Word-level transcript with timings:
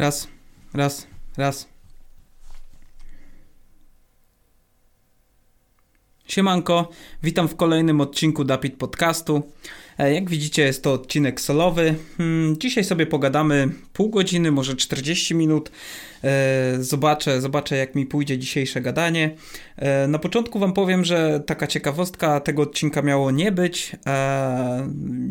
Raz, 0.00 0.28
raz, 0.74 1.06
raz. 1.36 1.68
Siemanko, 6.26 6.88
witam 7.22 7.48
w 7.48 7.56
kolejnym 7.56 8.00
odcinku 8.00 8.44
Dapit 8.44 8.76
Podcastu. 8.76 9.52
E, 10.00 10.14
jak 10.14 10.30
widzicie, 10.30 10.62
jest 10.62 10.82
to 10.82 10.92
odcinek 10.92 11.40
solowy. 11.40 11.94
Hmm, 12.18 12.58
dzisiaj 12.58 12.84
sobie 12.84 13.06
pogadamy 13.06 13.68
pół 13.92 14.10
godziny, 14.10 14.52
może 14.52 14.76
40 14.76 15.34
minut. 15.34 15.70
E, 16.24 16.76
zobaczę, 16.80 17.40
zobaczę, 17.40 17.76
jak 17.76 17.94
mi 17.94 18.06
pójdzie 18.06 18.38
dzisiejsze 18.38 18.80
gadanie. 18.80 19.34
E, 19.76 20.08
na 20.08 20.18
początku 20.18 20.58
Wam 20.58 20.72
powiem, 20.72 21.04
że 21.04 21.40
taka 21.46 21.66
ciekawostka 21.66 22.40
tego 22.40 22.62
odcinka 22.62 23.02
miało 23.02 23.30
nie 23.30 23.52
być. 23.52 23.96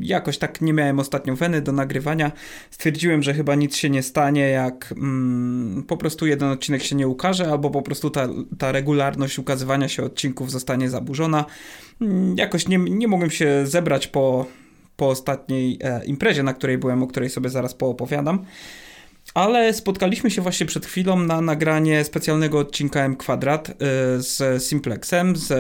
Jakoś 0.02 0.38
tak 0.38 0.62
nie 0.62 0.74
miałem 0.74 1.00
ostatnio 1.00 1.36
weny 1.36 1.62
do 1.62 1.72
nagrywania. 1.72 2.32
Stwierdziłem, 2.72 3.24
że 3.24 3.34
chyba 3.34 3.56
nic 3.56 3.76
się 3.76 3.90
nie 3.90 4.04
stanie, 4.04 4.50
jak 4.50 4.94
mm, 4.98 5.84
po 5.88 5.98
prostu 5.98 6.28
jeden 6.28 6.50
odcinek 6.50 6.84
się 6.84 6.96
nie 6.96 7.08
ukaże, 7.08 7.52
albo 7.52 7.70
po 7.70 7.82
prostu 7.82 8.10
ta, 8.10 8.28
ta 8.58 8.72
regularność 8.72 9.40
ukazywania 9.40 9.88
się 9.88 10.04
odcinków 10.04 10.52
zostanie 10.52 10.90
zaburzona. 10.90 11.46
Mm, 12.02 12.38
jakoś 12.38 12.68
nie, 12.68 12.78
nie 12.78 13.08
mogłem 13.08 13.30
się 13.30 13.68
zebrać 13.68 14.08
po, 14.08 14.46
po 14.98 15.10
ostatniej 15.10 15.80
e, 15.82 16.06
imprezie, 16.06 16.44
na 16.44 16.54
której 16.54 16.78
byłem, 16.78 17.04
o 17.04 17.08
której 17.08 17.30
sobie 17.30 17.50
zaraz 17.50 17.74
poopowiadam. 17.74 18.46
Ale 19.34 19.74
spotkaliśmy 19.74 20.32
się 20.32 20.42
właśnie 20.42 20.66
przed 20.66 20.86
chwilą 20.86 21.20
na 21.20 21.42
nagranie 21.42 22.04
specjalnego 22.04 22.60
odcinka 22.60 23.00
M 23.00 23.16
Kwadrat 23.16 23.70
e, 23.70 23.74
z 24.18 24.64
Simplexem, 24.64 25.36
z 25.36 25.54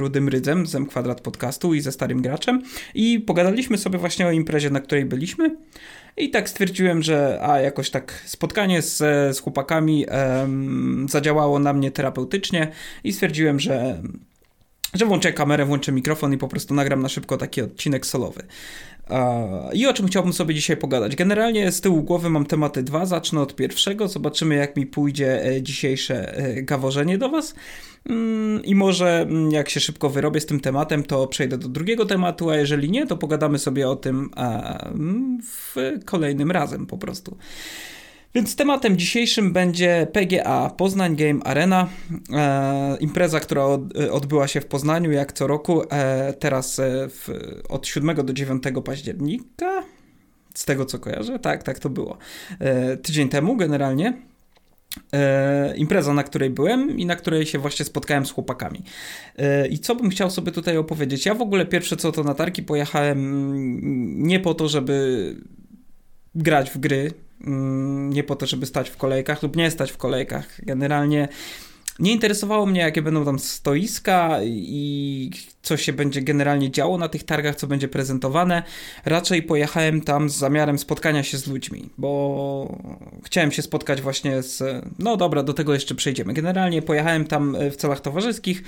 Rudym 0.00 0.28
Rydzem, 0.28 0.66
z 0.66 0.74
M 0.74 0.86
Kwadrat 0.86 1.20
podcastu 1.20 1.74
i 1.74 1.80
ze 1.80 1.92
starym 1.92 2.22
graczem 2.22 2.62
i 2.94 3.20
pogadaliśmy 3.20 3.78
sobie 3.78 3.98
właśnie 3.98 4.26
o 4.26 4.30
imprezie, 4.30 4.70
na 4.70 4.80
której 4.80 5.04
byliśmy. 5.04 5.56
I 6.16 6.30
tak 6.30 6.48
stwierdziłem, 6.48 7.02
że 7.02 7.40
a 7.42 7.60
jakoś 7.60 7.90
tak 7.90 8.22
spotkanie 8.26 8.82
z, 8.82 8.96
z 9.36 9.40
chłopakami 9.40 10.06
um, 10.06 11.06
zadziałało 11.10 11.58
na 11.58 11.72
mnie 11.72 11.90
terapeutycznie 11.90 12.70
i 13.04 13.12
stwierdziłem, 13.12 13.60
że 13.60 14.02
że 14.98 15.06
włączę 15.06 15.32
kamerę, 15.32 15.64
włączę 15.64 15.92
mikrofon 15.92 16.32
i 16.32 16.38
po 16.38 16.48
prostu 16.48 16.74
nagram 16.74 17.02
na 17.02 17.08
szybko 17.08 17.36
taki 17.36 17.62
odcinek 17.62 18.06
solowy. 18.06 18.42
I 19.72 19.86
o 19.86 19.92
czym 19.92 20.06
chciałbym 20.06 20.32
sobie 20.32 20.54
dzisiaj 20.54 20.76
pogadać? 20.76 21.16
Generalnie 21.16 21.72
z 21.72 21.80
tyłu 21.80 22.02
głowy 22.02 22.30
mam 22.30 22.46
tematy 22.46 22.82
dwa, 22.82 23.06
zacznę 23.06 23.40
od 23.40 23.56
pierwszego, 23.56 24.08
zobaczymy 24.08 24.54
jak 24.54 24.76
mi 24.76 24.86
pójdzie 24.86 25.46
e, 25.46 25.62
dzisiejsze 25.62 26.36
e, 26.36 26.62
gaworzenie 26.62 27.18
do 27.18 27.28
Was. 27.28 27.54
Mm, 28.08 28.64
I 28.64 28.74
może 28.74 29.20
mm, 29.20 29.50
jak 29.52 29.68
się 29.68 29.80
szybko 29.80 30.10
wyrobię 30.10 30.40
z 30.40 30.46
tym 30.46 30.60
tematem, 30.60 31.02
to 31.02 31.26
przejdę 31.26 31.58
do 31.58 31.68
drugiego 31.68 32.06
tematu, 32.06 32.50
a 32.50 32.56
jeżeli 32.56 32.90
nie, 32.90 33.06
to 33.06 33.16
pogadamy 33.16 33.58
sobie 33.58 33.88
o 33.88 33.96
tym 33.96 34.30
mm, 34.36 35.38
w 35.42 35.76
kolejnym 36.04 36.50
razem 36.50 36.86
po 36.86 36.98
prostu. 36.98 37.36
Więc 38.36 38.56
tematem 38.56 38.98
dzisiejszym 38.98 39.52
będzie 39.52 40.06
PGA 40.12 40.70
Poznań 40.70 41.16
Game 41.16 41.40
Arena. 41.44 41.88
E, 42.32 42.96
impreza, 43.00 43.40
która 43.40 43.64
od, 43.64 43.96
odbyła 43.96 44.48
się 44.48 44.60
w 44.60 44.66
Poznaniu 44.66 45.12
jak 45.12 45.32
co 45.32 45.46
roku, 45.46 45.82
e, 45.90 46.32
teraz 46.32 46.78
e, 46.78 47.08
w, 47.08 47.28
od 47.68 47.86
7 47.86 48.16
do 48.26 48.32
9 48.32 48.62
października. 48.84 49.82
Z 50.54 50.64
tego 50.64 50.84
co 50.84 50.98
kojarzę, 50.98 51.38
tak, 51.38 51.62
tak 51.62 51.78
to 51.78 51.90
było. 51.90 52.18
E, 52.60 52.96
tydzień 52.96 53.28
temu 53.28 53.56
generalnie. 53.56 54.22
E, 55.12 55.76
impreza, 55.76 56.14
na 56.14 56.22
której 56.22 56.50
byłem 56.50 56.98
i 56.98 57.06
na 57.06 57.16
której 57.16 57.46
się 57.46 57.58
właśnie 57.58 57.84
spotkałem 57.84 58.26
z 58.26 58.30
chłopakami. 58.30 58.82
E, 59.36 59.68
I 59.68 59.78
co 59.78 59.94
bym 59.94 60.10
chciał 60.10 60.30
sobie 60.30 60.52
tutaj 60.52 60.76
opowiedzieć? 60.76 61.26
Ja 61.26 61.34
w 61.34 61.42
ogóle 61.42 61.66
pierwsze 61.66 61.96
co 61.96 62.12
to 62.12 62.22
na 62.22 62.34
targi 62.34 62.62
pojechałem 62.62 63.18
mm, 63.18 64.26
nie 64.26 64.40
po 64.40 64.54
to, 64.54 64.68
żeby 64.68 65.36
grać 66.34 66.70
w 66.70 66.78
gry, 66.78 67.25
nie 67.40 68.24
po 68.24 68.36
to, 68.36 68.46
żeby 68.46 68.66
stać 68.66 68.90
w 68.90 68.96
kolejkach 68.96 69.42
lub 69.42 69.56
nie 69.56 69.70
stać 69.70 69.92
w 69.92 69.96
kolejkach. 69.96 70.64
Generalnie 70.64 71.28
nie 71.98 72.12
interesowało 72.12 72.66
mnie, 72.66 72.80
jakie 72.80 73.02
będą 73.02 73.24
tam 73.24 73.38
stoiska 73.38 74.38
i 74.44 75.30
co 75.62 75.76
się 75.76 75.92
będzie 75.92 76.22
generalnie 76.22 76.70
działo 76.70 76.98
na 76.98 77.08
tych 77.08 77.24
targach, 77.24 77.56
co 77.56 77.66
będzie 77.66 77.88
prezentowane. 77.88 78.62
Raczej 79.04 79.42
pojechałem 79.42 80.00
tam 80.00 80.30
z 80.30 80.36
zamiarem 80.36 80.78
spotkania 80.78 81.22
się 81.22 81.38
z 81.38 81.46
ludźmi, 81.46 81.90
bo 81.98 82.78
chciałem 83.24 83.52
się 83.52 83.62
spotkać 83.62 84.02
właśnie 84.02 84.42
z. 84.42 84.84
No 84.98 85.16
dobra, 85.16 85.42
do 85.42 85.54
tego 85.54 85.74
jeszcze 85.74 85.94
przejdziemy. 85.94 86.34
Generalnie 86.34 86.82
pojechałem 86.82 87.24
tam 87.24 87.56
w 87.70 87.76
celach 87.76 88.00
towarzyskich. 88.00 88.62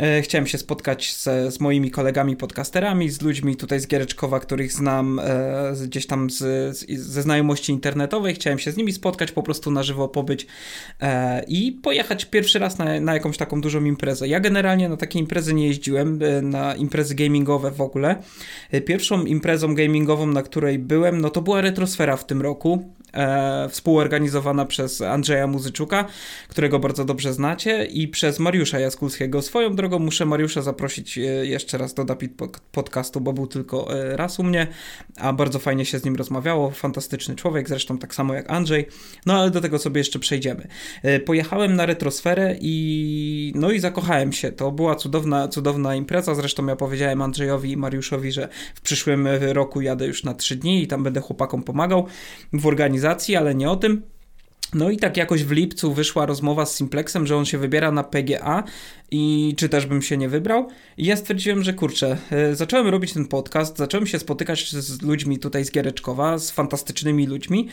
E, 0.00 0.22
chciałem 0.22 0.46
się 0.46 0.58
spotkać 0.58 1.14
z, 1.14 1.54
z 1.54 1.60
moimi 1.60 1.90
kolegami 1.90 2.36
podcasterami, 2.36 3.10
z 3.10 3.22
ludźmi 3.22 3.56
tutaj 3.56 3.80
z 3.80 3.86
Giereczkowa, 3.86 4.40
których 4.40 4.72
znam 4.72 5.18
e, 5.18 5.72
gdzieś 5.84 6.06
tam 6.06 6.30
z, 6.30 6.36
z, 6.78 6.90
ze 6.90 7.22
znajomości 7.22 7.72
internetowej. 7.72 8.34
Chciałem 8.34 8.58
się 8.58 8.72
z 8.72 8.76
nimi 8.76 8.92
spotkać, 8.92 9.32
po 9.32 9.42
prostu 9.42 9.70
na 9.70 9.82
żywo 9.82 10.08
pobyć 10.08 10.46
e, 11.00 11.42
i 11.48 11.72
pojechać 11.72 12.24
pierwszy 12.24 12.58
raz 12.58 12.78
na, 12.78 13.00
na 13.00 13.14
jakąś 13.14 13.36
taką 13.36 13.60
dużą 13.60 13.84
imprezę. 13.84 14.28
Ja 14.28 14.40
generalnie 14.40 14.88
na 14.88 14.96
takie 14.96 15.18
imprezy 15.18 15.54
nie 15.54 15.66
jeździłem, 15.66 16.18
na 16.42 16.74
imprezy 16.74 17.14
gamingowe 17.14 17.70
w 17.70 17.80
ogóle. 17.80 18.22
Pierwszą 18.86 19.24
imprezą 19.24 19.74
gamingową, 19.74 20.26
na 20.26 20.42
której 20.42 20.78
byłem, 20.78 21.20
no 21.20 21.30
to 21.30 21.42
była 21.42 21.60
Retrosfera 21.60 22.16
w 22.16 22.26
tym 22.26 22.42
roku 22.42 22.97
e, 23.12 23.68
współorganizowana 23.68 24.64
przez 24.64 25.00
Andrzeja 25.00 25.46
Muzyczuka, 25.46 26.04
którego 26.48 26.78
bardzo 26.78 27.04
dobrze 27.04 27.32
znacie, 27.32 27.84
i 27.84 28.08
przez 28.08 28.38
Mariusza 28.38 28.78
Jaskulskiego. 28.78 29.42
Swoją 29.42 29.76
drogą 29.76 29.98
muszę 29.98 30.26
Mariusza 30.26 30.62
zaprosić 30.62 31.18
e, 31.18 31.20
jeszcze 31.22 31.78
raz 31.78 31.94
do 31.94 32.04
Dapit 32.04 32.32
podcastu, 32.72 33.20
bo 33.20 33.32
był 33.32 33.46
tylko 33.46 33.98
e, 33.98 34.16
raz 34.16 34.38
u 34.38 34.42
mnie, 34.42 34.66
a 35.16 35.32
bardzo 35.32 35.58
fajnie 35.58 35.84
się 35.84 35.98
z 35.98 36.04
nim 36.04 36.16
rozmawiało. 36.16 36.70
Fantastyczny 36.70 37.36
człowiek, 37.36 37.68
zresztą 37.68 37.98
tak 37.98 38.14
samo 38.14 38.34
jak 38.34 38.50
Andrzej. 38.50 38.86
No 39.26 39.34
ale 39.34 39.50
do 39.50 39.60
tego 39.60 39.78
sobie 39.78 39.98
jeszcze 39.98 40.18
przejdziemy. 40.18 40.68
E, 41.02 41.20
pojechałem 41.20 41.76
na 41.76 41.86
retrosferę 41.86 42.56
i 42.60 43.52
no 43.54 43.70
i 43.70 43.80
zakochałem 43.80 44.32
się. 44.32 44.52
To 44.52 44.72
była 44.72 44.94
cudowna, 44.94 45.48
cudowna 45.48 45.94
impreza. 45.94 46.34
Zresztą 46.34 46.66
ja 46.66 46.76
powiedziałem 46.76 47.22
Andrzejowi 47.22 47.72
i 47.72 47.76
Mariuszowi, 47.76 48.32
że 48.32 48.48
w 48.74 48.80
przyszłym 48.80 49.28
roku 49.40 49.80
jadę 49.80 50.06
już 50.06 50.24
na 50.24 50.34
trzy 50.34 50.56
dni 50.56 50.82
i 50.82 50.86
tam 50.86 51.02
będę 51.02 51.20
chłopakom 51.20 51.62
pomagał 51.62 52.06
w 52.52 52.66
organizacji 52.66 52.97
ale 53.36 53.54
nie 53.54 53.70
o 53.70 53.76
tym. 53.76 54.02
No 54.74 54.90
i 54.90 54.96
tak 54.96 55.16
jakoś 55.16 55.44
w 55.44 55.50
lipcu 55.50 55.94
wyszła 55.94 56.26
rozmowa 56.26 56.66
z 56.66 56.76
Simplexem, 56.76 57.26
że 57.26 57.36
on 57.36 57.44
się 57.44 57.58
wybiera 57.58 57.92
na 57.92 58.04
PGA 58.04 58.64
i 59.10 59.54
czy 59.56 59.68
też 59.68 59.86
bym 59.86 60.02
się 60.02 60.16
nie 60.16 60.28
wybrał. 60.28 60.68
I 60.96 61.06
ja 61.06 61.16
stwierdziłem, 61.16 61.62
że 61.62 61.72
kurczę, 61.72 62.16
e, 62.30 62.54
zacząłem 62.54 62.88
robić 62.88 63.12
ten 63.12 63.26
podcast, 63.26 63.76
zacząłem 63.76 64.06
się 64.06 64.18
spotykać 64.18 64.70
z 64.70 65.02
ludźmi 65.02 65.38
tutaj 65.38 65.64
z 65.64 65.70
Giereczkowa, 65.70 66.38
z 66.38 66.50
fantastycznymi 66.50 67.26
ludźmi 67.26 67.68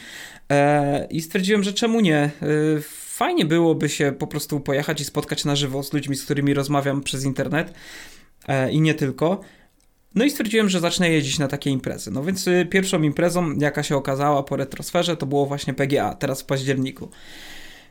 e, 0.51 1.07
i 1.09 1.21
stwierdziłem, 1.21 1.63
że 1.63 1.73
czemu 1.73 2.01
nie. 2.01 2.17
E, 2.17 2.31
fajnie 2.91 3.45
byłoby 3.45 3.89
się 3.89 4.13
po 4.19 4.27
prostu 4.27 4.59
pojechać 4.59 5.01
i 5.01 5.05
spotkać 5.05 5.45
na 5.45 5.55
żywo 5.55 5.83
z 5.83 5.93
ludźmi, 5.93 6.15
z 6.15 6.25
którymi 6.25 6.53
rozmawiam 6.53 7.01
przez 7.01 7.23
internet 7.23 7.73
i 8.71 8.81
nie 8.81 8.93
tylko. 8.93 9.41
No 10.15 10.25
i 10.25 10.29
stwierdziłem, 10.29 10.69
że 10.69 10.79
zacznę 10.79 11.09
jeździć 11.09 11.39
na 11.39 11.47
takie 11.47 11.69
imprezy. 11.69 12.11
No 12.11 12.23
więc 12.23 12.47
y, 12.47 12.67
pierwszą 12.69 13.01
imprezą, 13.01 13.55
jaka 13.57 13.83
się 13.83 13.95
okazała 13.95 14.43
po 14.43 14.55
retrosferze, 14.55 15.17
to 15.17 15.25
było 15.25 15.45
właśnie 15.45 15.73
PGA, 15.73 16.13
teraz 16.13 16.41
w 16.41 16.45
październiku. 16.45 17.09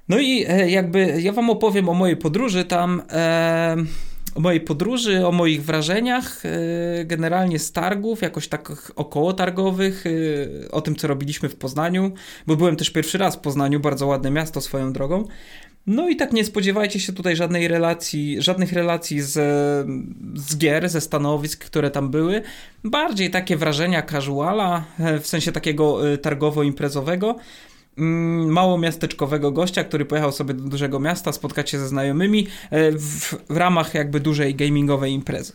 No 0.09 0.19
i 0.19 0.45
e, 0.49 0.71
jakby 0.71 1.17
ja 1.23 1.33
wam 1.33 1.51
opowiem 1.51 1.89
o 1.89 1.95
mojej 1.95 2.17
podróży 2.17 2.65
tam, 2.65 3.03
e, 3.11 3.77
o 4.35 4.41
mojej 4.41 4.61
podróży, 4.61 5.27
o 5.27 5.33
moich 5.33 5.65
wrażeniach 5.65 6.43
e, 6.47 7.05
generalnie 7.05 7.59
z 7.59 7.73
targów, 7.73 8.23
jakoś 8.23 8.49
tak 8.49 8.93
około 8.97 9.33
targowych, 9.33 10.05
e, 10.07 10.71
o 10.71 10.81
tym 10.81 10.97
co 10.97 11.09
robiliśmy 11.09 11.49
w 11.49 11.57
Poznaniu, 11.57 12.13
bo 12.47 12.57
byłem 12.57 12.77
też 12.77 12.91
pierwszy 12.91 13.19
raz 13.19 13.37
w 13.37 13.39
Poznaniu, 13.39 13.81
bardzo 13.81 14.07
ładne 14.07 14.31
miasto 14.31 14.61
swoją 14.61 14.93
drogą. 14.93 15.25
No 15.87 16.09
i 16.09 16.17
tak 16.17 16.33
nie 16.33 16.45
spodziewajcie 16.45 17.01
się 17.01 17.13
tutaj 17.13 17.37
żadnej 17.37 17.69
relacji, 17.69 18.43
żadnych 18.43 18.73
relacji 18.73 19.21
z, 19.23 19.33
z 20.35 20.57
gier, 20.59 20.89
ze 20.89 21.01
stanowisk, 21.01 21.65
które 21.65 21.91
tam 21.91 22.11
były. 22.11 22.43
Bardziej 22.85 23.31
takie 23.31 23.57
wrażenia 23.57 24.03
casuala, 24.03 24.85
e, 24.99 25.21
w 25.21 25.27
sensie 25.27 25.53
takiego 25.53 26.13
e, 26.13 26.19
targowo-imprezowego 26.19 27.35
mm, 27.99 28.53
mało 28.53 28.79
miasteczkowego 28.79 29.53
gościa, 29.53 29.85
który 29.85 30.05
pojechał 30.05 30.33
sobie 30.33 30.55
do 30.55 30.65
dużego 30.65 31.01
miasta 31.01 31.33
spotkać 31.33 31.71
się 31.71 31.79
ze 31.79 31.89
znajomymi 31.89 32.47
e, 32.71 32.93
w, 32.93 33.35
w 33.49 33.57
ramach 33.57 33.95
jakby 33.95 34.21
dużej 34.21 34.55
gamingowej 34.55 35.13
imprezy. 35.13 35.53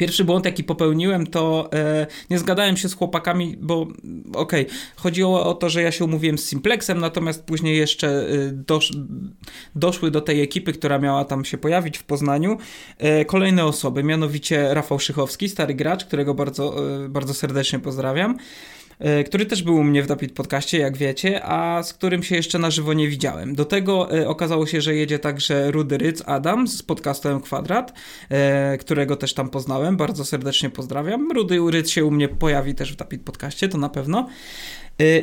Pierwszy 0.00 0.24
błąd, 0.24 0.44
jaki 0.44 0.64
popełniłem, 0.64 1.26
to 1.26 1.68
e, 1.72 2.06
nie 2.30 2.38
zgadałem 2.38 2.76
się 2.76 2.88
z 2.88 2.94
chłopakami, 2.94 3.56
bo 3.60 3.80
okej, 4.34 4.66
okay, 4.66 4.66
chodziło 4.96 5.46
o 5.46 5.54
to, 5.54 5.68
że 5.70 5.82
ja 5.82 5.92
się 5.92 6.04
umówiłem 6.04 6.38
z 6.38 6.44
Simplexem, 6.48 7.00
natomiast 7.00 7.44
później 7.44 7.78
jeszcze 7.78 8.08
e, 8.08 8.26
dosz, 8.52 8.92
doszły 9.74 10.10
do 10.10 10.20
tej 10.20 10.42
ekipy, 10.42 10.72
która 10.72 10.98
miała 10.98 11.24
tam 11.24 11.44
się 11.44 11.58
pojawić 11.58 11.98
w 11.98 12.04
Poznaniu, 12.04 12.58
e, 12.98 13.24
kolejne 13.24 13.64
osoby, 13.64 14.02
mianowicie 14.02 14.74
Rafał 14.74 14.98
Szychowski, 14.98 15.48
stary 15.48 15.74
gracz, 15.74 16.04
którego 16.04 16.34
bardzo, 16.34 16.94
e, 17.04 17.08
bardzo 17.08 17.34
serdecznie 17.34 17.78
pozdrawiam. 17.78 18.36
E, 19.00 19.24
który 19.24 19.46
też 19.46 19.62
był 19.62 19.76
u 19.76 19.84
mnie 19.84 20.02
w 20.02 20.06
Dapit 20.06 20.32
Podcaście, 20.32 20.78
jak 20.78 20.96
wiecie, 20.96 21.44
a 21.44 21.82
z 21.82 21.94
którym 21.94 22.22
się 22.22 22.36
jeszcze 22.36 22.58
na 22.58 22.70
żywo 22.70 22.92
nie 22.92 23.08
widziałem. 23.08 23.54
Do 23.54 23.64
tego 23.64 24.18
e, 24.18 24.28
okazało 24.28 24.66
się, 24.66 24.80
że 24.80 24.94
jedzie 24.94 25.18
także 25.18 25.70
Rudy 25.70 25.98
Ryc 25.98 26.22
Adam 26.26 26.68
z 26.68 26.82
podcastem 26.82 27.40
Kwadrat, 27.40 27.92
e, 28.28 28.78
którego 28.78 29.16
też 29.16 29.34
tam 29.34 29.48
poznałem, 29.48 29.96
bardzo 29.96 30.24
serdecznie 30.24 30.70
pozdrawiam. 30.70 31.32
Rudy 31.32 31.58
Ryc 31.70 31.90
się 31.90 32.04
u 32.04 32.10
mnie 32.10 32.28
pojawi 32.28 32.74
też 32.74 32.92
w 32.92 32.96
Dapit 32.96 33.22
Podcaście, 33.22 33.68
to 33.68 33.78
na 33.78 33.88
pewno. 33.88 34.28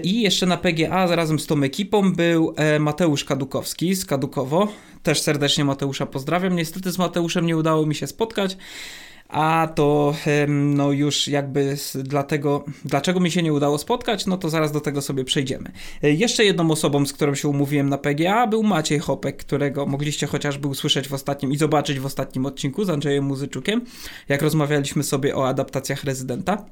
I 0.03 0.21
jeszcze 0.21 0.45
na 0.45 0.57
PGA 0.57 1.15
razem 1.15 1.39
z 1.39 1.47
tą 1.47 1.63
ekipą 1.63 2.13
był 2.13 2.56
Mateusz 2.79 3.24
Kadukowski 3.24 3.95
z 3.95 4.06
Kadukowo. 4.06 4.68
Też 5.03 5.21
serdecznie 5.21 5.65
Mateusza 5.65 6.06
pozdrawiam. 6.06 6.56
Niestety 6.56 6.91
z 6.91 6.97
Mateuszem 6.97 7.45
nie 7.45 7.57
udało 7.57 7.85
mi 7.85 7.95
się 7.95 8.07
spotkać 8.07 8.57
a 9.29 9.69
to 9.75 10.15
no 10.47 10.91
już 10.91 11.27
jakby 11.27 11.77
dlatego, 11.95 12.65
dlaczego 12.85 13.19
mi 13.19 13.31
się 13.31 13.44
nie 13.44 13.53
udało 13.53 13.77
spotkać, 13.77 14.25
no 14.25 14.38
to 14.38 14.50
zaraz 14.50 14.71
do 14.71 14.81
tego 14.81 15.01
sobie 15.01 15.24
przejdziemy. 15.24 15.71
E, 16.03 16.12
jeszcze 16.12 16.45
jedną 16.45 16.71
osobą, 16.71 17.06
z 17.06 17.13
którą 17.13 17.35
się 17.35 17.47
umówiłem 17.47 17.89
na 17.89 17.97
PGA 17.97 18.47
był 18.47 18.63
Maciej 18.63 19.00
Hopek, 19.00 19.38
którego 19.38 19.85
mogliście 19.85 20.27
chociażby 20.27 20.68
usłyszeć 20.68 21.07
w 21.07 21.13
ostatnim 21.13 21.51
i 21.51 21.57
zobaczyć 21.57 22.00
w 22.00 22.06
ostatnim 22.06 22.45
odcinku 22.45 22.85
z 22.85 22.89
Andrzejem 22.89 23.24
Muzyczukiem, 23.24 23.81
jak 24.29 24.41
rozmawialiśmy 24.41 25.03
sobie 25.03 25.35
o 25.35 25.47
adaptacjach 25.47 26.03
Rezydenta. 26.03 26.65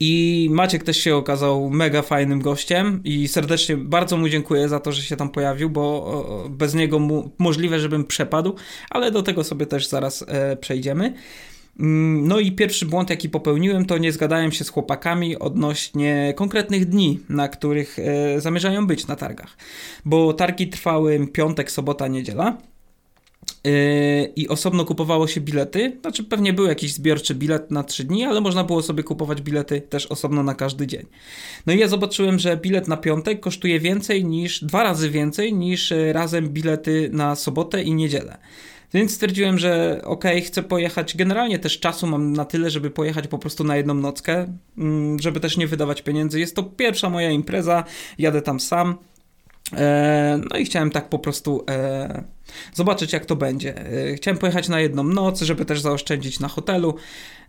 I 0.00 0.48
Maciek 0.52 0.84
też 0.84 0.96
się 0.96 1.16
okazał 1.16 1.70
mega 1.70 2.02
fajnym 2.02 2.40
gościem 2.40 3.00
i 3.04 3.28
serdecznie 3.28 3.76
bardzo 3.76 4.16
mu 4.16 4.28
dziękuję 4.28 4.68
za 4.68 4.80
to, 4.80 4.92
że 4.92 5.02
się 5.02 5.16
tam 5.16 5.28
pojawił, 5.28 5.70
bo 5.70 6.46
bez 6.50 6.74
niego 6.74 6.98
mu, 6.98 7.30
możliwe, 7.38 7.80
żebym 7.80 8.04
przepadł, 8.04 8.54
ale 8.90 9.10
do 9.10 9.22
tego 9.22 9.44
sobie 9.44 9.66
też 9.66 9.88
zaraz 9.88 10.24
e, 10.28 10.56
przejdziemy. 10.56 11.14
Mm, 11.80 12.28
no 12.28 12.40
i 12.40 12.52
pierwszy 12.52 12.86
błąd, 12.86 13.10
jaki 13.10 13.28
popełniłem, 13.28 13.84
to 13.84 13.98
nie 13.98 14.12
zgadałem 14.12 14.52
się 14.52 14.64
z 14.64 14.68
chłopakami 14.68 15.38
odnośnie 15.38 16.34
konkretnych 16.36 16.86
dni, 16.86 17.20
na 17.28 17.48
których 17.48 17.98
e, 17.98 18.40
zamierzają 18.40 18.86
być 18.86 19.06
na 19.06 19.16
targach. 19.16 19.56
Bo 20.04 20.32
targi 20.32 20.68
trwały 20.68 21.26
piątek, 21.32 21.70
sobota, 21.70 22.08
niedziela. 22.08 22.56
Yy, 23.64 24.32
i 24.36 24.48
osobno 24.48 24.84
kupowało 24.84 25.26
się 25.26 25.40
bilety. 25.40 25.96
Znaczy, 26.00 26.24
pewnie 26.24 26.52
był 26.52 26.66
jakiś 26.66 26.92
zbiorczy 26.92 27.34
bilet 27.34 27.70
na 27.70 27.82
3 27.82 28.04
dni, 28.04 28.24
ale 28.24 28.40
można 28.40 28.64
było 28.64 28.82
sobie 28.82 29.02
kupować 29.02 29.42
bilety 29.42 29.80
też 29.80 30.06
osobno 30.06 30.42
na 30.42 30.54
każdy 30.54 30.86
dzień. 30.86 31.06
No 31.66 31.72
i 31.72 31.78
ja 31.78 31.88
zobaczyłem, 31.88 32.38
że 32.38 32.56
bilet 32.56 32.88
na 32.88 32.96
piątek 32.96 33.40
kosztuje 33.40 33.80
więcej 33.80 34.24
niż, 34.24 34.64
dwa 34.64 34.82
razy 34.82 35.10
więcej 35.10 35.54
niż 35.54 35.92
e, 35.92 36.12
razem 36.12 36.48
bilety 36.48 37.10
na 37.12 37.36
sobotę 37.36 37.82
i 37.82 37.94
niedzielę. 37.94 38.38
Więc 38.94 39.14
stwierdziłem, 39.14 39.58
że 39.58 40.00
ok, 40.04 40.24
chcę 40.46 40.62
pojechać. 40.62 41.16
Generalnie 41.16 41.58
też 41.58 41.80
czasu 41.80 42.06
mam 42.06 42.32
na 42.32 42.44
tyle, 42.44 42.70
żeby 42.70 42.90
pojechać 42.90 43.28
po 43.28 43.38
prostu 43.38 43.64
na 43.64 43.76
jedną 43.76 43.94
nockę, 43.94 44.58
mm, 44.78 45.18
żeby 45.18 45.40
też 45.40 45.56
nie 45.56 45.66
wydawać 45.66 46.02
pieniędzy. 46.02 46.40
Jest 46.40 46.56
to 46.56 46.62
pierwsza 46.62 47.10
moja 47.10 47.30
impreza, 47.30 47.84
jadę 48.18 48.42
tam 48.42 48.60
sam. 48.60 48.96
E, 49.76 50.40
no 50.50 50.58
i 50.58 50.64
chciałem 50.64 50.90
tak 50.90 51.08
po 51.08 51.18
prostu 51.18 51.64
e, 51.70 52.24
zobaczyć, 52.74 53.12
jak 53.12 53.26
to 53.26 53.36
będzie. 53.36 53.76
E, 53.78 54.14
chciałem 54.14 54.38
pojechać 54.38 54.68
na 54.68 54.80
jedną 54.80 55.04
noc, 55.04 55.40
żeby 55.40 55.64
też 55.64 55.80
zaoszczędzić 55.80 56.40
na 56.40 56.48
hotelu 56.48 56.94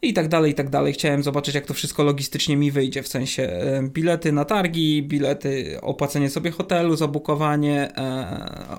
i 0.02 0.14
tak 0.14 0.28
dalej, 0.28 0.52
i 0.52 0.56
tak 0.56 0.70
dalej. 0.70 0.94
Chciałem 0.94 1.24
zobaczyć, 1.24 1.56
jak 1.56 1.66
to 1.66 1.74
wszystko 1.74 2.04
logistycznie 2.04 2.58
mi 2.58 2.72
wyjdzie, 2.72 3.04
w 3.04 3.08
sensie 3.08 3.50
bilety 3.84 4.32
na 4.32 4.46
targi, 4.46 5.04
bilety, 5.04 5.78
opłacenie 5.82 6.30
sobie 6.30 6.52
hotelu, 6.52 6.96
zabukowanie, 6.96 7.92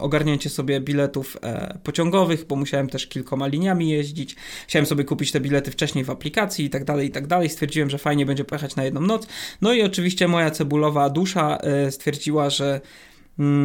ogarnięcie 0.00 0.50
sobie 0.50 0.80
biletów 0.80 1.36
pociągowych, 1.84 2.46
bo 2.46 2.56
musiałem 2.56 2.88
też 2.88 3.06
kilkoma 3.06 3.46
liniami 3.46 3.88
jeździć. 3.88 4.36
Chciałem 4.66 4.86
sobie 4.86 5.04
kupić 5.04 5.32
te 5.32 5.40
bilety 5.40 5.70
wcześniej 5.70 6.04
w 6.04 6.10
aplikacji 6.10 6.64
i 6.64 6.70
tak 6.70 6.84
dalej, 6.84 7.08
i 7.08 7.10
tak 7.10 7.26
dalej. 7.26 7.48
Stwierdziłem, 7.48 7.90
że 7.90 7.98
fajnie 7.98 8.26
będzie 8.26 8.44
pojechać 8.44 8.76
na 8.76 8.84
jedną 8.84 9.00
noc. 9.00 9.26
No 9.60 9.72
i 9.72 9.82
oczywiście 9.82 10.28
moja 10.28 10.50
cebulowa 10.50 11.10
dusza 11.10 11.58
stwierdziła, 11.90 12.50
że 12.50 12.80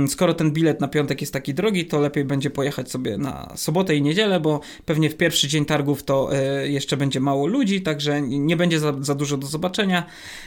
skoro 0.07 0.33
ten 0.33 0.51
bilet 0.51 0.81
na 0.81 0.87
piątek 0.87 1.21
jest 1.21 1.33
taki 1.33 1.53
drogi, 1.53 1.85
to 1.85 1.99
lepiej 1.99 2.25
będzie 2.25 2.49
pojechać 2.49 2.91
sobie 2.91 3.17
na 3.17 3.53
sobotę 3.55 3.95
i 3.95 4.01
niedzielę, 4.01 4.39
bo 4.39 4.59
pewnie 4.85 5.09
w 5.09 5.17
pierwszy 5.17 5.47
dzień 5.47 5.65
targów 5.65 6.03
to 6.03 6.29
e, 6.35 6.67
jeszcze 6.67 6.97
będzie 6.97 7.19
mało 7.19 7.47
ludzi, 7.47 7.81
także 7.81 8.21
nie 8.21 8.57
będzie 8.57 8.79
za, 8.79 8.93
za 9.01 9.15
dużo 9.15 9.37
do 9.37 9.47
zobaczenia 9.47 10.05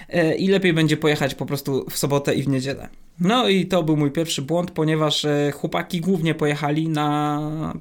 e, 0.09 0.37
i 0.37 0.49
lepiej 0.49 0.73
będzie 0.73 0.97
pojechać 0.97 1.35
po 1.35 1.47
prostu 1.47 1.87
w 1.91 1.99
sobotę 1.99 2.35
i 2.35 2.43
w 2.43 2.49
niedzielę. 2.49 2.89
No 3.21 3.49
i 3.49 3.67
to 3.67 3.83
był 3.83 3.97
mój 3.97 4.11
pierwszy 4.11 4.43
błąd, 4.43 4.71
ponieważ 4.71 5.25
e, 5.25 5.53
chłopaki 5.55 6.01
głównie 6.01 6.35
pojechali 6.35 6.89
na 6.89 7.75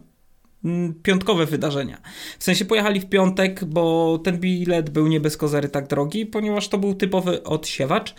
mm, 0.65 0.93
piątkowe 1.03 1.45
wydarzenia. 1.45 2.01
W 2.39 2.43
sensie 2.43 2.65
pojechali 2.65 2.99
w 2.99 3.09
piątek, 3.09 3.65
bo 3.65 4.17
ten 4.23 4.37
bilet 4.37 4.89
był 4.89 5.07
nie 5.07 5.19
bez 5.19 5.37
kozery 5.37 5.69
tak 5.69 5.87
drogi, 5.87 6.25
ponieważ 6.25 6.67
to 6.67 6.77
był 6.77 6.93
typowy 6.93 7.43
odsiewacz. 7.43 8.15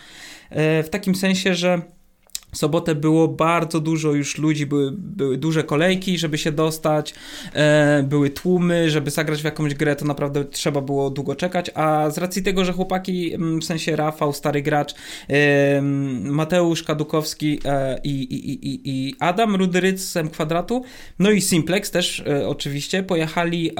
W 0.83 0.87
takim 0.91 1.15
sensie, 1.15 1.55
że 1.55 1.81
w 2.51 2.57
sobotę 2.57 2.95
było 2.95 3.27
bardzo 3.27 3.79
dużo 3.79 4.11
już 4.11 4.37
ludzi, 4.37 4.65
były, 4.65 4.91
były 4.97 5.37
duże 5.37 5.63
kolejki, 5.63 6.17
żeby 6.17 6.37
się 6.37 6.51
dostać, 6.51 7.13
e, 7.53 8.03
były 8.03 8.29
tłumy, 8.29 8.89
żeby 8.89 9.11
zagrać 9.11 9.41
w 9.41 9.45
jakąś 9.45 9.73
grę, 9.73 9.95
to 9.95 10.05
naprawdę 10.05 10.45
trzeba 10.45 10.81
było 10.81 11.09
długo 11.09 11.35
czekać, 11.35 11.71
a 11.75 12.09
z 12.09 12.17
racji 12.17 12.43
tego, 12.43 12.65
że 12.65 12.73
chłopaki, 12.73 13.37
w 13.61 13.63
sensie 13.63 13.95
Rafał, 13.95 14.33
stary 14.33 14.61
gracz, 14.61 14.93
e, 15.29 15.81
Mateusz 16.21 16.83
Kadukowski 16.83 17.59
e, 17.65 17.99
i, 18.03 18.09
i, 18.09 18.89
i, 18.89 19.15
Adam 19.19 19.55
Rudyryc 19.55 20.13
Kwadratu, 20.31 20.83
no 21.19 21.31
i 21.31 21.41
Simplex 21.41 21.91
też 21.91 22.19
e, 22.19 22.47
oczywiście, 22.47 23.03
pojechali, 23.03 23.71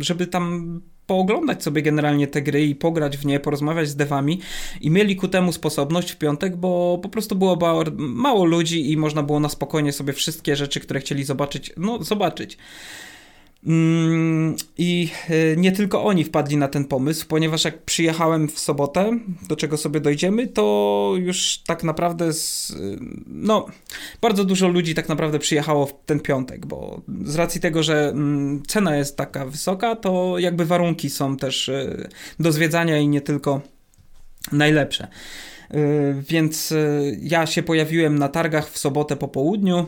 żeby 0.00 0.26
tam 0.26 0.80
pooglądać 1.12 1.62
sobie 1.62 1.82
generalnie 1.82 2.26
te 2.26 2.42
gry 2.42 2.64
i 2.64 2.74
pograć 2.74 3.16
w 3.16 3.26
nie, 3.26 3.40
porozmawiać 3.40 3.88
z 3.88 3.96
devami 3.96 4.40
i 4.80 4.90
mieli 4.90 5.16
ku 5.16 5.28
temu 5.28 5.52
sposobność 5.52 6.10
w 6.10 6.16
piątek, 6.16 6.56
bo 6.56 6.98
po 7.02 7.08
prostu 7.08 7.36
było 7.36 7.58
mało 7.98 8.44
ludzi 8.44 8.92
i 8.92 8.96
można 8.96 9.22
było 9.22 9.40
na 9.40 9.48
spokojnie 9.48 9.92
sobie 9.92 10.12
wszystkie 10.12 10.56
rzeczy, 10.56 10.80
które 10.80 11.00
chcieli 11.00 11.24
zobaczyć, 11.24 11.72
no 11.76 12.02
zobaczyć. 12.02 12.58
Mm, 13.66 14.56
I 14.78 15.08
e, 15.28 15.56
nie 15.56 15.72
tylko 15.72 16.04
oni 16.04 16.24
wpadli 16.24 16.56
na 16.56 16.68
ten 16.68 16.84
pomysł, 16.84 17.26
ponieważ 17.28 17.64
jak 17.64 17.82
przyjechałem 17.82 18.48
w 18.48 18.58
sobotę, 18.58 19.18
do 19.48 19.56
czego 19.56 19.76
sobie 19.76 20.00
dojdziemy, 20.00 20.46
to 20.46 21.14
już 21.16 21.58
tak 21.66 21.84
naprawdę 21.84 22.32
z, 22.32 22.70
e, 22.70 22.74
no, 23.26 23.66
bardzo 24.20 24.44
dużo 24.44 24.68
ludzi 24.68 24.94
tak 24.94 25.08
naprawdę 25.08 25.38
przyjechało 25.38 25.86
w 25.86 25.94
ten 26.06 26.20
piątek, 26.20 26.66
bo 26.66 27.00
z 27.24 27.36
racji 27.36 27.60
tego, 27.60 27.82
że 27.82 28.08
mm, 28.08 28.62
cena 28.66 28.96
jest 28.96 29.16
taka 29.16 29.46
wysoka, 29.46 29.96
to 29.96 30.38
jakby 30.38 30.64
warunki 30.64 31.10
są 31.10 31.36
też 31.36 31.68
e, 31.68 32.08
do 32.40 32.52
zwiedzania 32.52 32.98
i 32.98 33.08
nie 33.08 33.20
tylko 33.20 33.60
najlepsze. 34.52 35.08
Więc 36.28 36.74
ja 37.20 37.46
się 37.46 37.62
pojawiłem 37.62 38.18
na 38.18 38.28
targach 38.28 38.70
w 38.70 38.78
sobotę 38.78 39.16
po 39.16 39.28
południu. 39.28 39.86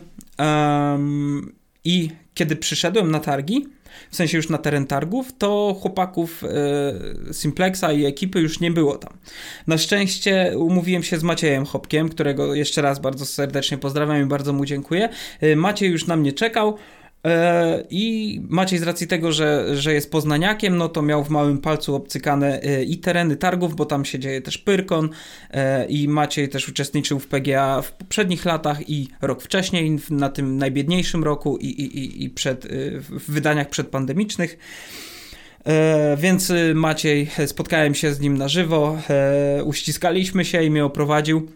I 1.84 2.10
kiedy 2.34 2.56
przyszedłem 2.56 3.10
na 3.10 3.20
targi, 3.20 3.66
w 4.10 4.16
sensie 4.16 4.36
już 4.36 4.48
na 4.48 4.58
teren 4.58 4.86
targów, 4.86 5.32
to 5.38 5.76
chłopaków 5.80 6.44
e, 6.44 7.32
Simplexa 7.32 7.92
i 7.92 8.04
ekipy 8.04 8.40
już 8.40 8.60
nie 8.60 8.70
było 8.70 8.98
tam. 8.98 9.12
Na 9.66 9.78
szczęście 9.78 10.52
umówiłem 10.58 11.02
się 11.02 11.18
z 11.18 11.22
Maciejem 11.22 11.64
Hopkiem, 11.64 12.08
którego 12.08 12.54
jeszcze 12.54 12.82
raz 12.82 12.98
bardzo 12.98 13.26
serdecznie 13.26 13.78
pozdrawiam 13.78 14.22
i 14.22 14.26
bardzo 14.26 14.52
mu 14.52 14.64
dziękuję. 14.64 15.08
E, 15.40 15.56
Maciej 15.56 15.90
już 15.90 16.06
na 16.06 16.16
mnie 16.16 16.32
czekał. 16.32 16.78
E, 17.24 17.84
I 17.90 18.40
Maciej 18.48 18.78
z 18.78 18.82
racji 18.82 19.06
tego, 19.06 19.32
że, 19.32 19.76
że 19.76 19.94
jest 19.94 20.10
poznaniakiem, 20.10 20.76
no 20.76 20.88
to 20.88 21.02
miał 21.02 21.24
w 21.24 21.30
małym 21.30 21.58
palcu 21.58 21.94
obcykane 21.94 22.62
e, 22.62 22.84
i 22.84 22.98
tereny 22.98 23.36
targów, 23.36 23.76
bo 23.76 23.86
tam 23.86 24.04
się 24.04 24.18
dzieje 24.18 24.42
też 24.42 24.58
Pyrkon 24.58 25.10
e, 25.50 25.86
i 25.86 26.08
Maciej 26.08 26.48
też 26.48 26.68
uczestniczył 26.68 27.18
w 27.18 27.26
PGA 27.26 27.82
w 27.82 27.92
poprzednich 27.92 28.44
latach 28.44 28.90
i 28.90 29.08
rok 29.22 29.42
wcześniej, 29.42 29.96
na 30.10 30.28
tym 30.28 30.58
najbiedniejszym 30.58 31.24
roku 31.24 31.56
i, 31.56 31.66
i, 31.66 32.24
i 32.24 32.30
przed, 32.30 32.66
w 33.00 33.32
wydaniach 33.32 33.68
przedpandemicznych. 33.68 34.58
Więc 36.16 36.52
Maciej, 36.74 37.30
spotkałem 37.46 37.94
się 37.94 38.14
z 38.14 38.20
nim 38.20 38.38
na 38.38 38.48
żywo, 38.48 38.98
uściskaliśmy 39.64 40.44
się 40.44 40.62
i 40.62 40.70
mnie 40.70 40.84
oprowadził 40.84 41.48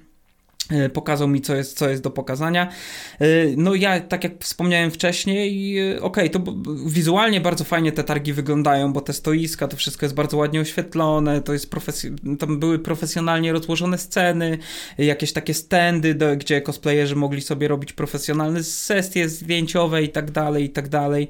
pokazał 0.92 1.28
mi, 1.28 1.40
co 1.40 1.54
jest, 1.54 1.78
co 1.78 1.88
jest 1.88 2.02
do 2.02 2.10
pokazania. 2.10 2.68
E, 3.18 3.26
no 3.56 3.74
ja, 3.74 4.00
tak 4.00 4.24
jak 4.24 4.32
wspomniałem 4.44 4.90
wcześniej, 4.90 5.78
e, 5.78 6.02
okej, 6.02 6.30
okay, 6.30 6.44
to 6.44 6.54
wizualnie 6.86 7.40
bardzo 7.40 7.64
fajnie 7.64 7.92
te 7.92 8.04
targi 8.04 8.32
wyglądają, 8.32 8.92
bo 8.92 9.00
te 9.00 9.12
stoiska, 9.12 9.68
to 9.68 9.76
wszystko 9.76 10.06
jest 10.06 10.14
bardzo 10.14 10.36
ładnie 10.36 10.60
oświetlone, 10.60 11.42
to 11.42 11.52
jest 11.52 11.72
profes- 11.72 12.36
tam 12.38 12.58
były 12.58 12.78
profesjonalnie 12.78 13.52
rozłożone 13.52 13.98
sceny, 13.98 14.58
jakieś 14.98 15.32
takie 15.32 15.54
standy, 15.54 16.14
do, 16.14 16.36
gdzie 16.36 16.62
cosplayerzy 16.62 17.16
mogli 17.16 17.40
sobie 17.40 17.68
robić 17.68 17.92
profesjonalne 17.92 18.64
sesje 18.64 19.28
zdjęciowe 19.28 20.02
i 20.02 20.08
tak 20.08 20.30
dalej, 20.30 20.64
i 20.64 20.70
tak 20.70 20.88
dalej. 20.88 21.28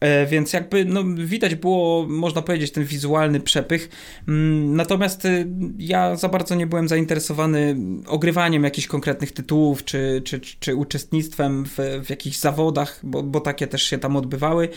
E, 0.00 0.26
więc 0.26 0.52
jakby 0.52 0.84
no, 0.84 1.04
widać 1.04 1.54
było, 1.54 2.06
można 2.08 2.42
powiedzieć, 2.42 2.72
ten 2.72 2.84
wizualny 2.84 3.40
przepych. 3.40 3.88
Mm, 4.28 4.76
natomiast 4.76 5.24
y, 5.24 5.46
ja 5.78 6.16
za 6.16 6.28
bardzo 6.28 6.54
nie 6.54 6.66
byłem 6.66 6.88
zainteresowany 6.88 7.76
ogrywaniem 8.06 8.64
jakichś 8.64 8.86
konkretnych 8.86 9.32
tytułów, 9.32 9.84
czy, 9.84 10.22
czy, 10.24 10.40
czy 10.40 10.74
uczestnictwem 10.74 11.64
w, 11.64 11.76
w 12.04 12.10
jakichś 12.10 12.36
zawodach, 12.36 13.00
bo, 13.02 13.22
bo 13.22 13.40
takie 13.40 13.66
też 13.66 13.82
się 13.82 13.98
tam 13.98 14.16
odbywały. 14.16 14.68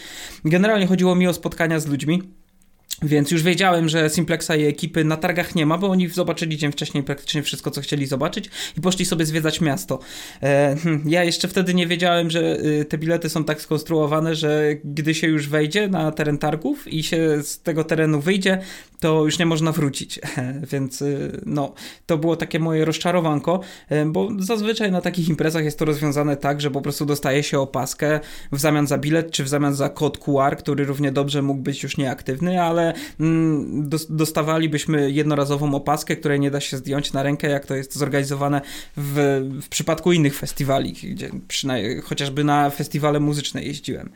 Generalnie 0.46 0.88
chodziło 0.88 1.16
mi 1.16 1.28
o 1.28 1.34
spotkania 1.34 1.80
z 1.80 1.88
ludźmi. 1.88 2.38
Więc 3.01 3.32
już 3.32 3.44
wiedziałem, 3.44 3.89
że 3.89 4.10
Simplexa 4.10 4.51
i 4.58 4.65
ekipy 4.65 5.03
na 5.03 5.18
targach 5.18 5.56
nie 5.56 5.65
ma, 5.65 5.77
bo 5.77 5.88
oni 5.88 6.10
zobaczyli 6.10 6.58
dzień 6.58 6.72
wcześniej 6.72 7.03
praktycznie 7.03 7.44
wszystko, 7.44 7.72
co 7.72 7.82
chcieli 7.82 8.06
zobaczyć 8.06 8.50
i 8.77 8.82
poszli 8.82 9.06
sobie 9.06 9.25
zwiedzać 9.25 9.62
miasto. 9.62 10.00
E, 10.44 10.75
hm, 10.84 11.03
ja 11.06 11.24
jeszcze 11.24 11.48
wtedy 11.48 11.74
nie 11.74 11.88
wiedziałem, 11.88 12.29
że 12.29 12.60
y, 12.60 12.86
te 12.86 12.98
bilety 12.98 13.29
są 13.29 13.44
tak 13.44 13.62
skonstruowane, 13.62 14.36
że 14.36 14.75
gdy 14.84 15.15
się 15.15 15.27
już 15.27 15.50
wejdzie 15.50 15.88
na 15.88 16.12
teren 16.12 16.38
targów 16.38 16.88
i 16.88 17.03
się 17.03 17.44
z 17.44 17.62
tego 17.62 17.84
terenu 17.84 18.22
wyjdzie, 18.22 18.62
to 19.00 19.25
już 19.25 19.39
nie 19.39 19.46
można 19.46 19.72
wrócić. 19.72 20.20
Więc 20.72 21.01
y, 21.01 21.41
no, 21.46 21.74
to 22.06 22.18
było 22.18 22.36
takie 22.36 22.60
moje 22.60 22.86
rozczarowanko, 22.86 23.60
e, 23.89 24.06
bo 24.06 24.29
zazwyczaj 24.39 24.91
na 24.91 25.01
takich 25.01 25.29
imprezach 25.29 25.63
jest 25.63 25.79
to 25.79 25.86
rozwiązane 25.86 26.38
tak, 26.38 26.62
że 26.62 26.72
po 26.72 26.82
prostu 26.82 27.06
dostaje 27.06 27.44
się 27.44 27.60
opaskę 27.60 28.20
w 28.51 28.60
zamian 28.60 28.88
za 28.88 28.98
bilet, 28.98 29.32
czy 29.32 29.44
w 29.44 29.48
zamian 29.48 29.75
za 29.75 29.89
kod 29.89 30.18
QR, 30.18 30.58
który 30.58 30.86
równie 30.86 31.12
dobrze 31.12 31.41
mógł 31.41 31.62
być 31.62 31.84
już 31.84 31.98
nieaktywny, 31.98 32.62
ale 32.62 32.88
mm, 33.19 33.89
dostawalibyśmy 34.10 35.12
jednorazową 35.12 35.75
opaskę, 35.75 36.15
której 36.15 36.39
nie 36.39 36.51
da 36.51 36.60
się 36.60 36.77
zdjąć 36.77 37.13
na 37.13 37.24
rękę, 37.24 37.50
jak 37.50 37.65
to 37.65 37.75
jest 37.75 37.96
zorganizowane 37.96 38.62
w, 38.98 39.41
w 39.62 39.69
przypadku 39.69 40.12
innych 40.12 40.38
festiwali, 40.38 40.93
gdzie 40.93 41.29
przynajmniej 41.48 42.01
chociażby 42.01 42.43
na 42.43 42.69
festiwale 42.69 43.19
muzyczne 43.19 43.63
jeździłem. 43.63 44.10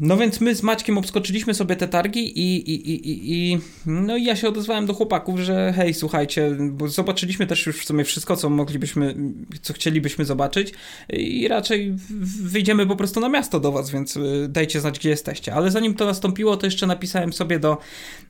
No 0.00 0.16
więc 0.16 0.40
my 0.40 0.54
z 0.54 0.62
Maćkiem 0.62 0.98
obskoczyliśmy 0.98 1.54
sobie 1.54 1.76
te 1.76 1.88
targi 1.88 2.38
i, 2.38 2.70
i, 2.70 2.90
i, 2.90 3.32
i, 3.32 3.58
no 3.86 4.16
i 4.16 4.24
ja 4.24 4.36
się 4.36 4.48
odezwałem 4.48 4.86
do 4.86 4.94
chłopaków, 4.94 5.40
że 5.40 5.72
hej, 5.76 5.94
słuchajcie, 5.94 6.56
bo 6.60 6.88
zobaczyliśmy 6.88 7.46
też 7.46 7.66
już 7.66 7.78
w 7.82 7.86
sumie 7.86 8.04
wszystko, 8.04 8.36
co 8.36 8.50
moglibyśmy, 8.50 9.14
co 9.62 9.72
chcielibyśmy 9.72 10.24
zobaczyć 10.24 10.72
i 11.08 11.48
raczej 11.48 11.94
wyjdziemy 12.42 12.86
po 12.86 12.96
prostu 12.96 13.20
na 13.20 13.28
miasto 13.28 13.60
do 13.60 13.72
was, 13.72 13.90
więc 13.90 14.16
y, 14.16 14.46
dajcie 14.48 14.80
znać, 14.80 14.98
gdzie 14.98 15.10
jesteście. 15.10 15.54
Ale 15.54 15.70
zanim 15.70 15.94
to 15.94 16.04
nastąpiło, 16.04 16.56
to 16.56 16.66
jeszcze 16.66 16.86
napisałem 16.86 17.32
sobie 17.32 17.58
do 17.58 17.78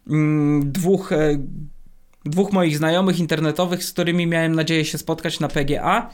mm, 0.08 0.72
dwóch 0.72 1.12
e, 1.12 1.38
dwóch 2.24 2.52
moich 2.52 2.76
znajomych 2.76 3.18
internetowych, 3.18 3.84
z 3.84 3.92
którymi 3.92 4.26
miałem 4.26 4.54
nadzieję 4.54 4.84
się 4.84 4.98
spotkać 4.98 5.40
na 5.40 5.48
PGA. 5.48 6.10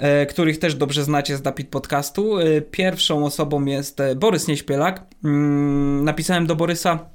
E, 0.00 0.26
których 0.26 0.58
też 0.58 0.74
dobrze 0.74 1.04
znacie 1.04 1.36
z 1.36 1.42
Dapit 1.42 1.68
Podcastu. 1.68 2.38
E, 2.38 2.60
pierwszą 2.60 3.24
osobą 3.24 3.64
jest 3.64 4.00
e, 4.00 4.14
Borys 4.14 4.48
Nieśpielak. 4.48 5.06
Mm, 5.24 6.04
napisałem 6.04 6.46
do 6.46 6.56
Borysa 6.56 7.10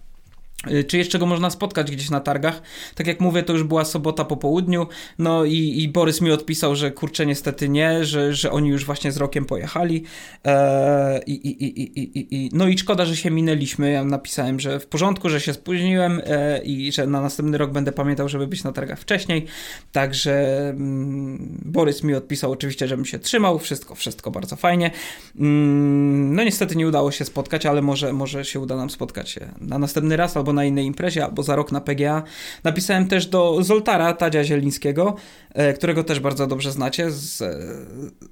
czy 0.87 0.97
jeszcze 0.97 1.19
go 1.19 1.25
można 1.25 1.49
spotkać 1.49 1.91
gdzieś 1.91 2.09
na 2.09 2.19
targach? 2.19 2.61
Tak 2.95 3.07
jak 3.07 3.19
mówię, 3.19 3.43
to 3.43 3.53
już 3.53 3.63
była 3.63 3.85
sobota 3.85 4.25
po 4.25 4.37
południu, 4.37 4.87
no 5.19 5.45
i, 5.45 5.83
i 5.83 5.89
Borys 5.89 6.21
mi 6.21 6.31
odpisał, 6.31 6.75
że 6.75 6.91
kurczę 6.91 7.25
niestety 7.25 7.69
nie, 7.69 8.05
że, 8.05 8.33
że 8.33 8.51
oni 8.51 8.69
już 8.69 8.85
właśnie 8.85 9.11
z 9.11 9.17
rokiem 9.17 9.45
pojechali. 9.45 10.03
Eee, 10.43 11.21
i, 11.27 11.47
i, 11.47 11.99
i, 12.17 12.35
i, 12.35 12.49
no 12.53 12.67
i 12.67 12.77
szkoda, 12.77 13.05
że 13.05 13.15
się 13.15 13.31
minęliśmy, 13.31 13.91
ja 13.91 14.03
napisałem, 14.03 14.59
że 14.59 14.79
w 14.79 14.87
porządku, 14.87 15.29
że 15.29 15.41
się 15.41 15.53
spóźniłem 15.53 16.21
eee, 16.25 16.71
i 16.71 16.91
że 16.91 17.07
na 17.07 17.21
następny 17.21 17.57
rok 17.57 17.71
będę 17.71 17.91
pamiętał, 17.91 18.29
żeby 18.29 18.47
być 18.47 18.63
na 18.63 18.71
targach 18.71 18.99
wcześniej, 18.99 19.45
także 19.91 20.69
mm, 20.69 21.59
Borys 21.65 22.03
mi 22.03 22.13
odpisał 22.13 22.51
oczywiście, 22.51 22.87
żebym 22.87 23.05
się 23.05 23.19
trzymał, 23.19 23.59
wszystko, 23.59 23.95
wszystko 23.95 24.31
bardzo 24.31 24.55
fajnie, 24.55 24.91
mm, 25.39 26.35
no 26.35 26.43
niestety 26.43 26.75
nie 26.75 26.87
udało 26.87 27.11
się 27.11 27.25
spotkać, 27.25 27.65
ale 27.65 27.81
może, 27.81 28.13
może 28.13 28.45
się 28.45 28.59
uda 28.59 28.75
nam 28.75 28.89
spotkać 28.89 29.39
na 29.61 29.79
następny 29.79 30.17
raz 30.17 30.37
albo 30.37 30.53
na 30.55 30.65
innej 30.65 30.85
imprezie, 30.85 31.25
albo 31.25 31.43
za 31.43 31.55
rok 31.55 31.71
na 31.71 31.81
PGA. 31.81 32.23
Napisałem 32.63 33.07
też 33.07 33.27
do 33.27 33.63
Zoltara 33.63 34.13
Tadzia 34.13 34.43
Zielińskiego, 34.43 35.15
e, 35.53 35.73
którego 35.73 36.03
też 36.03 36.19
bardzo 36.19 36.47
dobrze 36.47 36.71
znacie 36.71 37.11
z, 37.11 37.43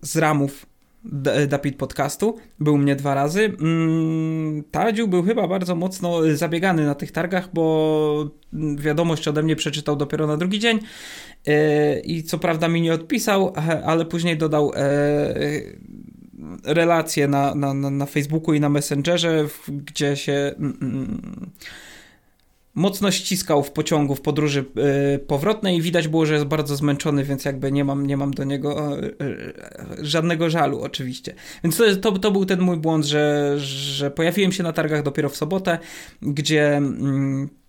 z 0.02 0.18
ramów 0.18 0.66
Dapit 1.48 1.78
podcastu. 1.78 2.38
Był 2.60 2.78
mnie 2.78 2.96
dwa 2.96 3.14
razy. 3.14 3.54
Mm, 3.62 4.64
Tadziu 4.72 5.08
był 5.08 5.24
chyba 5.24 5.48
bardzo 5.48 5.76
mocno 5.76 6.36
zabiegany 6.36 6.86
na 6.86 6.96
tych 6.96 7.12
targach, 7.12 7.50
bo 7.54 8.30
wiadomość 8.78 9.28
ode 9.28 9.44
mnie 9.44 9.56
przeczytał 9.56 9.96
dopiero 9.96 10.28
na 10.28 10.38
drugi 10.38 10.60
dzień 10.60 10.80
e, 11.48 12.00
i 12.00 12.24
co 12.24 12.38
prawda 12.38 12.68
mi 12.68 12.82
nie 12.82 12.94
odpisał, 12.94 13.54
ale 13.86 14.06
później 14.06 14.38
dodał 14.38 14.72
e, 14.76 15.34
relacje 16.64 17.28
na, 17.28 17.56
na, 17.56 17.74
na 17.74 18.06
Facebooku 18.06 18.54
i 18.54 18.60
na 18.60 18.70
Messengerze, 18.70 19.48
gdzie 19.68 20.16
się 20.16 20.52
mm, 20.60 20.78
mm, 20.82 21.52
mocno 22.76 23.12
ściskał 23.12 23.64
w 23.64 23.72
pociągu 23.72 24.16
w 24.16 24.22
podróży 24.22 24.66
yy, 24.76 25.20
powrotnej 25.20 25.78
i 25.78 25.82
widać 25.82 26.08
było, 26.08 26.26
że 26.26 26.34
jest 26.34 26.46
bardzo 26.46 26.76
zmęczony, 26.76 27.24
więc 27.24 27.46
jakby 27.46 27.72
nie 27.72 27.86
mam, 27.86 28.08
nie 28.08 28.18
mam 28.18 28.34
do 28.34 28.44
niego 28.44 28.98
yy, 28.98 29.54
żadnego 30.02 30.50
żalu 30.50 30.82
oczywiście. 30.82 31.34
Więc 31.64 31.78
to, 31.78 31.96
to, 31.96 32.12
to, 32.20 32.32
był 32.32 32.46
ten 32.46 32.62
mój 32.62 32.78
błąd, 32.78 33.06
że, 33.06 33.56
że 33.60 34.12
pojawiłem 34.12 34.52
się 34.52 34.64
na 34.64 34.74
targach 34.74 35.04
dopiero 35.04 35.30
w 35.30 35.36
sobotę, 35.36 35.80
gdzie... 36.22 36.82
Yy, 37.02 37.64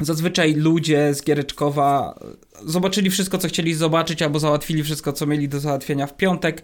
Zazwyczaj 0.00 0.54
ludzie 0.54 1.14
z 1.14 1.22
Giereczkowa 1.22 2.18
zobaczyli 2.64 3.10
wszystko, 3.10 3.38
co 3.38 3.48
chcieli 3.48 3.74
zobaczyć, 3.74 4.22
albo 4.22 4.38
załatwili 4.38 4.82
wszystko, 4.82 5.12
co 5.12 5.26
mieli 5.26 5.48
do 5.48 5.60
załatwienia 5.60 6.06
w 6.06 6.16
piątek. 6.16 6.62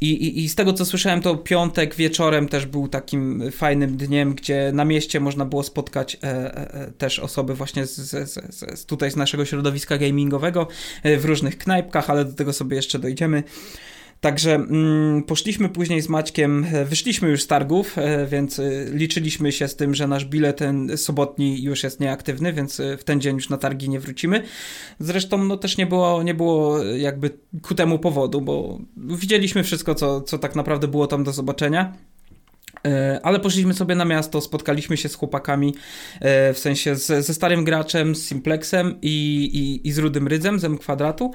I, 0.00 0.10
i, 0.10 0.44
I 0.44 0.48
z 0.48 0.54
tego 0.54 0.72
co 0.72 0.84
słyszałem, 0.84 1.20
to 1.20 1.36
piątek 1.36 1.94
wieczorem 1.94 2.48
też 2.48 2.66
był 2.66 2.88
takim 2.88 3.50
fajnym 3.52 3.96
dniem, 3.96 4.34
gdzie 4.34 4.70
na 4.74 4.84
mieście 4.84 5.20
można 5.20 5.44
było 5.44 5.62
spotkać 5.62 6.14
e, 6.14 6.26
e, 6.26 6.74
e 6.74 6.92
też 6.92 7.18
osoby 7.18 7.54
właśnie 7.54 7.86
z, 7.86 7.96
z, 7.96 8.30
z, 8.30 8.54
z, 8.78 8.86
tutaj 8.86 9.10
z 9.10 9.16
naszego 9.16 9.44
środowiska 9.44 9.98
gamingowego 9.98 10.68
e, 11.02 11.16
w 11.16 11.24
różnych 11.24 11.58
knajpkach, 11.58 12.10
ale 12.10 12.24
do 12.24 12.32
tego 12.32 12.52
sobie 12.52 12.76
jeszcze 12.76 12.98
dojdziemy. 12.98 13.42
Także 14.20 14.54
mm, 14.54 15.22
poszliśmy 15.22 15.68
później 15.68 16.02
z 16.02 16.08
Maćkiem, 16.08 16.66
e, 16.72 16.84
wyszliśmy 16.84 17.28
już 17.28 17.42
z 17.42 17.46
targów, 17.46 17.98
e, 17.98 18.26
więc 18.26 18.58
e, 18.58 18.70
liczyliśmy 18.92 19.52
się 19.52 19.68
z 19.68 19.76
tym, 19.76 19.94
że 19.94 20.06
nasz 20.06 20.24
bilet 20.24 20.56
ten 20.56 20.98
sobotni 20.98 21.62
już 21.62 21.82
jest 21.82 22.00
nieaktywny, 22.00 22.52
więc 22.52 22.82
w 22.98 23.04
ten 23.04 23.20
dzień 23.20 23.36
już 23.36 23.48
na 23.48 23.56
targi 23.56 23.88
nie 23.88 24.00
wrócimy. 24.00 24.42
Zresztą 24.98 25.44
no 25.44 25.56
też 25.56 25.76
nie 25.76 25.86
było, 25.86 26.22
nie 26.22 26.34
było 26.34 26.84
jakby 26.84 27.30
ku 27.62 27.74
temu 27.74 27.98
powodu, 27.98 28.40
bo 28.40 28.78
widzieliśmy 28.96 29.62
wszystko, 29.62 29.94
co, 29.94 30.20
co 30.20 30.38
tak 30.38 30.56
naprawdę 30.56 30.88
było 30.88 31.06
tam 31.06 31.24
do 31.24 31.32
zobaczenia. 31.32 31.92
E, 32.84 33.20
ale 33.22 33.40
poszliśmy 33.40 33.74
sobie 33.74 33.94
na 33.94 34.04
miasto, 34.04 34.40
spotkaliśmy 34.40 34.96
się 34.96 35.08
z 35.08 35.14
chłopakami, 35.14 35.74
e, 36.20 36.52
w 36.52 36.58
sensie 36.58 36.96
z, 36.96 37.26
ze 37.26 37.34
starym 37.34 37.64
graczem, 37.64 38.14
z 38.14 38.28
Simplexem 38.28 38.98
i, 39.02 39.44
i, 39.54 39.88
i 39.88 39.92
z 39.92 39.98
Rudym 39.98 40.28
Rydzem, 40.28 40.58
z 40.58 40.80
Kwadratu. 40.80 41.30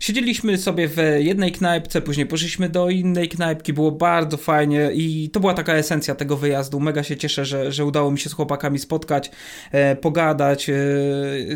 Siedzieliśmy 0.00 0.58
sobie 0.58 0.88
w 0.88 0.96
jednej 1.18 1.52
knajpce, 1.52 2.02
później 2.02 2.26
poszliśmy 2.26 2.68
do 2.68 2.90
innej 2.90 3.28
knajpki, 3.28 3.72
było 3.72 3.92
bardzo 3.92 4.36
fajnie 4.36 4.90
i 4.94 5.30
to 5.32 5.40
była 5.40 5.54
taka 5.54 5.74
esencja 5.74 6.14
tego 6.14 6.36
wyjazdu. 6.36 6.80
Mega 6.80 7.02
się 7.02 7.16
cieszę, 7.16 7.44
że, 7.44 7.72
że 7.72 7.84
udało 7.84 8.10
mi 8.10 8.18
się 8.18 8.30
z 8.30 8.32
chłopakami 8.32 8.78
spotkać, 8.78 9.30
e, 9.72 9.96
pogadać, 9.96 10.70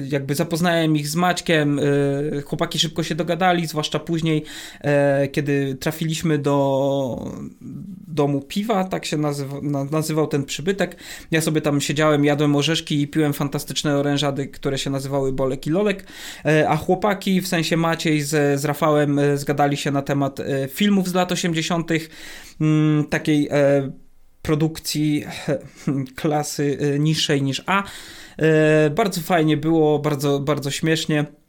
jakby 0.09 0.35
zapoznałem 0.35 0.97
ich 0.97 1.09
z 1.09 1.17
Maćkiem, 1.17 1.81
chłopaki 2.45 2.79
szybko 2.79 3.03
się 3.03 3.15
dogadali, 3.15 3.67
zwłaszcza 3.67 3.99
później, 3.99 4.45
kiedy 5.33 5.75
trafiliśmy 5.75 6.39
do 6.39 7.33
domu 8.09 8.41
piwa, 8.41 8.85
tak 8.85 9.05
się 9.05 9.17
nazywa, 9.21 9.57
nazywał 9.91 10.27
ten 10.27 10.45
przybytek. 10.45 10.97
Ja 11.31 11.41
sobie 11.41 11.61
tam 11.61 11.81
siedziałem, 11.81 12.25
jadłem 12.25 12.57
orzeszki 12.57 13.03
i 13.03 13.09
piłem 13.09 13.33
fantastyczne 13.33 13.97
orężady, 13.97 14.47
które 14.47 14.79
się 14.79 14.91
nazywały 14.91 15.33
Bolek 15.33 15.67
i 15.67 15.71
Lolek, 15.71 16.07
e, 16.45 16.69
a 16.69 16.77
chłopaki, 16.77 17.41
w 17.41 17.49
sensie 17.49 17.77
Maciej 17.77 18.23
z, 18.23 18.61
z 18.61 18.65
Rafałem 18.65 19.19
e, 19.19 19.37
zgadali 19.37 19.77
się 19.77 19.91
na 19.91 20.03
temat 20.03 20.41
e, 20.41 20.69
filmów 20.69 21.09
z 21.09 21.15
lat 21.15 21.33
80., 21.33 21.91
mm, 22.61 23.05
takiej 23.05 23.49
produkcji 24.43 25.25
klasy 26.21 26.79
niższej 26.99 27.43
niż 27.43 27.63
A. 27.67 27.83
Bardzo 28.91 29.21
fajnie 29.21 29.57
było, 29.57 29.99
bardzo, 29.99 30.41
bardzo 30.41 30.71
śmiesznie. 30.71 31.40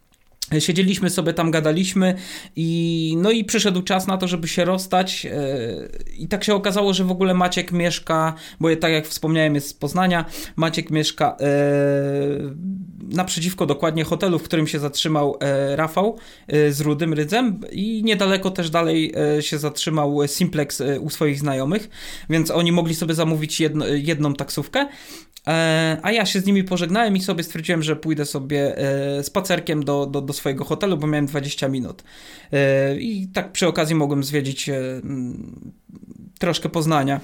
Siedzieliśmy 0.60 1.10
sobie 1.10 1.34
tam, 1.34 1.51
gadaliśmy 1.51 2.15
i 2.55 3.15
no 3.17 3.31
i 3.31 3.46
przyszedł 3.46 3.81
czas 3.81 4.08
na 4.08 4.17
to, 4.17 4.27
żeby 4.27 4.48
się 4.48 4.65
rozstać 4.65 5.25
e, 5.25 5.31
i 6.17 6.27
tak 6.27 6.43
się 6.43 6.55
okazało, 6.55 6.93
że 6.93 7.03
w 7.03 7.12
ogóle 7.12 7.34
Maciek 7.34 7.72
mieszka, 7.72 8.34
bo 8.60 8.75
tak 8.75 8.91
jak 8.91 9.08
wspomniałem 9.08 9.55
jest 9.55 9.67
z 9.67 9.74
Poznania, 9.74 10.25
Maciek 10.55 10.89
mieszka 10.89 11.38
e, 11.39 11.46
naprzeciwko 13.15 13.65
dokładnie 13.65 14.03
hotelu, 14.03 14.39
w 14.39 14.43
którym 14.43 14.67
się 14.67 14.79
zatrzymał 14.79 15.38
e, 15.39 15.75
Rafał 15.75 16.17
z 16.70 16.81
Rudym 16.81 17.13
Rydzem 17.13 17.60
i 17.72 18.01
niedaleko 18.03 18.51
też 18.51 18.70
dalej 18.70 19.13
się 19.39 19.58
zatrzymał 19.58 20.27
Simplex 20.27 20.84
u 21.00 21.10
swoich 21.10 21.39
znajomych, 21.39 21.89
więc 22.29 22.51
oni 22.51 22.72
mogli 22.72 22.96
sobie 22.96 23.13
zamówić 23.13 23.60
jedno, 23.60 23.88
jedną 23.88 24.34
taksówkę 24.34 24.88
a 26.01 26.12
ja 26.12 26.25
się 26.25 26.39
z 26.39 26.45
nimi 26.45 26.63
pożegnałem 26.63 27.17
i 27.17 27.21
sobie 27.21 27.43
stwierdziłem, 27.43 27.83
że 27.83 27.95
pójdę 27.95 28.25
sobie 28.25 28.77
e, 28.77 29.24
spacerkiem 29.24 29.86
do, 29.86 30.05
do, 30.05 30.21
do 30.21 30.33
swojego 30.33 30.65
hotelu, 30.65 30.98
bo 30.98 31.07
miałem 31.07 31.25
20 31.25 31.67
minut. 31.67 32.03
E, 32.53 32.95
I 32.95 33.27
tak 33.27 33.51
przy 33.51 33.67
okazji 33.67 33.95
mogłem 33.95 34.24
zwiedzić 34.24 34.69
troszkę 36.39 36.69
Poznania. 36.69 37.19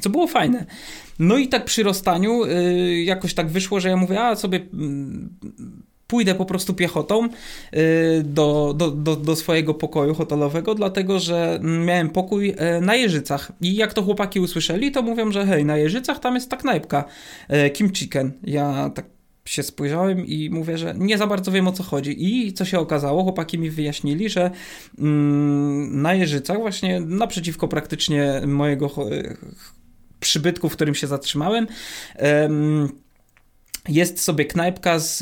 Co 0.00 0.10
było 0.10 0.26
fajne. 0.26 0.66
No 1.18 1.36
i 1.36 1.48
tak 1.48 1.64
przy 1.64 1.82
rozstaniu 1.82 2.40
jakoś 3.04 3.34
tak 3.34 3.48
wyszło, 3.48 3.80
że 3.80 3.88
ja 3.88 3.96
mówię, 3.96 4.20
a 4.20 4.36
sobie 4.36 4.60
pójdę 6.06 6.34
po 6.34 6.44
prostu 6.44 6.74
piechotą 6.74 7.28
do, 8.24 8.74
do, 8.76 8.90
do, 8.90 9.16
do 9.16 9.36
swojego 9.36 9.74
pokoju 9.74 10.14
hotelowego, 10.14 10.74
dlatego 10.74 11.20
że 11.20 11.60
miałem 11.62 12.10
pokój 12.10 12.54
na 12.80 12.94
Jeżycach. 12.94 13.52
I 13.60 13.76
jak 13.76 13.94
to 13.94 14.02
chłopaki 14.02 14.40
usłyszeli, 14.40 14.90
to 14.90 15.02
mówią, 15.02 15.32
że 15.32 15.46
hej, 15.46 15.64
na 15.64 15.76
Jeżycach 15.76 16.18
tam 16.18 16.34
jest 16.34 16.50
ta 16.50 16.56
knajpka 16.56 17.04
Kim 17.72 17.92
Chicken. 17.92 18.32
Ja 18.42 18.90
tak 18.94 19.16
się 19.48 19.62
spojrzałem 19.62 20.26
i 20.26 20.50
mówię, 20.50 20.78
że 20.78 20.94
nie 20.98 21.18
za 21.18 21.26
bardzo 21.26 21.52
wiem 21.52 21.68
o 21.68 21.72
co 21.72 21.82
chodzi. 21.82 22.24
I 22.24 22.52
co 22.52 22.64
się 22.64 22.78
okazało, 22.78 23.22
chłopaki 23.22 23.58
mi 23.58 23.70
wyjaśnili, 23.70 24.28
że 24.28 24.50
mm, 24.98 26.02
na 26.02 26.14
Jeżycach, 26.14 26.58
właśnie 26.58 27.00
naprzeciwko 27.00 27.68
praktycznie 27.68 28.42
mojego 28.46 28.90
przybytku, 30.20 30.68
w 30.68 30.72
którym 30.72 30.94
się 30.94 31.06
zatrzymałem, 31.06 31.66
jest 33.88 34.20
sobie 34.20 34.44
knajpka 34.44 34.98
z, 34.98 35.18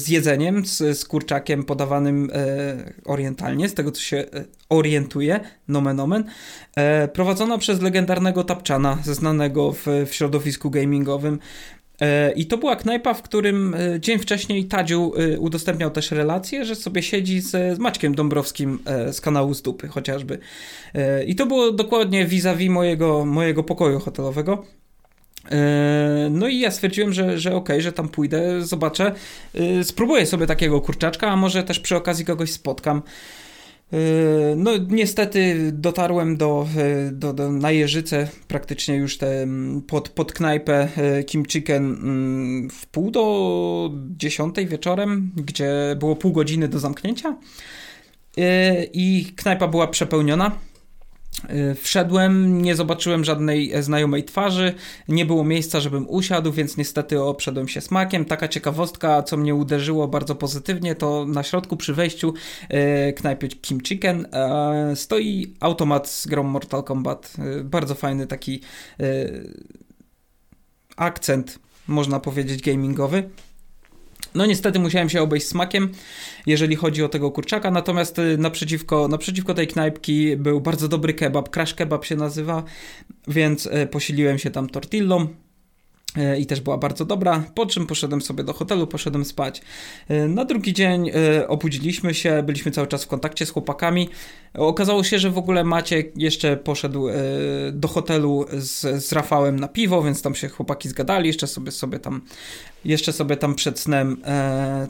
z 0.00 0.08
jedzeniem, 0.08 0.66
z, 0.66 0.98
z 0.98 1.04
kurczakiem 1.04 1.64
podawanym 1.64 2.30
e, 2.32 2.92
orientalnie, 3.04 3.68
z 3.68 3.74
tego 3.74 3.92
co 3.92 4.00
się 4.00 4.16
e, 4.16 4.44
orientuje, 4.68 5.40
nomen 5.68 6.00
omen, 6.00 6.24
e, 6.76 7.08
prowadzona 7.08 7.58
przez 7.58 7.82
legendarnego 7.82 8.44
Tapczana, 8.44 8.98
znanego 9.02 9.72
w, 9.72 9.86
w 10.06 10.14
środowisku 10.14 10.70
gamingowym. 10.70 11.38
E, 12.00 12.32
I 12.32 12.46
to 12.46 12.58
była 12.58 12.76
knajpa, 12.76 13.14
w 13.14 13.22
którym 13.22 13.74
e, 13.74 14.00
dzień 14.00 14.18
wcześniej 14.18 14.64
Tadziu 14.64 15.12
e, 15.16 15.38
udostępniał 15.38 15.90
też 15.90 16.10
relację, 16.10 16.64
że 16.64 16.74
sobie 16.74 17.02
siedzi 17.02 17.40
z, 17.40 17.50
z 17.50 17.78
Maćkiem 17.78 18.14
Dąbrowskim 18.14 18.78
z 19.12 19.20
kanału 19.20 19.54
z 19.54 19.62
dupy 19.62 19.88
chociażby. 19.88 20.38
I 21.26 21.34
to 21.34 21.46
było 21.46 21.72
dokładnie 21.72 22.26
vis-a-vis 22.26 22.70
mojego, 22.70 23.24
mojego 23.24 23.62
pokoju 23.62 24.00
hotelowego. 24.00 24.64
No 26.30 26.48
i 26.48 26.58
ja 26.58 26.70
stwierdziłem, 26.70 27.12
że, 27.12 27.38
że 27.38 27.50
okej, 27.50 27.76
okay, 27.76 27.80
że 27.80 27.92
tam 27.92 28.08
pójdę, 28.08 28.62
zobaczę, 28.66 29.12
spróbuję 29.82 30.26
sobie 30.26 30.46
takiego 30.46 30.80
kurczaczka, 30.80 31.28
a 31.28 31.36
może 31.36 31.62
też 31.62 31.80
przy 31.80 31.96
okazji 31.96 32.24
kogoś 32.24 32.52
spotkam. 32.52 33.02
Yy, 33.92 33.98
no 34.56 34.70
niestety 34.88 35.70
dotarłem 35.72 36.36
do, 36.36 36.66
yy, 36.76 37.12
do, 37.12 37.32
do 37.32 37.52
na 37.52 37.70
Jeżyce 37.70 38.28
praktycznie 38.48 38.96
już 38.96 39.18
te, 39.18 39.42
mm, 39.42 39.82
pod, 39.82 40.08
pod 40.08 40.32
knajpę 40.32 40.88
yy, 40.96 41.24
Kim 41.24 41.46
Chicken 41.46 41.84
mm, 41.84 42.70
w 42.70 42.86
pół 42.86 43.10
do 43.10 43.90
dziesiątej 44.16 44.66
wieczorem, 44.66 45.32
gdzie 45.36 45.96
było 45.98 46.16
pół 46.16 46.32
godziny 46.32 46.68
do 46.68 46.78
zamknięcia 46.78 47.36
i 48.92 49.32
knajpa 49.36 49.68
była 49.68 49.86
przepełniona. 49.86 50.58
Y, 51.44 51.74
wszedłem, 51.74 52.62
nie 52.62 52.74
zobaczyłem 52.74 53.24
żadnej 53.24 53.82
znajomej 53.82 54.24
twarzy, 54.24 54.74
nie 55.08 55.26
było 55.26 55.44
miejsca, 55.44 55.80
żebym 55.80 56.08
usiadł, 56.08 56.52
więc 56.52 56.76
niestety 56.76 57.22
obszedłem 57.22 57.68
się 57.68 57.80
smakiem. 57.80 58.24
Taka 58.24 58.48
ciekawostka, 58.48 59.22
co 59.22 59.36
mnie 59.36 59.54
uderzyło 59.54 60.08
bardzo 60.08 60.34
pozytywnie, 60.34 60.94
to 60.94 61.24
na 61.26 61.42
środku 61.42 61.76
przy 61.76 61.94
wejściu 61.94 62.34
e, 62.68 63.12
knajpy 63.12 63.48
Kim 63.48 63.80
Chicken 63.80 64.26
e, 64.32 64.96
stoi 64.96 65.54
automat 65.60 66.08
z 66.08 66.26
grą 66.26 66.42
Mortal 66.42 66.82
Kombat. 66.82 67.32
E, 67.38 67.64
bardzo 67.64 67.94
fajny 67.94 68.26
taki 68.26 68.60
e, 69.00 69.04
akcent, 70.96 71.58
można 71.88 72.20
powiedzieć, 72.20 72.62
gamingowy. 72.62 73.30
No 74.36 74.46
niestety 74.46 74.78
musiałem 74.78 75.08
się 75.08 75.22
obejść 75.22 75.46
smakiem, 75.46 75.92
jeżeli 76.46 76.76
chodzi 76.76 77.02
o 77.02 77.08
tego 77.08 77.30
kurczaka, 77.30 77.70
natomiast 77.70 78.18
y, 78.18 78.38
naprzeciwko, 78.38 79.08
naprzeciwko 79.08 79.54
tej 79.54 79.66
knajpki 79.66 80.36
był 80.36 80.60
bardzo 80.60 80.88
dobry 80.88 81.14
kebab, 81.14 81.50
crash 81.50 81.74
kebab 81.74 82.04
się 82.04 82.16
nazywa, 82.16 82.62
więc 83.28 83.66
y, 83.66 83.86
posiliłem 83.86 84.38
się 84.38 84.50
tam 84.50 84.68
tortillą, 84.68 85.26
i 86.38 86.46
też 86.46 86.60
była 86.60 86.78
bardzo 86.78 87.04
dobra, 87.04 87.44
po 87.54 87.66
czym 87.66 87.86
poszedłem 87.86 88.22
sobie 88.22 88.44
do 88.44 88.52
hotelu, 88.52 88.86
poszedłem 88.86 89.24
spać. 89.24 89.62
E, 90.08 90.28
na 90.28 90.44
drugi 90.44 90.72
dzień 90.72 91.10
e, 91.10 91.48
obudziliśmy 91.48 92.14
się, 92.14 92.42
byliśmy 92.42 92.72
cały 92.72 92.86
czas 92.86 93.04
w 93.04 93.08
kontakcie 93.08 93.46
z 93.46 93.50
chłopakami. 93.50 94.08
Okazało 94.54 95.04
się, 95.04 95.18
że 95.18 95.30
w 95.30 95.38
ogóle 95.38 95.64
Maciek 95.64 96.12
jeszcze 96.16 96.56
poszedł 96.56 97.06
do 97.72 97.88
hotelu 97.88 98.44
z, 98.52 99.04
z 99.04 99.12
Rafałem 99.12 99.60
na 99.60 99.68
piwo, 99.68 100.02
więc 100.02 100.22
tam 100.22 100.34
się 100.34 100.48
chłopaki 100.48 100.88
zgadali, 100.88 101.26
jeszcze 101.26 101.46
sobie, 101.46 101.72
sobie 101.72 101.98
tam 101.98 102.20
jeszcze 102.84 103.12
sobie 103.12 103.36
tam 103.36 103.54
przed 103.54 103.78
snem 103.78 104.22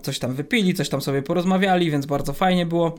coś 0.02 0.18
tam 0.18 0.34
wypili, 0.34 0.74
coś 0.74 0.88
tam 0.88 1.00
sobie 1.00 1.22
porozmawiali, 1.22 1.90
więc 1.90 2.06
bardzo 2.06 2.32
fajnie 2.32 2.66
było. 2.66 2.98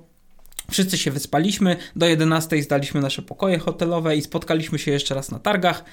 Wszyscy 0.72 0.98
się 0.98 1.12
wyspaliśmy, 1.12 1.76
do 1.96 2.08
11 2.08 2.64
zdaliśmy 2.64 3.02
nasze 3.02 3.22
pokoje 3.22 3.60
hotelowe 3.60 4.16
i 4.16 4.22
spotkaliśmy 4.22 4.80
się 4.80 4.92
jeszcze 4.92 5.16
raz 5.16 5.32
na 5.32 5.40
targach. 5.40 5.84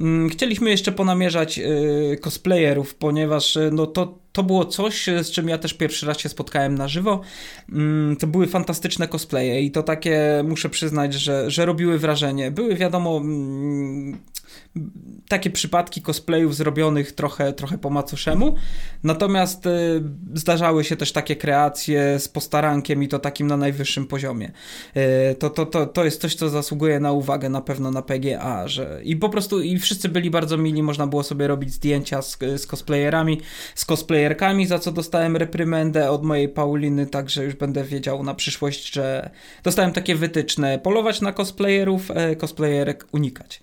Mm, 0.00 0.28
chcieliśmy 0.28 0.70
jeszcze 0.70 0.92
ponamierzać 0.92 1.58
y, 1.58 2.18
cosplayerów, 2.20 2.94
ponieważ 2.94 3.56
y, 3.56 3.70
no 3.72 3.86
to, 3.86 4.18
to 4.32 4.42
było 4.42 4.64
coś, 4.64 5.06
z 5.22 5.30
czym 5.30 5.48
ja 5.48 5.58
też 5.58 5.74
pierwszy 5.74 6.06
raz 6.06 6.18
się 6.18 6.28
spotkałem 6.28 6.74
na 6.74 6.88
żywo. 6.88 7.20
Mm, 7.72 8.16
to 8.16 8.26
były 8.26 8.46
fantastyczne 8.46 9.08
cosplaye 9.08 9.62
i 9.62 9.70
to 9.70 9.82
takie, 9.82 10.44
muszę 10.48 10.68
przyznać, 10.68 11.14
że, 11.14 11.50
że 11.50 11.66
robiły 11.66 11.98
wrażenie. 11.98 12.50
Były 12.50 12.74
wiadomo 12.74 13.16
mm, 13.16 14.18
takie 15.28 15.50
przypadki 15.50 16.02
cosplayów 16.02 16.56
zrobionych 16.56 17.12
trochę, 17.12 17.52
trochę 17.52 17.78
po 17.78 17.90
macoszemu, 17.90 18.54
natomiast 19.02 19.66
y, 19.66 19.70
zdarzały 20.34 20.84
się 20.84 20.96
też 20.96 21.12
takie 21.12 21.36
kreacje 21.36 22.18
z 22.18 22.28
postarankiem 22.28 23.02
i 23.02 23.08
to 23.08 23.18
takim 23.18 23.46
na 23.46 23.56
najwyższym 23.56 24.06
poziomie. 24.06 24.52
Y, 25.30 25.34
to, 25.34 25.50
to, 25.50 25.66
to, 25.66 25.86
to 25.86 26.04
jest 26.04 26.20
coś, 26.20 26.34
co 26.34 26.48
zasługuje 26.48 27.00
na 27.00 27.12
uwagę 27.12 27.48
na 27.48 27.60
pewno 27.60 27.90
na 27.90 28.02
PGA, 28.02 28.68
że 28.68 29.00
i 29.04 29.16
po 29.16 29.28
prostu 29.28 29.60
i 29.60 29.78
wszyscy 29.90 30.08
byli 30.08 30.30
bardzo 30.30 30.56
mili, 30.56 30.82
można 30.82 31.06
było 31.06 31.22
sobie 31.22 31.46
robić 31.46 31.72
zdjęcia 31.72 32.22
z, 32.22 32.38
z 32.56 32.66
cosplayerami, 32.66 33.40
z 33.74 33.84
cosplayerkami, 33.84 34.66
za 34.66 34.78
co 34.78 34.92
dostałem 34.92 35.36
reprymendę 35.36 36.10
od 36.10 36.22
mojej 36.22 36.48
Pauliny, 36.48 37.06
także 37.06 37.44
już 37.44 37.54
będę 37.54 37.84
wiedział 37.84 38.22
na 38.22 38.34
przyszłość, 38.34 38.92
że 38.92 39.30
dostałem 39.62 39.92
takie 39.92 40.14
wytyczne, 40.14 40.78
polować 40.78 41.20
na 41.20 41.32
cosplayerów, 41.32 42.10
e, 42.10 42.36
cosplayerek 42.36 43.06
unikać. 43.12 43.60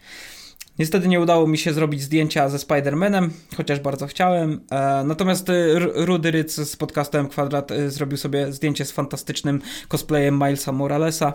Niestety 0.79 1.07
nie 1.07 1.19
udało 1.19 1.47
mi 1.47 1.57
się 1.57 1.73
zrobić 1.73 2.01
zdjęcia 2.01 2.49
ze 2.49 2.57
Spider-Manem, 2.57 3.29
chociaż 3.57 3.79
bardzo 3.79 4.07
chciałem. 4.07 4.61
E, 4.71 5.03
natomiast 5.05 5.49
e, 5.49 5.53
Rudy 5.79 6.31
Ryc 6.31 6.55
z 6.55 6.75
podcastem 6.75 7.27
Kwadrat 7.27 7.71
e, 7.71 7.89
zrobił 7.89 8.17
sobie 8.17 8.51
zdjęcie 8.51 8.85
z 8.85 8.91
fantastycznym 8.91 9.61
cosplayem 9.87 10.35
Milesa 10.35 10.71
Moralesa. 10.71 11.33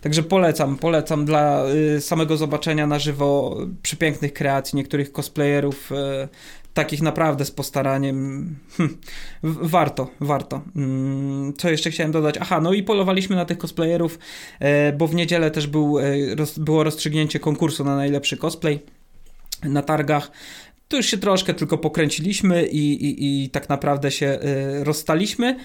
Także 0.00 0.22
polecam, 0.22 0.76
polecam 0.76 1.24
dla 1.24 1.64
samego 2.00 2.36
zobaczenia 2.36 2.86
na 2.86 2.98
żywo 2.98 3.56
przepięknych 3.82 4.32
kreacji 4.32 4.76
niektórych 4.76 5.12
cosplayerów 5.12 5.90
takich 6.74 7.02
naprawdę 7.02 7.44
z 7.44 7.50
postaraniem. 7.50 8.46
Hm, 8.76 8.96
warto, 9.42 10.10
warto. 10.20 10.62
Mm, 10.76 11.52
co 11.56 11.70
jeszcze 11.70 11.90
chciałem 11.90 12.12
dodać? 12.12 12.34
Aha, 12.40 12.60
no 12.60 12.72
i 12.72 12.82
polowaliśmy 12.82 13.36
na 13.36 13.44
tych 13.44 13.58
cosplayerów, 13.58 14.18
e, 14.60 14.92
bo 14.92 15.06
w 15.06 15.14
niedzielę 15.14 15.50
też 15.50 15.66
był, 15.66 15.98
e, 15.98 16.04
było 16.56 16.84
rozstrzygnięcie 16.84 17.40
konkursu 17.40 17.84
na 17.84 17.96
najlepszy 17.96 18.36
cosplay 18.36 18.80
na 19.62 19.82
targach. 19.82 20.30
Tu 20.88 20.96
już 20.96 21.06
się 21.06 21.18
troszkę 21.18 21.54
tylko 21.54 21.78
pokręciliśmy 21.78 22.66
i, 22.66 23.04
i, 23.06 23.44
i 23.44 23.50
tak 23.50 23.68
naprawdę 23.68 24.10
się 24.10 24.26
e, 24.26 24.84
rozstaliśmy 24.84 25.56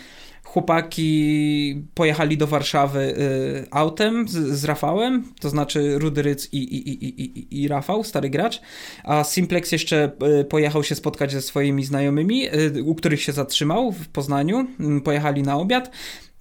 chłopaki 0.50 1.84
pojechali 1.94 2.38
do 2.38 2.48
Warszawy 2.48 3.00
y, 3.00 3.68
autem 3.72 4.28
z, 4.28 4.32
z, 4.32 4.66
Rafałem, 4.66 5.34
to 5.40 5.50
znaczy 5.50 6.00
Rudy 6.00 6.22
Ryc 6.22 6.50
i, 6.52 6.58
i, 6.58 6.90
i, 6.90 7.22
i, 7.22 7.62
i 7.62 7.68
Rafał, 7.68 8.04
stary 8.04 8.30
gracz, 8.30 8.62
a 9.04 9.24
Simplex 9.24 9.72
jeszcze 9.72 10.12
y, 10.42 10.46
pojechał 10.46 10.84
się 10.84 10.96
spotkać 10.96 11.32
ze 11.32 11.42
swoimi 11.42 11.86
znajomymi, 11.86 12.48
y, 12.78 12.84
u 12.84 12.96
których 12.96 13.22
się 13.22 13.32
zatrzymał 13.32 13.92
w 13.92 14.08
Poznaniu, 14.08 14.68
y, 14.98 15.02
pojechali 15.02 15.44
na 15.44 15.58
obiad. 15.58 15.92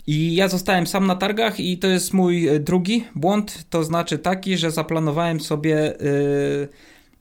I 0.06 0.34
ja 0.34 0.48
zostałem 0.48 0.86
sam 0.86 1.06
na 1.06 1.14
targach 1.14 1.60
i 1.60 1.78
to 1.78 1.86
jest 1.86 2.14
mój 2.14 2.48
y, 2.48 2.60
drugi 2.60 3.04
błąd, 3.14 3.64
to 3.70 3.84
znaczy 3.84 4.18
taki, 4.18 4.56
że 4.56 4.70
zaplanowałem 4.70 5.40
sobie 5.40 6.00
y, 6.02 6.68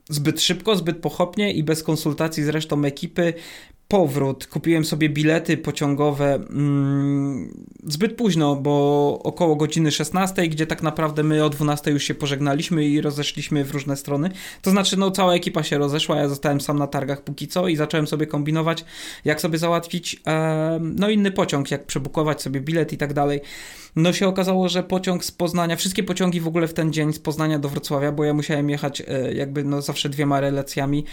zbyt 0.09 0.41
szybko, 0.41 0.75
zbyt 0.75 0.97
pochopnie 0.97 1.53
i 1.53 1.63
bez 1.63 1.83
konsultacji 1.83 2.43
z 2.43 2.49
resztą 2.49 2.85
ekipy 2.85 3.33
powrót. 3.87 4.47
Kupiłem 4.47 4.85
sobie 4.85 5.09
bilety 5.09 5.57
pociągowe 5.57 6.35
mm, 6.35 7.65
zbyt 7.83 8.15
późno, 8.15 8.55
bo 8.55 9.19
około 9.23 9.55
godziny 9.55 9.91
16, 9.91 10.47
gdzie 10.47 10.67
tak 10.67 10.83
naprawdę 10.83 11.23
my 11.23 11.43
o 11.43 11.49
12 11.49 11.91
już 11.91 12.03
się 12.03 12.15
pożegnaliśmy 12.15 12.85
i 12.85 13.01
rozeszliśmy 13.01 13.63
w 13.63 13.71
różne 13.71 13.97
strony. 13.97 14.29
To 14.61 14.71
znaczy, 14.71 14.97
no 14.97 15.11
cała 15.11 15.33
ekipa 15.33 15.63
się 15.63 15.77
rozeszła, 15.77 16.17
ja 16.17 16.29
zostałem 16.29 16.61
sam 16.61 16.79
na 16.79 16.87
targach 16.87 17.23
póki 17.23 17.47
co 17.47 17.67
i 17.67 17.75
zacząłem 17.75 18.07
sobie 18.07 18.27
kombinować, 18.27 18.85
jak 19.25 19.41
sobie 19.41 19.57
załatwić 19.57 20.21
e, 20.27 20.79
no 20.81 21.09
inny 21.09 21.31
pociąg, 21.31 21.71
jak 21.71 21.85
przebukować 21.85 22.41
sobie 22.41 22.61
bilet 22.61 22.93
i 22.93 22.97
tak 22.97 23.13
dalej. 23.13 23.41
No 23.97 24.13
się 24.13 24.27
okazało, 24.27 24.69
że 24.69 24.83
pociąg 24.83 25.25
z 25.25 25.31
Poznania, 25.31 25.75
wszystkie 25.75 26.03
pociągi 26.03 26.41
w 26.41 26.47
ogóle 26.47 26.67
w 26.67 26.73
ten 26.73 26.93
dzień 26.93 27.13
z 27.13 27.19
Poznania 27.19 27.59
do 27.59 27.69
Wrocławia, 27.69 28.11
bo 28.11 28.23
ja 28.23 28.33
musiałem 28.33 28.69
jechać 28.69 29.01
e, 29.01 29.33
jakby 29.33 29.63
no 29.63 29.81
zawsze 29.81 30.09
dwiema 30.09 30.39
relacjami, 30.39 31.05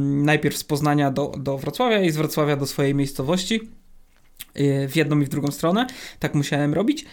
najpierw 0.00 0.56
z 0.56 0.64
Poznania 0.64 1.10
do, 1.10 1.32
do 1.38 1.58
Wrocławia 1.58 2.00
i 2.00 2.10
z 2.10 2.16
Wrocławia 2.16 2.56
do 2.56 2.66
swojej 2.66 2.94
miejscowości. 2.94 3.81
Y, 4.60 4.88
w 4.88 4.96
jedną 4.96 5.20
i 5.20 5.24
w 5.24 5.28
drugą 5.28 5.50
stronę. 5.50 5.86
Tak 6.18 6.34
musiałem 6.34 6.74
robić. 6.74 7.04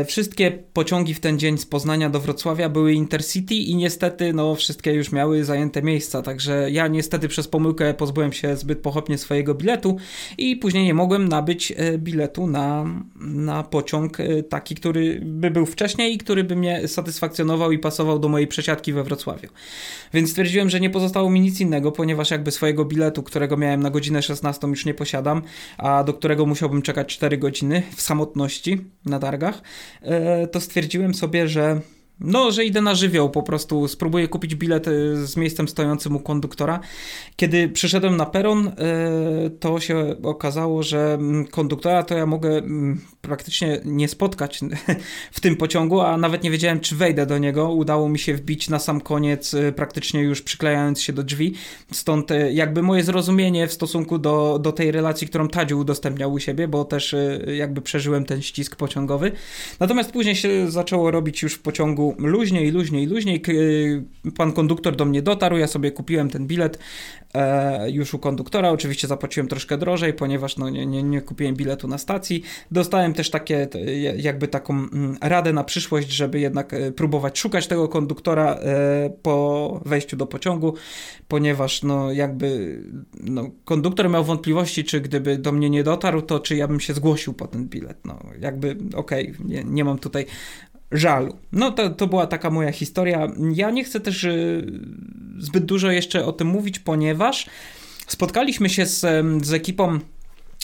Y, 0.00 0.04
wszystkie 0.04 0.50
pociągi 0.72 1.14
w 1.14 1.20
ten 1.20 1.38
dzień 1.38 1.58
z 1.58 1.66
Poznania 1.66 2.10
do 2.10 2.20
Wrocławia 2.20 2.68
były 2.68 2.92
Intercity 2.92 3.54
i 3.54 3.76
niestety 3.76 4.32
no, 4.32 4.54
wszystkie 4.54 4.92
już 4.92 5.12
miały 5.12 5.44
zajęte 5.44 5.82
miejsca, 5.82 6.22
także 6.22 6.70
ja 6.70 6.88
niestety 6.88 7.28
przez 7.28 7.48
pomyłkę 7.48 7.94
pozbyłem 7.94 8.32
się 8.32 8.56
zbyt 8.56 8.78
pochopnie 8.78 9.18
swojego 9.18 9.54
biletu 9.54 9.96
i 10.38 10.56
później 10.56 10.84
nie 10.84 10.94
mogłem 10.94 11.28
nabyć 11.28 11.70
y, 11.70 11.98
biletu 11.98 12.46
na, 12.46 12.84
na 13.16 13.62
pociąg 13.62 14.18
taki, 14.48 14.74
który 14.74 15.20
by 15.24 15.50
był 15.50 15.66
wcześniej 15.66 16.14
i 16.14 16.18
który 16.18 16.44
by 16.44 16.56
mnie 16.56 16.88
satysfakcjonował 16.88 17.72
i 17.72 17.78
pasował 17.78 18.18
do 18.18 18.28
mojej 18.28 18.46
przesiadki 18.46 18.92
we 18.92 19.04
Wrocławiu. 19.04 19.48
Więc 20.14 20.30
stwierdziłem, 20.30 20.70
że 20.70 20.80
nie 20.80 20.90
pozostało 20.90 21.30
mi 21.30 21.40
nic 21.40 21.60
innego, 21.60 21.92
ponieważ 21.92 22.30
jakby 22.30 22.50
swojego 22.50 22.84
biletu, 22.84 23.22
którego 23.22 23.56
miałem 23.56 23.82
na 23.82 23.90
godzinę 23.90 24.22
16 24.22 24.66
już 24.66 24.84
nie 24.84 24.94
posiadam, 24.94 25.42
a 25.78 26.04
do 26.04 26.14
którego 26.14 26.46
musiałbym 26.46 26.77
czekać 26.82 27.16
4 27.16 27.38
godziny 27.38 27.82
w 27.96 28.00
samotności 28.00 28.84
na 29.04 29.18
targach, 29.18 29.62
e, 30.02 30.46
to 30.46 30.60
stwierdziłem 30.60 31.14
sobie, 31.14 31.48
że 31.48 31.80
no, 32.20 32.50
że 32.50 32.64
idę 32.64 32.80
na 32.80 32.94
żywioł, 32.94 33.30
po 33.30 33.42
prostu 33.42 33.88
spróbuję 33.88 34.28
kupić 34.28 34.54
bilet 34.54 34.88
e, 34.88 35.16
z 35.26 35.36
miejscem 35.36 35.68
stojącym 35.68 36.16
u 36.16 36.20
konduktora. 36.20 36.80
Kiedy 37.36 37.68
przyszedłem 37.68 38.16
na 38.16 38.26
peron, 38.26 38.68
e, 38.68 38.72
to 39.60 39.80
się 39.80 40.16
okazało, 40.22 40.82
że 40.82 41.14
mm, 41.14 41.46
konduktora 41.46 42.02
to 42.02 42.14
ja 42.14 42.26
mogę 42.26 42.48
mm, 42.48 43.00
praktycznie 43.20 43.80
nie 43.84 44.08
spotkać 44.08 44.60
w 45.32 45.40
tym 45.40 45.56
pociągu, 45.56 46.00
a 46.00 46.16
nawet 46.16 46.42
nie 46.42 46.50
wiedziałem, 46.50 46.80
czy 46.80 46.96
wejdę 46.96 47.26
do 47.26 47.38
niego. 47.38 47.72
Udało 47.72 48.08
mi 48.08 48.18
się 48.18 48.34
wbić 48.34 48.68
na 48.68 48.78
sam 48.78 49.00
koniec, 49.00 49.54
e, 49.54 49.72
praktycznie 49.72 50.20
już 50.20 50.42
przyklejając 50.42 51.00
się 51.00 51.12
do 51.12 51.22
drzwi. 51.22 51.54
Stąd 51.92 52.28
jakby 52.52 52.82
moje 52.82 53.04
zrozumienie 53.04 53.66
w 53.66 53.72
stosunku 53.72 54.18
do, 54.18 54.58
do 54.62 54.72
tej 54.72 54.92
relacji, 54.92 55.28
którą 55.28 55.48
Tadziu 55.48 55.78
udostępniał 55.78 56.32
u 56.32 56.38
siebie, 56.38 56.68
bo 56.68 56.84
też 56.84 57.14
jakby 57.56 57.80
przeżyłem 57.80 58.24
ten 58.24 58.42
ścisk 58.42 58.76
pociągowy. 58.76 59.32
Natomiast 59.80 60.12
później 60.12 60.36
się 60.36 60.70
zaczęło 60.70 61.10
robić 61.10 61.42
już 61.42 61.54
w 61.54 61.62
pociągu 61.62 62.07
luźniej, 62.18 62.70
luźniej, 62.70 63.06
luźniej. 63.06 63.42
Pan 64.36 64.52
konduktor 64.52 64.96
do 64.96 65.04
mnie 65.04 65.22
dotarł, 65.22 65.56
ja 65.56 65.66
sobie 65.66 65.90
kupiłem 65.90 66.30
ten 66.30 66.46
bilet 66.46 66.78
e, 67.34 67.90
już 67.90 68.14
u 68.14 68.18
konduktora. 68.18 68.70
Oczywiście 68.70 69.08
zapłaciłem 69.08 69.48
troszkę 69.48 69.78
drożej, 69.78 70.12
ponieważ 70.12 70.56
no, 70.56 70.68
nie, 70.68 70.86
nie, 70.86 71.02
nie 71.02 71.20
kupiłem 71.22 71.54
biletu 71.54 71.88
na 71.88 71.98
stacji. 71.98 72.42
Dostałem 72.70 73.14
też 73.14 73.30
takie, 73.30 73.68
jakby 74.16 74.48
taką 74.48 74.74
mm, 74.74 75.16
radę 75.20 75.52
na 75.52 75.64
przyszłość, 75.64 76.10
żeby 76.10 76.40
jednak 76.40 76.74
e, 76.74 76.92
próbować 76.92 77.38
szukać 77.38 77.66
tego 77.66 77.88
konduktora 77.88 78.54
e, 78.54 79.10
po 79.22 79.80
wejściu 79.86 80.16
do 80.16 80.26
pociągu, 80.26 80.74
ponieważ 81.28 81.82
no 81.82 82.12
jakby 82.12 82.78
no, 83.20 83.50
konduktor 83.64 84.10
miał 84.10 84.24
wątpliwości, 84.24 84.84
czy 84.84 85.00
gdyby 85.00 85.38
do 85.38 85.52
mnie 85.52 85.70
nie 85.70 85.84
dotarł, 85.84 86.22
to 86.22 86.40
czy 86.40 86.56
ja 86.56 86.68
bym 86.68 86.80
się 86.80 86.94
zgłosił 86.94 87.34
po 87.34 87.46
ten 87.46 87.68
bilet. 87.68 87.98
No 88.04 88.18
jakby 88.40 88.76
okej, 88.94 89.32
okay, 89.32 89.46
nie, 89.48 89.64
nie 89.64 89.84
mam 89.84 89.98
tutaj 89.98 90.26
żalu. 90.92 91.36
No 91.52 91.70
to, 91.70 91.90
to 91.90 92.06
była 92.06 92.26
taka 92.26 92.50
moja 92.50 92.72
historia. 92.72 93.26
Ja 93.54 93.70
nie 93.70 93.84
chcę 93.84 94.00
też 94.00 94.24
y, 94.24 94.66
zbyt 95.38 95.64
dużo 95.64 95.90
jeszcze 95.90 96.24
o 96.24 96.32
tym 96.32 96.46
mówić, 96.46 96.78
ponieważ 96.78 97.46
spotkaliśmy 98.06 98.68
się 98.68 98.86
z, 98.86 99.00
z 99.46 99.52
ekipą 99.52 99.98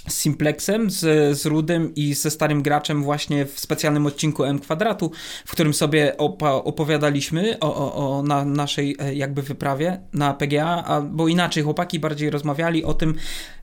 z 0.09 0.15
Simplexem, 0.15 0.91
z, 0.91 1.39
z 1.39 1.47
Rudym 1.47 1.95
i 1.95 2.15
ze 2.15 2.31
starym 2.31 2.63
graczem 2.63 3.03
właśnie 3.03 3.47
w 3.47 3.61
specjalnym 3.61 4.07
odcinku 4.07 4.45
M 4.45 4.59
kwadratu, 4.59 5.11
w 5.47 5.53
którym 5.53 5.75
sobie 5.75 6.17
opa, 6.17 6.51
opowiadaliśmy 6.51 7.59
o, 7.61 7.75
o, 7.75 8.19
o 8.19 8.23
na 8.23 8.45
naszej 8.45 8.97
e, 8.99 9.15
jakby 9.15 9.43
wyprawie 9.43 10.01
na 10.13 10.35
PGA, 10.35 10.85
albo 10.85 11.29
inaczej 11.29 11.63
chłopaki 11.63 11.99
bardziej 12.01 12.31
rozmawiali 12.31 12.85
o 12.85 12.95
tym, 12.95 13.15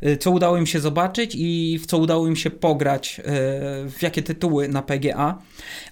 e, 0.02 0.18
co 0.18 0.32
udało 0.32 0.58
im 0.58 0.66
się 0.66 0.80
zobaczyć 0.80 1.36
i 1.38 1.80
w 1.84 1.86
co 1.86 1.98
udało 1.98 2.28
im 2.28 2.36
się 2.36 2.50
pograć, 2.50 3.20
e, 3.20 3.24
w 3.90 3.98
jakie 4.02 4.22
tytuły 4.22 4.68
na 4.68 4.82
PGA. 4.82 5.38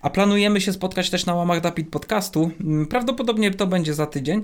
A 0.01 0.09
planujemy 0.09 0.61
się 0.61 0.73
spotkać 0.73 1.09
też 1.09 1.25
na 1.25 1.35
łamach 1.35 1.61
Dapit 1.61 1.89
Podcastu. 1.89 2.51
Mm, 2.61 2.85
prawdopodobnie 2.85 3.51
to 3.51 3.67
będzie 3.67 3.93
za 3.93 4.05
tydzień. 4.05 4.43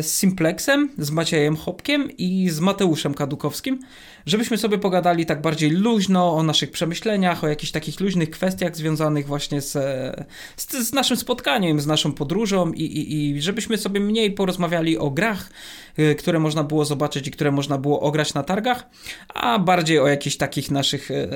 Z 0.00 0.06
Simplexem, 0.06 0.90
z 0.98 1.10
Maciejem 1.10 1.56
Hopkiem 1.56 2.10
i 2.18 2.50
z 2.50 2.60
Mateuszem 2.60 3.14
Kadukowskim, 3.14 3.78
żebyśmy 4.26 4.58
sobie 4.58 4.78
pogadali 4.78 5.03
tak 5.26 5.40
bardziej 5.40 5.70
luźno 5.70 6.36
o 6.36 6.42
naszych 6.42 6.70
przemyśleniach, 6.70 7.44
o 7.44 7.48
jakichś 7.48 7.72
takich 7.72 8.00
luźnych 8.00 8.30
kwestiach 8.30 8.76
związanych 8.76 9.26
właśnie 9.26 9.60
z, 9.60 9.72
z, 10.56 10.88
z 10.88 10.92
naszym 10.92 11.16
spotkaniem, 11.16 11.80
z 11.80 11.86
naszą 11.86 12.12
podróżą 12.12 12.72
i, 12.72 12.82
i, 12.82 13.30
i 13.30 13.42
żebyśmy 13.42 13.78
sobie 13.78 14.00
mniej 14.00 14.32
porozmawiali 14.32 14.98
o 14.98 15.10
grach, 15.10 15.50
y, 15.98 16.14
które 16.14 16.38
można 16.38 16.64
było 16.64 16.84
zobaczyć 16.84 17.28
i 17.28 17.30
które 17.30 17.50
można 17.50 17.78
było 17.78 18.00
ograć 18.00 18.34
na 18.34 18.42
targach, 18.42 18.86
a 19.34 19.58
bardziej 19.58 19.98
o 19.98 20.08
jakichś 20.08 20.36
takich 20.36 20.70
naszych 20.70 21.10
y, 21.10 21.28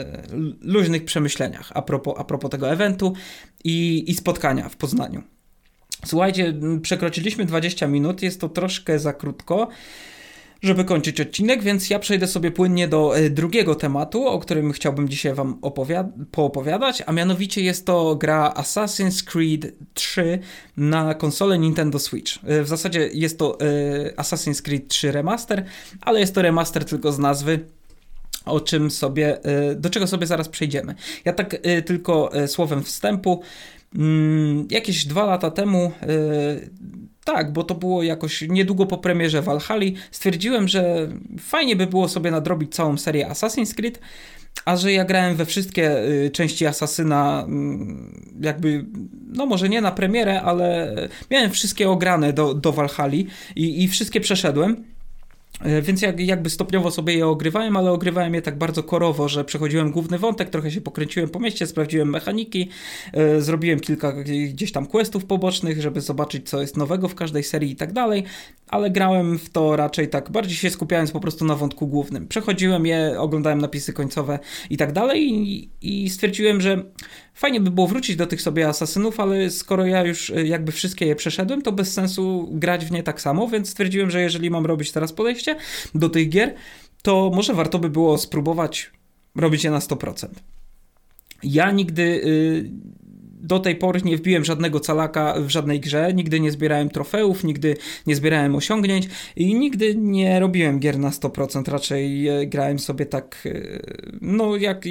luźnych 0.60 1.04
przemyśleniach 1.04 1.70
a 1.74 1.82
propos, 1.82 2.14
a 2.18 2.24
propos 2.24 2.50
tego 2.50 2.70
eventu 2.70 3.12
i, 3.64 4.04
i 4.10 4.14
spotkania 4.14 4.68
w 4.68 4.76
Poznaniu. 4.76 5.22
Słuchajcie, 6.06 6.54
przekroczyliśmy 6.82 7.44
20 7.44 7.86
minut, 7.86 8.22
jest 8.22 8.40
to 8.40 8.48
troszkę 8.48 8.98
za 8.98 9.12
krótko 9.12 9.68
żeby 10.62 10.84
kończyć 10.84 11.20
odcinek, 11.20 11.62
więc 11.62 11.90
ja 11.90 11.98
przejdę 11.98 12.26
sobie 12.26 12.50
płynnie 12.50 12.88
do 12.88 13.18
e, 13.18 13.30
drugiego 13.30 13.74
tematu, 13.74 14.26
o 14.26 14.38
którym 14.38 14.72
chciałbym 14.72 15.08
dzisiaj 15.08 15.34
Wam 15.34 15.60
poopowiadać, 16.30 17.02
a 17.06 17.12
mianowicie 17.12 17.62
jest 17.62 17.86
to 17.86 18.16
gra 18.16 18.54
Assassin's 18.56 19.24
Creed 19.24 19.74
3 19.94 20.38
na 20.76 21.14
konsolę 21.14 21.58
Nintendo 21.58 21.98
Switch. 21.98 22.38
E, 22.44 22.62
w 22.62 22.68
zasadzie 22.68 23.10
jest 23.12 23.38
to 23.38 23.58
e, 23.60 23.64
Assassin's 24.16 24.62
Creed 24.62 24.88
3 24.88 25.12
Remaster, 25.12 25.64
ale 26.00 26.20
jest 26.20 26.34
to 26.34 26.42
remaster 26.42 26.84
tylko 26.84 27.12
z 27.12 27.18
nazwy 27.18 27.60
o 28.44 28.60
czym 28.60 28.90
sobie, 28.90 29.38
do 29.76 29.90
czego 29.90 30.06
sobie 30.06 30.26
zaraz 30.26 30.48
przejdziemy. 30.48 30.94
Ja 31.24 31.32
tak 31.32 31.56
tylko 31.86 32.30
słowem 32.46 32.82
wstępu. 32.82 33.42
Mm, 33.94 34.66
jakieś 34.70 35.06
dwa 35.06 35.26
lata 35.26 35.50
temu 35.50 35.92
tak, 37.32 37.52
bo 37.52 37.64
to 37.64 37.74
było 37.74 38.02
jakoś 38.02 38.42
niedługo 38.48 38.86
po 38.86 38.98
premierze 38.98 39.42
Valhalla. 39.42 39.84
Stwierdziłem, 40.10 40.68
że 40.68 41.08
fajnie 41.38 41.76
by 41.76 41.86
było 41.86 42.08
sobie 42.08 42.30
nadrobić 42.30 42.74
całą 42.74 42.96
serię 42.96 43.28
Assassin's 43.28 43.74
Creed, 43.74 44.00
a 44.64 44.76
że 44.76 44.92
ja 44.92 45.04
grałem 45.04 45.36
we 45.36 45.46
wszystkie 45.46 46.04
y, 46.04 46.30
części 46.30 46.66
Asasyna, 46.66 47.44
mm, 47.46 48.12
jakby, 48.40 48.84
no 49.32 49.46
może 49.46 49.68
nie 49.68 49.80
na 49.80 49.92
premierę, 49.92 50.42
ale 50.42 50.94
miałem 51.30 51.50
wszystkie 51.50 51.90
ograne 51.90 52.32
do, 52.32 52.54
do 52.54 52.72
Valhalla 52.72 53.14
i, 53.56 53.84
i 53.84 53.88
wszystkie 53.88 54.20
przeszedłem. 54.20 54.84
E, 55.60 55.82
więc 55.82 56.02
jak, 56.02 56.20
jakby 56.20 56.50
stopniowo 56.50 56.90
sobie 56.90 57.14
je 57.14 57.26
ogrywałem, 57.26 57.76
ale 57.76 57.90
ogrywałem 57.90 58.34
je 58.34 58.42
tak 58.42 58.58
bardzo 58.58 58.82
korowo, 58.82 59.28
że 59.28 59.44
przechodziłem 59.44 59.90
główny 59.90 60.18
wątek, 60.18 60.50
trochę 60.50 60.70
się 60.70 60.80
pokręciłem 60.80 61.28
po 61.28 61.40
mieście, 61.40 61.66
sprawdziłem 61.66 62.10
mechaniki, 62.10 62.68
e, 63.12 63.40
zrobiłem 63.40 63.80
kilka 63.80 64.12
gdzieś 64.52 64.72
tam 64.72 64.86
questów 64.86 65.24
pobocznych, 65.24 65.82
żeby 65.82 66.00
zobaczyć 66.00 66.48
co 66.48 66.60
jest 66.60 66.76
nowego 66.76 67.08
w 67.08 67.14
każdej 67.14 67.44
serii 67.44 67.70
i 67.70 67.76
tak 67.76 67.92
dalej, 67.92 68.24
ale 68.68 68.90
grałem 68.90 69.38
w 69.38 69.50
to 69.50 69.76
raczej 69.76 70.08
tak, 70.08 70.30
bardziej 70.30 70.56
się 70.56 70.70
skupiając 70.70 71.10
po 71.10 71.20
prostu 71.20 71.44
na 71.44 71.56
wątku 71.56 71.86
głównym. 71.86 72.28
Przechodziłem 72.28 72.86
je, 72.86 73.14
oglądałem 73.18 73.60
napisy 73.60 73.92
końcowe 73.92 74.38
i 74.70 74.76
tak 74.76 74.92
dalej 74.92 75.32
i, 75.32 75.70
i 75.82 76.10
stwierdziłem, 76.10 76.60
że 76.60 76.82
Fajnie 77.38 77.60
by 77.60 77.70
było 77.70 77.86
wrócić 77.86 78.16
do 78.16 78.26
tych 78.26 78.42
sobie 78.42 78.68
asasynów, 78.68 79.20
ale 79.20 79.50
skoro 79.50 79.86
ja 79.86 80.04
już 80.04 80.30
e, 80.30 80.46
jakby 80.46 80.72
wszystkie 80.72 81.06
je 81.06 81.16
przeszedłem, 81.16 81.62
to 81.62 81.72
bez 81.72 81.92
sensu 81.92 82.48
grać 82.52 82.84
w 82.84 82.90
nie 82.90 83.02
tak 83.02 83.20
samo, 83.20 83.48
więc 83.48 83.70
stwierdziłem, 83.70 84.10
że 84.10 84.20
jeżeli 84.20 84.50
mam 84.50 84.66
robić 84.66 84.92
teraz 84.92 85.12
podejście 85.12 85.56
do 85.94 86.08
tych 86.08 86.28
gier, 86.28 86.54
to 87.02 87.30
może 87.34 87.54
warto 87.54 87.78
by 87.78 87.90
było 87.90 88.18
spróbować 88.18 88.90
robić 89.36 89.64
je 89.64 89.70
na 89.70 89.78
100%. 89.78 90.28
Ja 91.42 91.70
nigdy 91.70 92.02
y, 92.02 92.70
do 93.40 93.58
tej 93.58 93.76
pory 93.76 94.00
nie 94.04 94.16
wbiłem 94.16 94.44
żadnego 94.44 94.80
calaka 94.80 95.34
w 95.40 95.48
żadnej 95.48 95.80
grze, 95.80 96.14
nigdy 96.14 96.40
nie 96.40 96.50
zbierałem 96.50 96.90
trofeów, 96.90 97.44
nigdy 97.44 97.76
nie 98.06 98.16
zbierałem 98.16 98.54
osiągnięć 98.54 99.08
i 99.36 99.54
nigdy 99.54 99.94
nie 99.96 100.40
robiłem 100.40 100.80
gier 100.80 100.98
na 100.98 101.10
100%, 101.10 101.72
raczej 101.72 102.28
e, 102.28 102.46
grałem 102.46 102.78
sobie 102.78 103.06
tak, 103.06 103.42
e, 103.46 103.80
no 104.20 104.56
jak, 104.56 104.84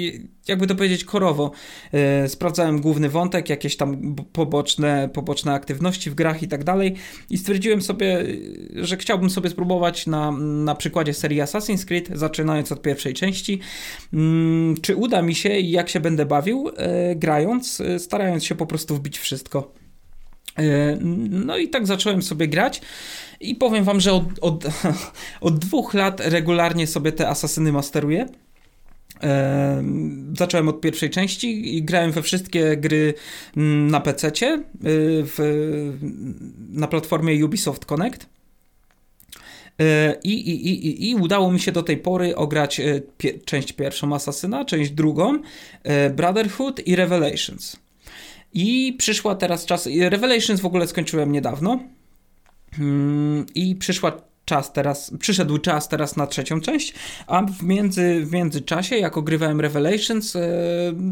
jakby 0.48 0.66
to 0.66 0.74
powiedzieć, 0.74 1.04
korowo. 1.04 1.50
E, 1.92 2.28
sprawdzałem 2.28 2.80
główny 2.80 3.08
wątek, 3.08 3.48
jakieś 3.48 3.76
tam 3.76 4.14
poboczne, 4.32 5.10
poboczne 5.12 5.52
aktywności 5.52 6.10
w 6.10 6.14
grach 6.14 6.42
i 6.42 6.48
tak 6.48 6.64
dalej 6.64 6.94
i 7.30 7.38
stwierdziłem 7.38 7.82
sobie, 7.82 8.24
że 8.74 8.96
chciałbym 8.96 9.30
sobie 9.30 9.50
spróbować 9.50 10.06
na, 10.06 10.32
na 10.40 10.74
przykładzie 10.74 11.14
serii 11.14 11.40
Assassin's 11.40 11.84
Creed, 11.84 12.08
zaczynając 12.12 12.72
od 12.72 12.82
pierwszej 12.82 13.14
części, 13.14 13.60
mm, 14.12 14.76
czy 14.80 14.96
uda 14.96 15.22
mi 15.22 15.34
się 15.34 15.58
i 15.58 15.70
jak 15.70 15.88
się 15.88 16.00
będę 16.00 16.26
bawił 16.26 16.70
grając, 17.16 17.82
starając 17.98 18.44
się 18.44 18.54
po 18.54 18.66
prostu 18.66 18.96
wbić 18.96 19.18
wszystko. 19.18 19.72
E, 20.58 20.96
no 21.30 21.56
i 21.56 21.68
tak 21.68 21.86
zacząłem 21.86 22.22
sobie 22.22 22.48
grać 22.48 22.80
i 23.40 23.54
powiem 23.54 23.84
wam, 23.84 24.00
że 24.00 24.12
od, 24.12 24.24
od, 24.40 24.64
od 25.40 25.58
dwóch 25.58 25.94
lat 25.94 26.20
regularnie 26.20 26.86
sobie 26.86 27.12
te 27.12 27.28
asasyny 27.28 27.72
masteruję. 27.72 28.26
E, 29.22 29.82
zacząłem 30.38 30.68
od 30.68 30.80
pierwszej 30.80 31.10
części 31.10 31.76
i 31.76 31.82
grałem 31.82 32.12
we 32.12 32.22
wszystkie 32.22 32.76
gry 32.76 33.14
mm, 33.56 33.90
na 33.90 34.00
PC, 34.00 34.32
e, 34.46 34.60
na 36.68 36.86
platformie 36.86 37.44
Ubisoft 37.44 37.84
Connect. 37.84 38.26
I, 40.24 40.32
i, 40.32 40.68
i, 40.68 41.10
I 41.10 41.14
udało 41.14 41.52
mi 41.52 41.60
się 41.60 41.72
do 41.72 41.82
tej 41.82 41.96
pory 41.96 42.36
ograć 42.36 42.80
pie, 43.18 43.38
część 43.38 43.72
pierwszą 43.72 44.14
Asasyna, 44.14 44.64
część 44.64 44.90
drugą, 44.90 45.38
Brotherhood 46.14 46.86
i 46.86 46.96
Revelations. 46.96 47.76
I 48.54 48.94
przyszła 48.98 49.34
teraz 49.34 49.64
czas. 49.64 49.88
Revelations 50.00 50.60
w 50.60 50.66
ogóle 50.66 50.86
skończyłem 50.86 51.32
niedawno. 51.32 51.80
Mm, 52.78 53.46
I 53.54 53.76
przyszła 53.76 54.27
czas 54.48 54.72
teraz, 54.72 55.12
przyszedł 55.18 55.58
czas 55.58 55.88
teraz 55.88 56.16
na 56.16 56.26
trzecią 56.26 56.60
część, 56.60 56.94
a 57.26 57.42
w, 57.42 57.62
między, 57.62 58.26
w 58.26 58.32
międzyczasie, 58.32 58.96
jak 58.96 59.16
ogrywałem 59.16 59.60
Revelations, 59.60 60.36
e, 60.36 60.40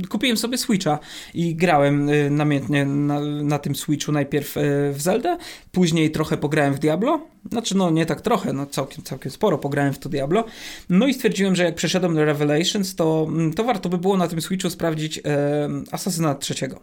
kupiłem 0.09 0.37
sobie 0.37 0.59
Switcha 0.59 0.99
i 1.35 1.55
grałem 1.55 2.09
e, 2.09 2.31
namiętnie 2.31 2.85
na, 2.85 3.21
na 3.21 3.59
tym 3.59 3.75
Switchu 3.75 4.13
najpierw 4.13 4.57
e, 4.57 4.61
w 4.93 5.03
Zelda, 5.03 5.39
później 5.73 6.11
trochę 6.11 6.37
pograłem 6.37 6.75
w 6.75 6.79
Diablo, 6.79 7.21
znaczy 7.51 7.77
no 7.77 7.91
nie 7.91 8.07
tak 8.07 8.21
trochę, 8.21 8.53
no 8.53 8.67
całkiem, 8.67 9.05
całkiem 9.05 9.33
sporo 9.33 9.59
pograłem 9.59 9.93
w 9.93 9.99
to 9.99 10.09
Diablo, 10.09 10.45
no 10.89 11.07
i 11.07 11.15
stwierdziłem, 11.15 11.57
że 11.57 11.65
jak 11.65 11.75
przeszedłem 11.75 12.15
do 12.15 12.25
Revelations, 12.25 12.95
to, 12.95 13.29
to 13.57 13.65
warto 13.65 13.89
by 13.89 13.99
było 13.99 14.17
na 14.17 14.29
tym 14.29 14.41
Switchu 14.41 14.71
sprawdzić 14.71 15.19
e, 15.19 15.23
Asasyna 15.93 16.35
trzeciego. 16.35 16.81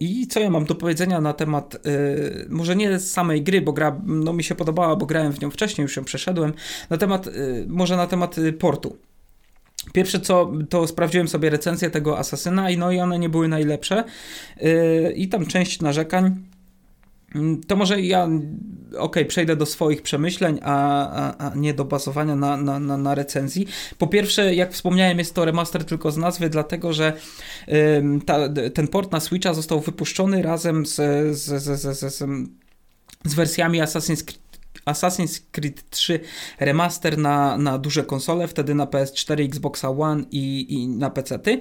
I 0.00 0.26
co 0.26 0.40
ja 0.40 0.50
mam 0.50 0.64
do 0.64 0.74
powiedzenia 0.74 1.20
na 1.20 1.32
temat, 1.32 1.86
y, 1.86 2.46
może 2.48 2.76
nie 2.76 3.00
samej 3.00 3.42
gry, 3.42 3.60
bo 3.60 3.72
gra 3.72 4.00
no, 4.06 4.32
mi 4.32 4.44
się 4.44 4.54
podobała, 4.54 4.96
bo 4.96 5.06
grałem 5.06 5.32
w 5.32 5.40
nią 5.40 5.50
wcześniej, 5.50 5.82
już 5.82 5.96
ją 5.96 6.04
przeszedłem, 6.04 6.52
na 6.90 6.98
temat, 6.98 7.26
y, 7.26 7.64
może 7.68 7.96
na 7.96 8.06
temat 8.06 8.38
y, 8.38 8.52
portu. 8.52 8.96
Pierwsze 9.92 10.20
co, 10.20 10.52
to 10.68 10.86
sprawdziłem 10.86 11.28
sobie 11.28 11.50
recenzję 11.50 11.90
tego 11.90 12.18
Asasyna 12.18 12.70
i 12.70 12.78
no 12.78 12.92
i 12.92 13.00
one 13.00 13.18
nie 13.18 13.28
były 13.28 13.48
najlepsze 13.48 14.04
i 15.14 15.28
tam 15.28 15.46
część 15.46 15.80
narzekań 15.80 16.36
to 17.66 17.76
może 17.76 18.00
ja, 18.00 18.28
ok, 18.98 19.16
przejdę 19.28 19.56
do 19.56 19.66
swoich 19.66 20.02
przemyśleń, 20.02 20.58
a, 20.62 21.08
a, 21.10 21.48
a 21.48 21.54
nie 21.54 21.74
do 21.74 21.84
bazowania 21.84 22.36
na, 22.36 22.56
na, 22.56 22.78
na, 22.78 22.96
na, 22.96 23.14
recenzji. 23.14 23.66
Po 23.98 24.06
pierwsze, 24.06 24.54
jak 24.54 24.72
wspomniałem, 24.72 25.18
jest 25.18 25.34
to 25.34 25.44
remaster 25.44 25.84
tylko 25.84 26.10
z 26.10 26.16
nazwy, 26.16 26.50
dlatego 26.50 26.92
że 26.92 27.12
ym, 27.98 28.20
ta, 28.20 28.38
ten 28.74 28.88
port 28.88 29.12
na 29.12 29.20
Switcha 29.20 29.54
został 29.54 29.80
wypuszczony 29.80 30.42
razem 30.42 30.86
z, 30.86 30.94
z, 31.36 31.62
z, 31.62 31.80
z, 31.80 31.98
z, 31.98 32.24
z 33.24 33.34
wersjami 33.34 33.80
Assassin's 33.80 34.24
Assassin's 34.84 35.40
Creed 35.52 35.90
3 35.90 36.20
remaster 36.60 37.18
na, 37.18 37.58
na 37.58 37.78
duże 37.78 38.04
konsole, 38.04 38.48
wtedy 38.48 38.74
na 38.74 38.86
PS4, 38.86 39.44
Xboxa 39.44 39.90
One 39.90 40.24
i, 40.30 40.66
i 40.74 40.88
na 40.88 41.10
PC-ty, 41.10 41.60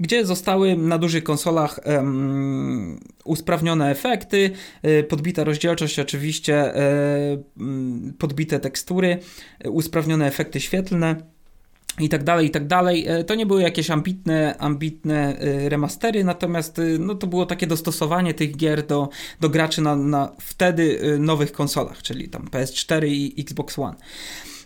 gdzie 0.00 0.26
zostały 0.26 0.76
na 0.76 0.98
dużych 0.98 1.24
konsolach 1.24 1.80
um, 1.84 3.00
usprawnione 3.24 3.90
efekty, 3.90 4.50
y, 4.84 5.04
podbita 5.04 5.44
rozdzielczość 5.44 5.98
oczywiście, 5.98 6.76
y, 6.76 8.14
podbite 8.18 8.60
tekstury, 8.60 9.18
usprawnione 9.64 10.26
efekty 10.26 10.60
świetlne 10.60 11.16
i 12.02 12.08
tak 12.08 12.24
dalej, 12.24 12.46
i 12.46 12.50
tak 12.50 12.66
dalej. 12.66 13.04
E, 13.08 13.24
to 13.24 13.34
nie 13.34 13.46
były 13.46 13.62
jakieś 13.62 13.90
ambitne, 13.90 14.58
ambitne 14.58 15.38
e, 15.38 15.68
remastery, 15.68 16.24
natomiast 16.24 16.78
e, 16.78 16.82
no, 16.98 17.14
to 17.14 17.26
było 17.26 17.46
takie 17.46 17.66
dostosowanie 17.66 18.34
tych 18.34 18.56
gier 18.56 18.86
do, 18.86 19.08
do 19.40 19.48
graczy 19.48 19.82
na, 19.82 19.96
na 19.96 20.32
wtedy 20.40 21.16
nowych 21.18 21.52
konsolach, 21.52 22.02
czyli 22.02 22.28
tam 22.28 22.44
PS4 22.44 23.06
i 23.06 23.34
Xbox 23.38 23.78
One. 23.78 23.96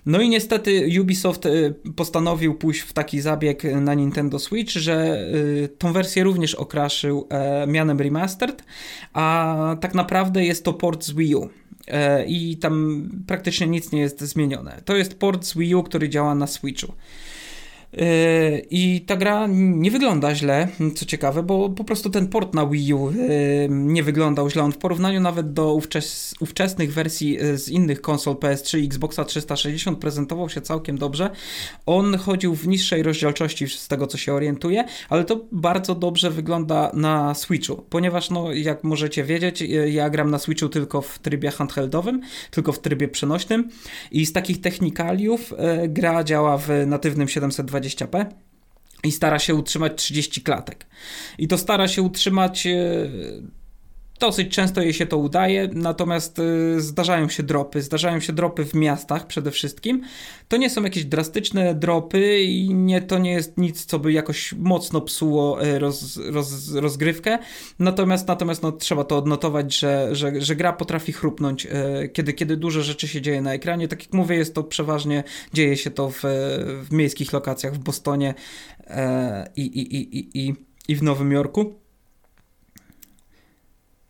No 0.07 0.21
i 0.21 0.29
niestety 0.29 0.89
Ubisoft 1.01 1.49
postanowił 1.97 2.55
pójść 2.55 2.81
w 2.81 2.93
taki 2.93 3.21
zabieg 3.21 3.65
na 3.65 3.95
Nintendo 3.95 4.39
Switch, 4.39 4.73
że 4.73 5.27
tą 5.79 5.93
wersję 5.93 6.25
również 6.25 6.55
okraszył 6.55 7.29
mianem 7.67 8.01
remastered, 8.01 8.65
a 9.13 9.77
tak 9.81 9.95
naprawdę 9.95 10.45
jest 10.45 10.65
to 10.65 10.73
port 10.73 11.05
z 11.05 11.13
Wii 11.13 11.35
U 11.35 11.49
i 12.27 12.57
tam 12.57 13.09
praktycznie 13.27 13.67
nic 13.67 13.93
nie 13.93 14.01
jest 14.01 14.21
zmienione. 14.21 14.83
To 14.85 14.97
jest 14.97 15.19
port 15.19 15.45
z 15.45 15.57
Wii 15.57 15.75
U, 15.75 15.83
który 15.83 16.09
działa 16.09 16.35
na 16.35 16.47
Switchu. 16.47 16.93
Yy, 17.97 18.67
I 18.71 19.01
ta 19.01 19.17
gra 19.17 19.47
nie 19.51 19.91
wygląda 19.91 20.35
źle, 20.35 20.69
co 20.95 21.05
ciekawe, 21.07 21.43
bo 21.43 21.71
po 21.71 21.85
prostu 21.85 22.11
ten 22.11 22.29
port 22.29 22.55
na 22.55 22.67
Wii 22.67 22.95
U 22.95 23.11
yy, 23.11 23.69
nie 23.71 24.03
wyglądał 24.03 24.51
źle. 24.51 24.63
On 24.63 24.73
w 24.73 24.79
porównaniu 24.79 25.21
nawet 25.21 25.53
do 25.53 25.75
ówczes 25.75 26.35
ówczesnych 26.41 26.93
wersji 26.93 27.33
yy, 27.33 27.59
z 27.59 27.69
innych 27.69 28.01
konsol 28.01 28.35
PS3 28.35 28.79
i 28.79 28.87
Xboxa 28.87 29.25
360 29.25 29.99
prezentował 29.99 30.49
się 30.49 30.61
całkiem 30.61 30.99
dobrze. 30.99 31.31
On 31.87 32.19
chodził 32.19 32.55
w 32.55 32.69
niższej 32.69 33.03
rozdzielczości 33.03 33.69
z 33.69 33.89
tego, 33.89 34.07
co 34.07 34.19
się 34.19 34.33
orientuje, 34.33 34.85
ale 35.09 35.25
to 35.25 35.41
bardzo 35.53 35.95
dobrze 35.95 36.31
wygląda 36.31 36.91
na 36.95 37.35
Switchu, 37.35 37.85
ponieważ 37.91 38.31
no, 38.31 38.53
jak 38.53 38.85
możecie 38.85 39.25
wiedzieć, 39.25 39.65
ja 39.87 40.11
gram 40.11 40.31
na 40.31 40.39
Switchu 40.39 40.69
tylko 40.69 41.01
w 41.01 41.19
trybie 41.19 41.51
handheldowym, 41.51 42.21
tylko 42.51 42.73
w 42.73 42.79
trybie 42.79 43.09
przenośnym 43.09 43.69
i 44.11 44.27
z 44.27 44.33
takich 44.33 44.61
technikaliów 44.61 45.55
gra 45.89 46.25
działa 46.25 46.59
w 46.59 46.69
natywnym 46.87 47.29
720 47.29 47.84
720p 47.89 48.27
i 49.05 49.13
stara 49.13 49.39
się 49.39 49.55
utrzymać 49.55 49.93
30 49.97 50.43
klatek. 50.43 50.87
I 51.39 51.49
to 51.49 51.59
stara 51.59 51.89
się 51.89 52.03
utrzymać 52.03 52.67
e, 52.67 52.73
Dosyć 54.21 54.55
często 54.55 54.83
jej 54.83 54.93
się 54.93 55.07
to 55.07 55.19
udaje, 55.19 55.69
natomiast 55.73 56.39
y, 56.39 56.81
zdarzają 56.81 57.29
się 57.29 57.43
dropy. 57.43 57.83
Zdarzają 57.83 58.21
się 58.21 58.33
dropy 58.33 58.65
w 58.65 58.75
miastach 58.75 59.27
przede 59.27 59.51
wszystkim. 59.51 60.03
To 60.49 60.57
nie 60.57 60.71
są 60.71 60.83
jakieś 60.83 61.05
drastyczne 61.05 61.75
dropy 61.75 62.43
i 62.43 62.75
nie, 62.75 63.03
to 63.03 63.19
nie 63.19 63.33
jest 63.33 63.59
nic, 63.59 63.85
co 63.85 63.99
by 63.99 64.13
jakoś 64.13 64.53
mocno 64.53 65.01
psuło 65.01 65.65
y, 65.65 65.79
roz, 65.79 66.17
roz, 66.17 66.75
rozgrywkę. 66.75 67.39
Natomiast, 67.79 68.29
natomiast 68.29 68.63
no, 68.63 68.73
trzeba 68.73 69.05
to 69.05 69.19
odnotować, 69.19 69.79
że, 69.79 70.09
że, 70.15 70.41
że 70.41 70.57
gra 70.57 70.73
potrafi 70.73 71.13
chrupnąć, 71.13 71.67
y, 71.67 71.71
kiedy, 72.09 72.33
kiedy 72.33 72.57
dużo 72.57 72.83
rzeczy 72.83 73.09
się 73.09 73.21
dzieje 73.21 73.43
na 73.43 73.55
ekranie. 73.55 73.89
Tak 73.89 74.03
jak 74.03 74.13
mówię, 74.13 74.37
jest 74.37 74.55
to 74.55 74.65
przeważnie, 74.65 75.25
dzieje 75.53 75.77
się 75.77 75.91
to 75.91 76.11
w, 76.11 76.21
w 76.85 76.93
miejskich 76.93 77.33
lokacjach 77.33 77.75
w 77.75 77.79
Bostonie 77.79 78.35
i, 79.57 79.63
i, 79.63 79.97
i, 79.97 80.49
i, 80.49 80.55
i 80.89 80.97
w 80.97 81.03
Nowym 81.03 81.33
Jorku. 81.33 81.84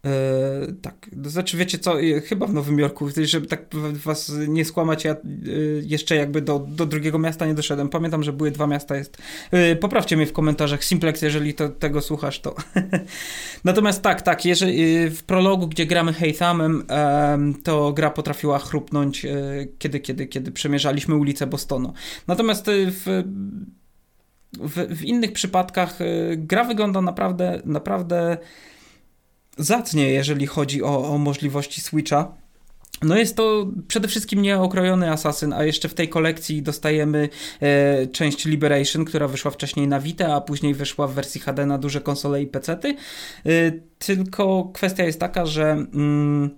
Yy, 0.05 0.75
tak, 0.83 1.11
znaczy 1.23 1.57
wiecie 1.57 1.79
co, 1.79 1.95
chyba 2.25 2.47
w 2.47 2.55
Nowym 2.55 2.79
Jorku, 2.79 3.09
żeby 3.23 3.47
tak 3.47 3.67
was 3.93 4.33
nie 4.49 4.65
skłamać, 4.65 5.05
ja 5.05 5.17
yy, 5.43 5.83
jeszcze 5.87 6.17
jakby 6.17 6.43
do, 6.43 6.59
do 6.59 6.87
drugiego 6.87 7.19
miasta 7.19 7.47
nie 7.47 7.55
doszedłem. 7.55 7.89
Pamiętam, 7.89 8.23
że 8.23 8.33
były 8.33 8.51
dwa 8.51 8.67
miasta, 8.67 8.97
jest. 8.97 9.19
Yy, 9.53 9.77
poprawcie 9.77 10.17
mnie 10.17 10.27
w 10.27 10.33
komentarzach, 10.33 10.85
Simplex, 10.85 11.23
jeżeli 11.23 11.55
to, 11.55 11.69
tego 11.69 12.01
słuchasz, 12.01 12.41
to. 12.41 12.55
Natomiast 13.65 14.03
tak, 14.03 14.23
tak, 14.23 14.45
jeżeli 14.45 15.11
w 15.11 15.23
prologu, 15.23 15.69
gdzie 15.69 15.87
gramy 15.87 16.13
Haythamem, 16.13 16.87
to 17.63 17.93
gra 17.93 18.11
potrafiła 18.11 18.59
chrupnąć, 18.59 19.27
kiedy, 19.79 20.01
kiedy, 20.01 20.27
kiedy 20.27 20.53
przemierzaliśmy 20.53 21.15
ulicę 21.15 21.47
Bostonu. 21.47 21.93
Natomiast 22.27 22.67
w, 22.71 23.25
w, 24.53 24.97
w 24.97 25.05
innych 25.05 25.33
przypadkach 25.33 25.99
gra 26.37 26.65
wygląda 26.65 27.01
naprawdę, 27.01 27.63
naprawdę 27.65 28.37
zacnie, 29.59 30.11
jeżeli 30.11 30.47
chodzi 30.47 30.83
o, 30.83 31.15
o 31.15 31.19
możliwości 31.19 31.81
Switcha. 31.81 32.35
No 33.03 33.17
jest 33.17 33.37
to 33.37 33.67
przede 33.89 34.09
wszystkim 34.09 34.43
nieokrojony 34.43 35.11
Assassin, 35.11 35.53
a 35.53 35.65
jeszcze 35.65 35.89
w 35.89 35.95
tej 35.95 36.09
kolekcji 36.09 36.63
dostajemy 36.63 37.29
e, 37.61 38.07
część 38.07 38.45
Liberation, 38.45 39.05
która 39.05 39.29
wyszła 39.29 39.51
wcześniej 39.51 39.89
na 39.89 40.01
Vita, 40.01 40.35
a 40.35 40.41
później 40.41 40.75
wyszła 40.75 41.07
w 41.07 41.15
wersji 41.15 41.41
HD 41.41 41.67
na 41.67 41.79
duże 41.79 42.01
konsole 42.01 42.43
i 42.43 42.47
pecety. 42.47 42.97
E, 43.47 43.73
tylko 43.99 44.71
kwestia 44.75 45.05
jest 45.05 45.21
taka, 45.21 45.47
że 45.47 45.71
mm, 45.71 46.51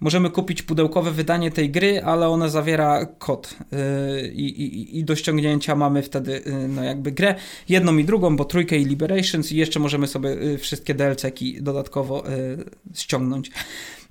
możemy 0.00 0.30
kupić 0.30 0.62
pudełkowe 0.62 1.10
wydanie 1.10 1.50
tej 1.50 1.70
gry, 1.70 2.02
ale 2.04 2.28
ona 2.28 2.48
zawiera 2.48 3.06
kod 3.06 3.56
yy, 3.72 4.28
i, 4.32 4.98
i, 4.98 5.04
do 5.04 5.16
ściągnięcia 5.16 5.74
mamy 5.74 6.02
wtedy 6.02 6.42
yy, 6.46 6.68
no 6.68 6.84
jakby 6.84 7.12
grę 7.12 7.34
jedną 7.68 7.96
i 7.96 8.04
drugą, 8.04 8.36
bo 8.36 8.44
trójkę 8.44 8.76
i 8.76 8.84
Liberations 8.84 9.52
i 9.52 9.56
jeszcze 9.56 9.80
możemy 9.80 10.06
sobie 10.06 10.30
yy, 10.30 10.58
wszystkie 10.58 10.94
DLC-ki 10.94 11.62
dodatkowo 11.62 12.24
ściągnąć. 12.94 13.50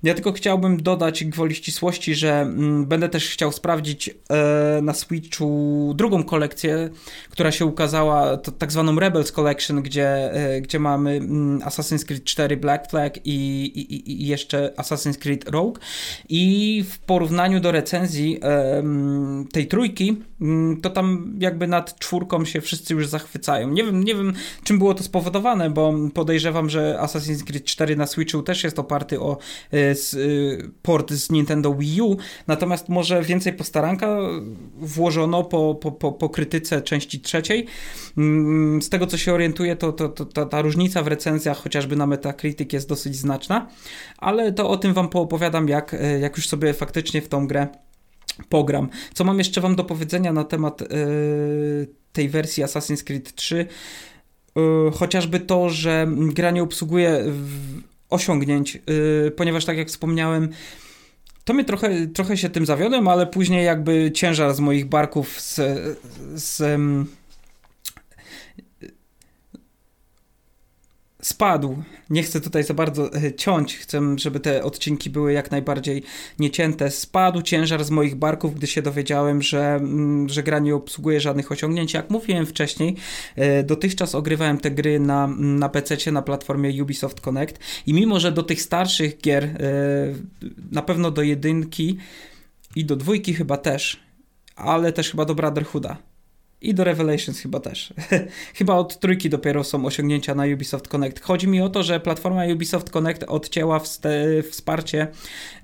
Ja 0.02 0.14
tylko 0.14 0.32
chciałbym 0.32 0.82
dodać 0.82 1.24
gwoli 1.24 1.54
ścisłości, 1.54 2.14
że 2.14 2.40
mm, 2.40 2.86
będę 2.86 3.08
też 3.08 3.28
chciał 3.28 3.52
sprawdzić 3.52 4.10
e, 4.10 4.82
na 4.82 4.94
Switchu 4.94 5.92
drugą 5.96 6.24
kolekcję, 6.24 6.90
która 7.30 7.52
się 7.52 7.66
ukazała, 7.66 8.36
to 8.36 8.52
tak 8.52 8.72
zwaną 8.72 9.00
Rebels 9.00 9.32
Collection, 9.32 9.82
gdzie, 9.82 10.32
e, 10.32 10.60
gdzie 10.60 10.78
mamy 10.78 11.10
mm, 11.10 11.60
Assassin's 11.60 12.04
Creed 12.04 12.24
4 12.24 12.56
Black 12.56 12.90
Flag 12.90 13.26
i, 13.26 13.64
i, 13.64 14.12
i 14.12 14.26
jeszcze 14.26 14.72
Assassin's 14.76 15.18
Creed 15.18 15.48
Rogue. 15.48 15.78
I 16.28 16.84
w 16.90 16.98
porównaniu 16.98 17.60
do 17.60 17.72
recenzji 17.72 18.38
e, 18.42 18.78
mm, 18.78 19.48
tej 19.52 19.66
trójki, 19.66 20.16
to 20.82 20.90
tam 20.90 21.36
jakby 21.40 21.66
nad 21.66 21.98
czwórką 21.98 22.44
się 22.44 22.60
wszyscy 22.60 22.94
już 22.94 23.06
zachwycają. 23.06 23.70
Nie 23.70 23.84
wiem, 23.84 24.04
nie 24.04 24.14
wiem, 24.14 24.32
czym 24.64 24.78
było 24.78 24.94
to 24.94 25.02
spowodowane, 25.02 25.70
bo 25.70 25.94
podejrzewam, 26.14 26.70
że 26.70 26.98
Assassin's 27.02 27.44
Creed 27.44 27.64
4 27.64 27.96
na 27.96 28.06
Switchu 28.06 28.42
też 28.42 28.64
jest 28.64 28.78
oparty 28.78 29.20
o 29.20 29.38
e, 29.70 29.89
z, 29.94 30.14
y, 30.14 30.70
port 30.82 31.12
z 31.12 31.30
Nintendo 31.30 31.74
Wii 31.74 32.02
U, 32.02 32.16
natomiast 32.46 32.88
może 32.88 33.22
więcej 33.22 33.52
postaranka 33.52 34.18
włożono 34.78 35.44
po, 35.44 35.74
po, 35.74 35.92
po, 35.92 36.12
po 36.12 36.28
krytyce 36.28 36.82
części 36.82 37.20
trzeciej. 37.20 37.66
Mm, 38.18 38.82
z 38.82 38.88
tego 38.88 39.06
co 39.06 39.18
się 39.18 39.32
orientuję, 39.32 39.76
to, 39.76 39.92
to, 39.92 40.08
to 40.08 40.24
ta, 40.24 40.46
ta 40.46 40.62
różnica 40.62 41.02
w 41.02 41.06
recenzjach 41.06 41.58
chociażby 41.58 41.96
na 41.96 42.06
Metacritic 42.06 42.72
jest 42.72 42.88
dosyć 42.88 43.16
znaczna, 43.16 43.68
ale 44.18 44.52
to 44.52 44.68
o 44.68 44.76
tym 44.76 44.94
wam 44.94 45.08
poopowiadam, 45.08 45.68
jak, 45.68 45.96
jak 46.20 46.36
już 46.36 46.48
sobie 46.48 46.74
faktycznie 46.74 47.22
w 47.22 47.28
tą 47.28 47.46
grę 47.46 47.68
pogram. 48.48 48.88
Co 49.14 49.24
mam 49.24 49.38
jeszcze 49.38 49.60
wam 49.60 49.76
do 49.76 49.84
powiedzenia 49.84 50.32
na 50.32 50.44
temat 50.44 50.80
yy, 50.80 51.88
tej 52.12 52.28
wersji 52.28 52.64
Assassin's 52.64 53.04
Creed 53.04 53.34
3? 53.34 53.66
Yy, 54.56 54.90
chociażby 54.94 55.40
to, 55.40 55.68
że 55.68 56.06
gra 56.16 56.50
nie 56.50 56.62
obsługuje 56.62 57.24
osiągnięć, 58.10 58.74
yy, 58.74 59.30
ponieważ 59.30 59.64
tak 59.64 59.76
jak 59.76 59.88
wspomniałem, 59.88 60.48
to 61.44 61.54
mnie 61.54 61.64
trochę, 61.64 62.06
trochę 62.06 62.36
się 62.36 62.48
tym 62.48 62.66
zawiodłem, 62.66 63.08
ale 63.08 63.26
później 63.26 63.64
jakby 63.64 64.12
ciężar 64.12 64.54
z 64.54 64.60
moich 64.60 64.86
barków 64.86 65.40
z, 65.40 65.60
z 66.34 66.80
spadł. 71.22 71.82
Nie 72.10 72.22
chcę 72.22 72.40
tutaj 72.40 72.64
za 72.64 72.74
bardzo 72.74 73.14
e, 73.14 73.34
ciąć, 73.34 73.76
chcę, 73.76 74.00
żeby 74.18 74.40
te 74.40 74.64
odcinki 74.64 75.10
były 75.10 75.32
jak 75.32 75.50
najbardziej 75.50 76.02
niecięte. 76.38 76.90
Spadł 76.90 77.42
ciężar 77.42 77.84
z 77.84 77.90
moich 77.90 78.14
barków, 78.14 78.54
gdy 78.54 78.66
się 78.66 78.82
dowiedziałem, 78.82 79.42
że, 79.42 79.74
mm, 79.74 80.28
że 80.28 80.42
gra 80.42 80.58
nie 80.58 80.74
obsługuje 80.74 81.20
żadnych 81.20 81.52
osiągnięć. 81.52 81.94
Jak 81.94 82.10
mówiłem 82.10 82.46
wcześniej, 82.46 82.96
e, 83.36 83.62
dotychczas 83.62 84.14
ogrywałem 84.14 84.58
te 84.58 84.70
gry 84.70 85.00
na, 85.00 85.26
na 85.36 85.68
PC, 85.68 86.12
na 86.12 86.22
platformie 86.22 86.82
Ubisoft 86.82 87.20
Connect 87.20 87.58
i 87.86 87.94
mimo, 87.94 88.20
że 88.20 88.32
do 88.32 88.42
tych 88.42 88.62
starszych 88.62 89.18
gier, 89.18 89.44
e, 89.44 89.56
na 90.72 90.82
pewno 90.82 91.10
do 91.10 91.22
jedynki 91.22 91.98
i 92.76 92.84
do 92.84 92.96
dwójki 92.96 93.34
chyba 93.34 93.56
też, 93.56 94.00
ale 94.56 94.92
też 94.92 95.10
chyba 95.10 95.24
do 95.24 95.34
Brotherhooda 95.34 96.09
i 96.62 96.74
do 96.74 96.84
Revelations 96.84 97.40
chyba 97.40 97.60
też. 97.60 97.94
chyba 98.58 98.74
od 98.74 98.98
trójki 98.98 99.30
dopiero 99.30 99.64
są 99.64 99.86
osiągnięcia 99.86 100.34
na 100.34 100.44
Ubisoft 100.44 100.88
Connect. 100.88 101.20
Chodzi 101.20 101.48
mi 101.48 101.60
o 101.60 101.68
to, 101.68 101.82
że 101.82 102.00
platforma 102.00 102.44
Ubisoft 102.44 102.90
Connect 102.90 103.24
odcięła 103.28 103.80
wsparcie 104.50 105.06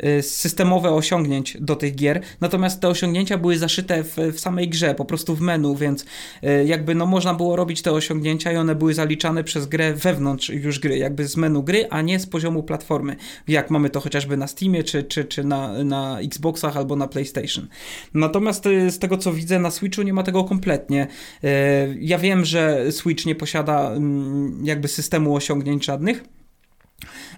y, 0.05 0.23
systemowe 0.23 0.91
osiągnięć 0.91 1.57
do 1.61 1.77
tych 1.77 1.95
gier, 1.95 2.21
natomiast 2.41 2.81
te 2.81 2.89
osiągnięcia 2.89 3.39
były 3.39 3.59
zaszyte 3.59 4.05
w, 4.05 4.17
w 4.17 4.41
samej 4.41 4.69
grze, 4.69 4.95
po 4.95 5.05
prostu 5.05 5.37
w 5.37 5.41
menu, 5.41 5.77
więc 5.77 6.03
y, 6.03 6.65
jakby 6.65 6.95
no 6.95 7.07
można 7.07 7.35
było 7.35 7.57
robić 7.57 7.83
te 7.83 7.93
osiągnięcia 7.93 8.53
i 8.53 8.57
one 8.57 8.75
były 8.75 8.95
zaliczane 8.95 9.45
przez 9.45 9.67
grę 9.67 9.95
wewnątrz 9.95 10.49
już 10.49 10.79
gry, 10.79 10.99
jakby 10.99 11.29
z 11.29 11.37
menu 11.37 11.63
gry, 11.63 11.87
a 11.91 12.03
nie 12.03 12.21
z 12.21 12.27
poziomu 12.27 12.63
platformy, 12.63 13.17
jak 13.49 13.71
mamy 13.71 13.91
to 13.91 14.01
chociażby 14.01 14.37
na 14.37 14.47
Steamie, 14.47 14.85
czy, 14.85 15.05
czy, 15.05 15.25
czy 15.25 15.45
na, 15.45 15.85
na 15.85 16.21
Xboxach 16.21 16.77
albo 16.77 16.97
na 16.97 17.09
PlayStation. 17.09 17.69
Natomiast 18.15 18.67
y, 18.67 18.91
z 18.91 18.99
tego 18.99 19.19
co 19.19 19.33
widzę 19.33 19.59
na 19.59 19.71
Switchu 19.71 20.03
nie 20.03 20.13
ma 20.13 20.23
tego 20.23 20.45
kompletnie 20.45 20.86
świetnie. 20.87 21.07
E, 21.45 21.87
ja 22.01 22.19
wiem, 22.19 22.45
że 22.45 22.93
Switch 22.93 23.27
nie 23.27 23.35
posiada 23.35 23.91
mm, 23.91 24.61
jakby 24.65 24.89
systemu 24.89 25.35
osiągnięć 25.35 25.85
żadnych, 25.85 26.25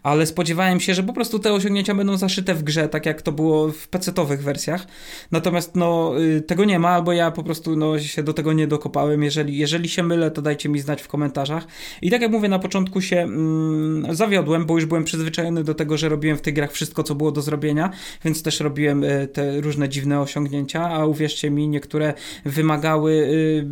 ale 0.02 0.26
spodziewałem 0.26 0.80
się, 0.80 0.94
że 0.94 1.02
po 1.02 1.12
prostu 1.12 1.38
te 1.38 1.52
osiągnięcia 1.52 1.94
będą 1.94 2.16
zaszyte 2.16 2.54
w 2.54 2.62
grze, 2.62 2.88
tak 2.88 3.06
jak 3.06 3.22
to 3.22 3.32
było 3.32 3.72
w 3.72 3.88
PC-owych 3.88 4.42
wersjach. 4.42 4.86
Natomiast 5.30 5.76
no, 5.76 6.12
y, 6.20 6.40
tego 6.40 6.64
nie 6.64 6.78
ma, 6.78 6.88
albo 6.88 7.12
ja 7.12 7.30
po 7.30 7.42
prostu 7.42 7.76
no, 7.76 7.98
się 7.98 8.22
do 8.22 8.32
tego 8.32 8.52
nie 8.52 8.66
dokopałem. 8.66 9.22
Jeżeli, 9.22 9.58
jeżeli 9.58 9.88
się 9.88 10.02
mylę, 10.02 10.30
to 10.30 10.42
dajcie 10.42 10.68
mi 10.68 10.80
znać 10.80 11.02
w 11.02 11.08
komentarzach. 11.08 11.66
I 12.02 12.10
tak 12.10 12.22
jak 12.22 12.30
mówię, 12.30 12.48
na 12.48 12.58
początku 12.58 13.00
się 13.00 13.16
mm, 13.16 14.14
zawiodłem, 14.16 14.66
bo 14.66 14.74
już 14.74 14.86
byłem 14.86 15.04
przyzwyczajony 15.04 15.64
do 15.64 15.74
tego, 15.74 15.96
że 15.96 16.08
robiłem 16.08 16.36
w 16.36 16.40
tych 16.40 16.54
grach 16.54 16.72
wszystko, 16.72 17.02
co 17.02 17.14
było 17.14 17.32
do 17.32 17.42
zrobienia, 17.42 17.90
więc 18.24 18.42
też 18.42 18.60
robiłem 18.60 19.04
y, 19.04 19.28
te 19.32 19.60
różne 19.60 19.88
dziwne 19.88 20.20
osiągnięcia, 20.20 20.90
a 20.90 21.06
uwierzcie 21.06 21.50
mi, 21.50 21.68
niektóre 21.68 22.14
wymagały 22.44 23.12
y, 23.12 23.66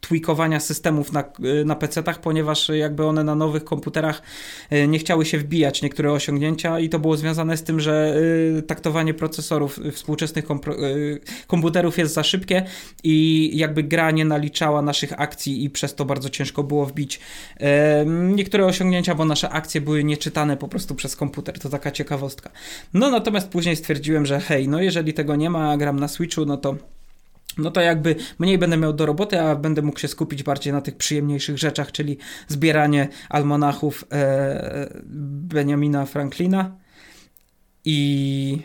tweakowania 0.00 0.60
systemów 0.60 1.12
na, 1.12 1.24
y, 1.60 1.64
na 1.64 1.74
PC-tach, 1.74 2.20
ponieważ 2.20 2.68
jakby 2.68 3.04
one 3.04 3.24
na 3.24 3.34
nowych 3.34 3.64
komputerach 3.64 4.22
y, 4.72 4.88
nie 4.88 4.98
chciały 4.98 5.24
się 5.24 5.31
wbijać 5.38 5.82
niektóre 5.82 6.12
osiągnięcia 6.12 6.80
i 6.80 6.88
to 6.88 6.98
było 6.98 7.16
związane 7.16 7.56
z 7.56 7.62
tym, 7.62 7.80
że 7.80 8.14
y, 8.58 8.62
taktowanie 8.62 9.14
procesorów 9.14 9.80
współczesnych 9.92 10.44
y, 10.44 11.20
komputerów 11.46 11.98
jest 11.98 12.14
za 12.14 12.22
szybkie 12.22 12.66
i 13.04 13.50
jakby 13.54 13.82
gra 13.82 14.10
nie 14.10 14.24
naliczała 14.24 14.82
naszych 14.82 15.20
akcji 15.20 15.64
i 15.64 15.70
przez 15.70 15.94
to 15.94 16.04
bardzo 16.04 16.30
ciężko 16.30 16.62
było 16.62 16.86
wbić 16.86 17.20
niektóre 18.14 18.66
osiągnięcia, 18.66 19.14
bo 19.14 19.24
nasze 19.24 19.50
akcje 19.50 19.80
były 19.80 20.04
nieczytane 20.04 20.56
po 20.56 20.68
prostu 20.68 20.94
przez 20.94 21.16
komputer. 21.16 21.58
To 21.58 21.68
taka 21.68 21.90
ciekawostka. 21.90 22.50
No 22.94 23.10
natomiast 23.10 23.48
później 23.48 23.76
stwierdziłem, 23.76 24.26
że 24.26 24.40
hej, 24.40 24.68
no 24.68 24.82
jeżeli 24.82 25.14
tego 25.14 25.36
nie 25.36 25.50
ma, 25.50 25.70
a 25.70 25.76
gram 25.76 26.00
na 26.00 26.08
Switchu, 26.08 26.44
no 26.46 26.56
to 26.56 26.76
no 27.58 27.70
to 27.70 27.80
jakby 27.80 28.16
mniej 28.38 28.58
będę 28.58 28.76
miał 28.76 28.92
do 28.92 29.06
roboty, 29.06 29.40
a 29.40 29.56
będę 29.56 29.82
mógł 29.82 29.98
się 29.98 30.08
skupić 30.08 30.42
bardziej 30.42 30.72
na 30.72 30.80
tych 30.80 30.96
przyjemniejszych 30.96 31.58
rzeczach, 31.58 31.92
czyli 31.92 32.18
zbieranie 32.48 33.08
almanachów 33.28 34.04
e, 34.12 34.88
Benjamina 35.04 36.06
Franklina 36.06 36.76
i, 37.84 38.58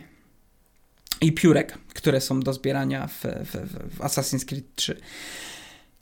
i 1.22 1.34
piórek, 1.34 1.78
które 1.94 2.22
są 2.22 2.40
do 2.40 2.54
zbierania 2.54 3.08
w, 3.08 3.22
w, 3.24 3.52
w 3.96 4.00
Assassin's 4.00 4.46
Creed 4.46 4.66
3. 4.76 4.98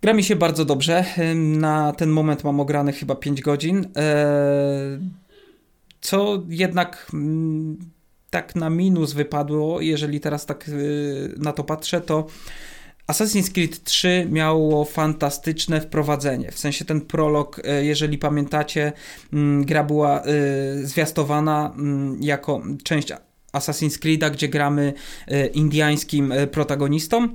Gra 0.02 0.14
mi 0.14 0.24
się 0.24 0.36
bardzo 0.36 0.66
dobrze. 0.66 1.06
Na 1.36 1.94
ten 1.94 2.10
moment 2.10 2.44
mam 2.44 2.60
ograne 2.60 2.94
chyba 2.94 3.16
5 3.16 3.42
godzin. 3.42 3.88
E, 3.98 5.00
co 6.02 6.44
jednak 6.50 7.08
mm, 7.14 7.78
tak 8.30 8.56
na 8.56 8.70
minus 8.70 9.14
wypadło, 9.14 9.82
jeżeli 9.82 10.20
teraz 10.20 10.46
tak 10.46 10.70
y, 10.70 11.34
na 11.38 11.54
to 11.54 11.64
patrzę, 11.64 12.02
to 12.02 12.28
Assassin's 13.08 13.52
Creed 13.52 13.84
3 13.84 14.28
miało 14.32 14.86
fantastyczne 14.86 15.82
wprowadzenie. 15.82 16.52
W 16.52 16.60
sensie 16.60 16.86
ten 16.86 17.02
prolog, 17.02 17.62
e, 17.64 17.86
jeżeli 17.86 18.18
pamiętacie, 18.18 18.94
mm, 19.34 19.66
gra 19.66 19.84
była 19.84 20.22
e, 20.22 20.26
zwiastowana 20.84 21.74
mm, 21.78 22.24
jako 22.24 22.62
część 22.84 23.14
Assassin's 23.54 24.00
Creed'a, 24.00 24.32
gdzie 24.32 24.48
gramy 24.48 24.94
e, 25.28 25.48
indyjskim 25.48 26.34
protagonistą 26.52 27.28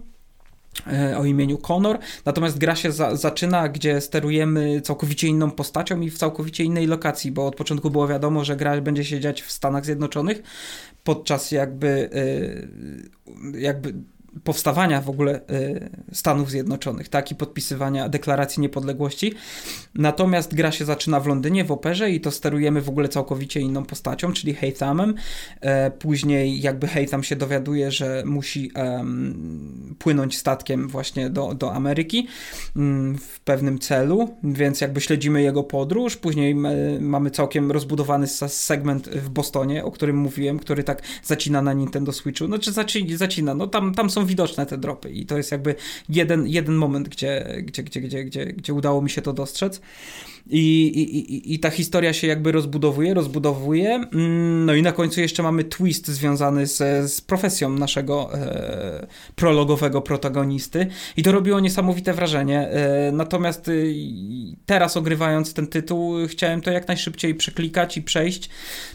o 1.16 1.24
imieniu 1.24 1.58
Connor, 1.58 1.98
natomiast 2.24 2.58
gra 2.58 2.76
się 2.76 2.92
za, 2.92 3.16
zaczyna, 3.16 3.68
gdzie 3.68 4.00
sterujemy 4.00 4.80
całkowicie 4.80 5.28
inną 5.28 5.50
postacią 5.50 6.00
i 6.00 6.10
w 6.10 6.18
całkowicie 6.18 6.64
innej 6.64 6.86
lokacji, 6.86 7.32
bo 7.32 7.46
od 7.46 7.56
początku 7.56 7.90
było 7.90 8.08
wiadomo, 8.08 8.44
że 8.44 8.56
gra 8.56 8.80
będzie 8.80 9.04
się 9.04 9.20
dziać 9.20 9.42
w 9.42 9.50
Stanach 9.50 9.84
Zjednoczonych, 9.84 10.42
podczas 11.04 11.52
jakby 11.52 12.10
jakby 13.58 13.94
powstawania 14.44 15.00
w 15.00 15.10
ogóle 15.10 15.40
y, 15.50 15.90
Stanów 16.12 16.50
Zjednoczonych, 16.50 17.08
tak, 17.08 17.30
i 17.30 17.34
podpisywania 17.34 18.08
deklaracji 18.08 18.60
niepodległości. 18.60 19.34
Natomiast 19.94 20.54
gra 20.54 20.72
się 20.72 20.84
zaczyna 20.84 21.20
w 21.20 21.26
Londynie, 21.26 21.64
w 21.64 21.72
operze 21.72 22.10
i 22.10 22.20
to 22.20 22.30
sterujemy 22.30 22.82
w 22.82 22.88
ogóle 22.88 23.08
całkowicie 23.08 23.60
inną 23.60 23.84
postacią, 23.84 24.32
czyli 24.32 24.54
Haythamem. 24.54 25.14
E, 25.60 25.90
później 25.90 26.60
jakby 26.60 26.86
Haytham 26.86 27.22
się 27.22 27.36
dowiaduje, 27.36 27.90
że 27.90 28.22
musi 28.26 28.70
um, 28.74 29.96
płynąć 29.98 30.38
statkiem 30.38 30.88
właśnie 30.88 31.30
do, 31.30 31.54
do 31.54 31.74
Ameryki 31.74 32.28
um, 32.76 33.18
w 33.18 33.40
pewnym 33.40 33.78
celu, 33.78 34.36
więc 34.42 34.80
jakby 34.80 35.00
śledzimy 35.00 35.42
jego 35.42 35.62
podróż. 35.62 36.16
Później 36.16 36.52
e, 36.52 36.56
mamy 37.00 37.30
całkiem 37.30 37.70
rozbudowany 37.70 38.26
segment 38.26 39.08
w 39.08 39.28
Bostonie, 39.28 39.84
o 39.84 39.90
którym 39.90 40.16
mówiłem, 40.16 40.58
który 40.58 40.84
tak 40.84 41.02
zacina 41.24 41.62
na 41.62 41.72
Nintendo 41.72 42.12
Switchu. 42.12 42.46
Znaczy 42.46 42.72
zacina, 43.16 43.54
no 43.54 43.66
tam, 43.66 43.94
tam 43.94 44.10
są 44.10 44.19
są 44.20 44.26
widoczne 44.26 44.66
te 44.66 44.78
dropy 44.78 45.10
i 45.10 45.26
to 45.26 45.36
jest 45.36 45.52
jakby 45.52 45.74
jeden, 46.08 46.46
jeden 46.46 46.74
moment, 46.74 47.08
gdzie, 47.08 47.56
gdzie, 47.62 47.82
gdzie, 47.82 48.00
gdzie, 48.00 48.24
gdzie, 48.24 48.46
gdzie 48.46 48.74
udało 48.74 49.02
mi 49.02 49.10
się 49.10 49.22
to 49.22 49.32
dostrzec. 49.32 49.80
I, 50.52 50.86
i, 50.86 51.54
I 51.54 51.58
ta 51.58 51.70
historia 51.70 52.12
się 52.12 52.26
jakby 52.26 52.52
rozbudowuje, 52.52 53.14
rozbudowuje. 53.14 53.94
Mm, 53.94 54.66
no 54.66 54.74
i 54.74 54.82
na 54.82 54.92
końcu 54.92 55.20
jeszcze 55.20 55.42
mamy 55.42 55.64
twist 55.64 56.08
związany 56.08 56.66
z, 56.66 56.78
z 57.12 57.20
profesją 57.20 57.70
naszego 57.70 58.34
e, 58.34 59.06
prologowego 59.36 60.02
protagonisty. 60.02 60.86
I 61.16 61.22
to 61.22 61.32
robiło 61.32 61.60
niesamowite 61.60 62.12
wrażenie. 62.12 62.68
E, 62.68 63.12
natomiast 63.12 63.68
e, 63.68 63.72
teraz 64.66 64.96
ogrywając 64.96 65.54
ten 65.54 65.66
tytuł, 65.66 66.14
chciałem 66.26 66.60
to 66.60 66.70
jak 66.70 66.88
najszybciej 66.88 67.34
przeklikać 67.34 67.96
i 67.96 68.02
przejść, 68.02 68.50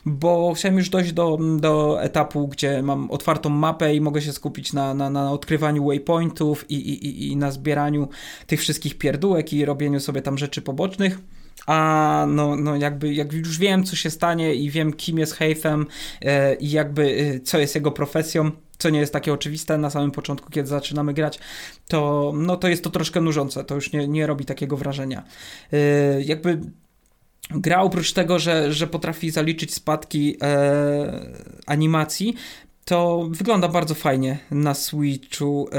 bo 0.05 0.53
chciałem 0.53 0.77
już 0.77 0.89
dojść 0.89 1.13
do, 1.13 1.37
do 1.59 2.03
etapu, 2.03 2.47
gdzie 2.47 2.81
mam 2.81 3.11
otwartą 3.11 3.49
mapę 3.49 3.95
i 3.95 4.01
mogę 4.01 4.21
się 4.21 4.33
skupić 4.33 4.73
na, 4.73 4.93
na, 4.93 5.09
na 5.09 5.31
odkrywaniu 5.31 5.85
waypointów 5.85 6.71
i, 6.71 6.75
i, 6.75 7.31
i 7.31 7.37
na 7.37 7.51
zbieraniu 7.51 8.07
tych 8.47 8.59
wszystkich 8.59 8.97
pierdółek 8.97 9.53
i 9.53 9.65
robieniu 9.65 9.99
sobie 9.99 10.21
tam 10.21 10.37
rzeczy 10.37 10.61
pobocznych 10.61 11.19
a 11.67 12.25
no, 12.29 12.55
no 12.55 12.75
jakby 12.75 13.13
jak 13.13 13.33
już 13.33 13.57
wiem, 13.57 13.83
co 13.83 13.95
się 13.95 14.09
stanie 14.09 14.55
i 14.55 14.69
wiem, 14.69 14.93
kim 14.93 15.19
jest 15.19 15.33
Haytham 15.33 15.85
e, 16.21 16.55
i 16.55 16.71
jakby 16.71 17.33
e, 17.35 17.39
co 17.39 17.57
jest 17.59 17.75
jego 17.75 17.91
profesją, 17.91 18.51
co 18.77 18.89
nie 18.89 18.99
jest 18.99 19.13
takie 19.13 19.33
oczywiste 19.33 19.77
na 19.77 19.89
samym 19.89 20.11
początku, 20.11 20.49
kiedy 20.49 20.67
zaczynamy 20.67 21.13
grać, 21.13 21.39
to, 21.87 22.33
no, 22.35 22.57
to 22.57 22.67
jest 22.67 22.83
to 22.83 22.89
troszkę 22.89 23.21
nużące, 23.21 23.63
to 23.63 23.75
już 23.75 23.93
nie, 23.93 24.07
nie 24.07 24.27
robi 24.27 24.45
takiego 24.45 24.77
wrażenia. 24.77 25.23
E, 25.73 26.21
jakby 26.21 26.59
gra 27.49 27.81
oprócz 27.81 28.13
tego, 28.13 28.39
że, 28.39 28.73
że 28.73 28.87
potrafi 28.87 29.31
zaliczyć 29.31 29.73
spadki 29.73 30.37
animacji, 31.65 32.35
to 32.85 33.27
wygląda 33.31 33.67
bardzo 33.67 33.95
fajnie 33.95 34.39
na 34.51 34.73
Switchu. 34.73 35.69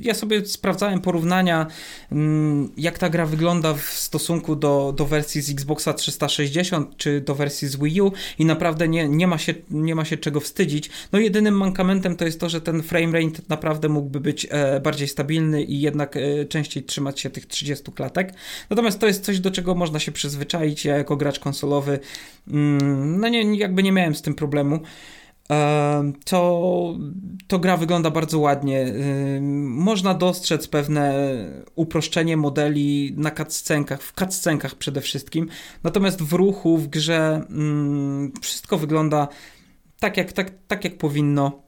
Ja 0.00 0.14
sobie 0.14 0.46
sprawdzałem 0.46 1.00
porównania, 1.00 1.66
mm, 2.12 2.72
jak 2.76 2.98
ta 2.98 3.08
gra 3.08 3.26
wygląda 3.26 3.74
w 3.74 3.82
stosunku 3.82 4.56
do, 4.56 4.94
do 4.96 5.06
wersji 5.06 5.40
z 5.42 5.50
Xboxa 5.50 5.92
360 5.92 6.96
czy 6.96 7.20
do 7.20 7.34
wersji 7.34 7.68
z 7.68 7.76
Wii 7.76 8.00
U 8.00 8.12
i 8.38 8.44
naprawdę 8.44 8.88
nie, 8.88 9.08
nie, 9.08 9.26
ma 9.26 9.38
się, 9.38 9.54
nie 9.70 9.94
ma 9.94 10.04
się 10.04 10.16
czego 10.16 10.40
wstydzić. 10.40 10.90
No 11.12 11.18
jedynym 11.18 11.56
mankamentem 11.56 12.16
to 12.16 12.24
jest 12.24 12.40
to, 12.40 12.48
że 12.48 12.60
ten 12.60 12.82
frame 12.82 13.12
rate 13.12 13.42
naprawdę 13.48 13.88
mógłby 13.88 14.20
być 14.20 14.46
e, 14.50 14.80
bardziej 14.80 15.08
stabilny 15.08 15.62
i 15.62 15.80
jednak 15.80 16.16
e, 16.16 16.44
częściej 16.44 16.82
trzymać 16.82 17.20
się 17.20 17.30
tych 17.30 17.46
30 17.46 17.92
klatek. 17.92 18.34
Natomiast 18.70 18.98
to 18.98 19.06
jest 19.06 19.24
coś, 19.24 19.40
do 19.40 19.50
czego 19.50 19.74
można 19.74 19.98
się 19.98 20.12
przyzwyczaić. 20.12 20.84
Ja 20.84 20.96
jako 20.96 21.16
gracz 21.16 21.38
konsolowy, 21.38 21.98
mm, 22.48 23.20
no 23.20 23.28
nie, 23.28 23.56
jakby 23.58 23.82
nie 23.82 23.92
miałem 23.92 24.14
z 24.14 24.22
tym 24.22 24.34
problemu 24.34 24.80
to, 26.24 26.98
to 27.46 27.58
gra 27.58 27.76
wygląda 27.76 28.10
bardzo 28.10 28.38
ładnie. 28.38 28.86
Można 29.64 30.14
dostrzec 30.14 30.68
pewne 30.68 31.14
uproszczenie 31.74 32.36
modeli 32.36 33.14
na 33.16 33.30
cutscenkach, 33.30 34.02
w 34.02 34.12
cutscenkach 34.12 34.74
przede 34.74 35.00
wszystkim. 35.00 35.48
Natomiast 35.82 36.22
w 36.22 36.32
ruchu, 36.32 36.78
w 36.78 36.88
grze 36.88 37.44
wszystko 38.42 38.78
wygląda 38.78 39.28
tak 40.00 40.16
jak, 40.16 40.32
tak, 40.32 40.52
tak 40.68 40.84
jak 40.84 40.98
powinno. 40.98 41.62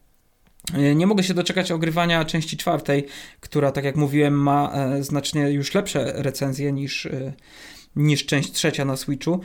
Nie 0.94 1.06
mogę 1.06 1.22
się 1.22 1.34
doczekać 1.34 1.72
ogrywania 1.72 2.24
części 2.24 2.56
czwartej, 2.56 3.06
która, 3.40 3.72
tak 3.72 3.84
jak 3.84 3.96
mówiłem, 3.96 4.34
ma 4.34 4.72
e, 4.72 5.02
znacznie 5.02 5.50
już 5.50 5.74
lepsze 5.74 6.12
recenzje 6.16 6.72
niż, 6.72 7.06
e, 7.06 7.32
niż 7.96 8.26
część 8.26 8.52
trzecia 8.52 8.84
na 8.84 8.96
Switchu. 8.96 9.40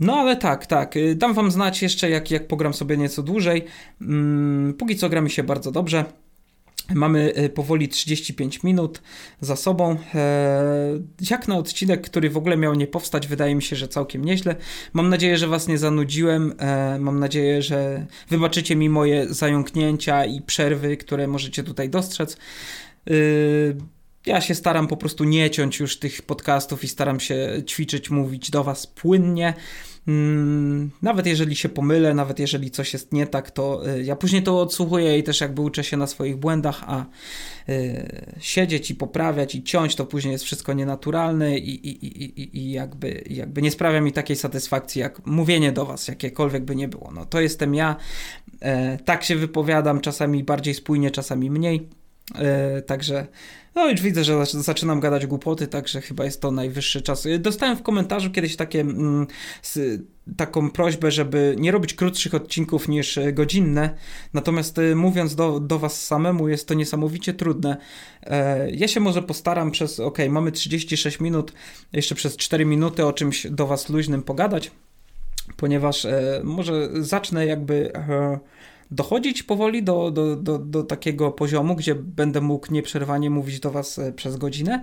E, 0.00 0.04
no 0.04 0.16
ale 0.16 0.36
tak, 0.36 0.66
tak. 0.66 0.96
Y, 0.96 1.14
dam 1.14 1.34
wam 1.34 1.50
znać 1.50 1.82
jeszcze, 1.82 2.10
jak, 2.10 2.30
jak 2.30 2.48
pogram 2.48 2.74
sobie 2.74 2.96
nieco 2.96 3.22
dłużej. 3.22 3.64
Mm, 4.00 4.74
póki 4.74 4.96
co 4.96 5.08
gramy 5.08 5.30
się 5.30 5.42
bardzo 5.42 5.72
dobrze. 5.72 6.04
Mamy 6.94 7.32
y, 7.38 7.48
powoli 7.48 7.88
35 7.88 8.62
minut 8.62 9.02
za 9.40 9.56
sobą. 9.56 9.96
E, 10.14 11.00
jak 11.30 11.48
na 11.48 11.56
odcinek, 11.56 12.00
który 12.00 12.30
w 12.30 12.36
ogóle 12.36 12.56
miał 12.56 12.74
nie 12.74 12.86
powstać, 12.86 13.26
wydaje 13.26 13.54
mi 13.54 13.62
się, 13.62 13.76
że 13.76 13.88
całkiem 13.88 14.24
nieźle. 14.24 14.56
Mam 14.92 15.08
nadzieję, 15.08 15.38
że 15.38 15.48
Was 15.48 15.68
nie 15.68 15.78
zanudziłem. 15.78 16.54
E, 16.58 16.98
mam 16.98 17.18
nadzieję, 17.18 17.62
że 17.62 18.06
wybaczycie 18.28 18.76
mi 18.76 18.88
moje 18.88 19.34
zająknięcia 19.34 20.24
i 20.24 20.42
przerwy, 20.42 20.96
które 20.96 21.26
możecie 21.26 21.62
tutaj 21.62 21.90
dostrzec. 21.90 22.36
Ja 24.26 24.40
się 24.40 24.54
staram 24.54 24.86
po 24.86 24.96
prostu 24.96 25.24
nie 25.24 25.50
ciąć 25.50 25.80
już 25.80 25.98
tych 25.98 26.22
podcastów 26.22 26.84
i 26.84 26.88
staram 26.88 27.20
się 27.20 27.62
ćwiczyć, 27.66 28.10
mówić 28.10 28.50
do 28.50 28.64
Was 28.64 28.86
płynnie. 28.86 29.54
Mm, 30.08 30.90
nawet 31.02 31.26
jeżeli 31.26 31.56
się 31.56 31.68
pomylę, 31.68 32.14
nawet 32.14 32.38
jeżeli 32.38 32.70
coś 32.70 32.92
jest 32.92 33.12
nie 33.12 33.26
tak, 33.26 33.50
to 33.50 33.88
y, 33.88 34.02
ja 34.02 34.16
później 34.16 34.42
to 34.42 34.60
odsłuchuję 34.60 35.18
i 35.18 35.22
też 35.22 35.40
jakby 35.40 35.62
uczę 35.62 35.84
się 35.84 35.96
na 35.96 36.06
swoich 36.06 36.36
błędach, 36.36 36.84
a 36.86 37.04
y, 37.68 38.34
siedzieć 38.40 38.90
i 38.90 38.94
poprawiać 38.94 39.54
i 39.54 39.62
ciąć 39.62 39.96
to 39.96 40.06
później 40.06 40.32
jest 40.32 40.44
wszystko 40.44 40.72
nienaturalne 40.72 41.58
i, 41.58 41.88
i, 41.88 42.06
i, 42.24 42.58
i 42.58 42.70
jakby, 42.70 43.24
jakby 43.30 43.62
nie 43.62 43.70
sprawia 43.70 44.00
mi 44.00 44.12
takiej 44.12 44.36
satysfakcji 44.36 45.00
jak 45.00 45.26
mówienie 45.26 45.72
do 45.72 45.86
Was, 45.86 46.08
jakiekolwiek 46.08 46.64
by 46.64 46.76
nie 46.76 46.88
było. 46.88 47.10
No 47.14 47.26
to 47.26 47.40
jestem 47.40 47.74
ja, 47.74 47.96
e, 48.60 48.98
tak 48.98 49.24
się 49.24 49.36
wypowiadam, 49.36 50.00
czasami 50.00 50.44
bardziej 50.44 50.74
spójnie, 50.74 51.10
czasami 51.10 51.50
mniej. 51.50 52.03
E, 52.34 52.82
także 52.82 53.26
no 53.74 53.90
już 53.90 54.02
widzę, 54.02 54.24
że 54.24 54.46
zaczynam 54.46 55.00
gadać 55.00 55.26
głupoty, 55.26 55.66
także 55.66 56.00
chyba 56.00 56.24
jest 56.24 56.40
to 56.40 56.50
najwyższy 56.50 57.02
czas. 57.02 57.26
Y, 57.26 57.38
dostałem 57.38 57.76
w 57.76 57.82
komentarzu 57.82 58.30
kiedyś 58.30 58.56
takie, 58.56 58.80
mm, 58.80 59.26
taką 60.36 60.70
prośbę, 60.70 61.10
żeby 61.10 61.56
nie 61.58 61.72
robić 61.72 61.94
krótszych 61.94 62.34
odcinków 62.34 62.88
niż 62.88 63.18
e, 63.18 63.32
godzinne, 63.32 63.90
natomiast 64.34 64.80
mówiąc 64.94 65.34
do, 65.34 65.60
do 65.60 65.78
was 65.78 66.06
samemu 66.06 66.48
jest 66.48 66.68
to 66.68 66.74
niesamowicie 66.74 67.34
trudne. 67.34 67.76
E, 68.22 68.70
ja 68.70 68.88
się 68.88 69.00
może 69.00 69.22
postaram 69.22 69.70
przez, 69.70 70.00
ok, 70.00 70.18
mamy 70.28 70.52
36 70.52 71.20
minut, 71.20 71.52
jeszcze 71.92 72.14
przez 72.14 72.36
4 72.36 72.64
minuty 72.64 73.06
o 73.06 73.12
czymś 73.12 73.46
do 73.50 73.66
was 73.66 73.88
luźnym 73.88 74.22
pogadać, 74.22 74.70
ponieważ 75.56 76.04
e, 76.04 76.40
może 76.44 76.88
zacznę 77.02 77.46
jakby 77.46 77.92
dochodzić 78.94 79.42
powoli 79.42 79.82
do, 79.82 80.10
do, 80.10 80.36
do, 80.36 80.58
do 80.58 80.82
takiego 80.82 81.30
poziomu, 81.30 81.76
gdzie 81.76 81.94
będę 81.94 82.40
mógł 82.40 82.72
nieprzerwanie 82.72 83.30
mówić 83.30 83.60
do 83.60 83.70
Was 83.70 83.98
e, 83.98 84.12
przez 84.12 84.36
godzinę. 84.36 84.80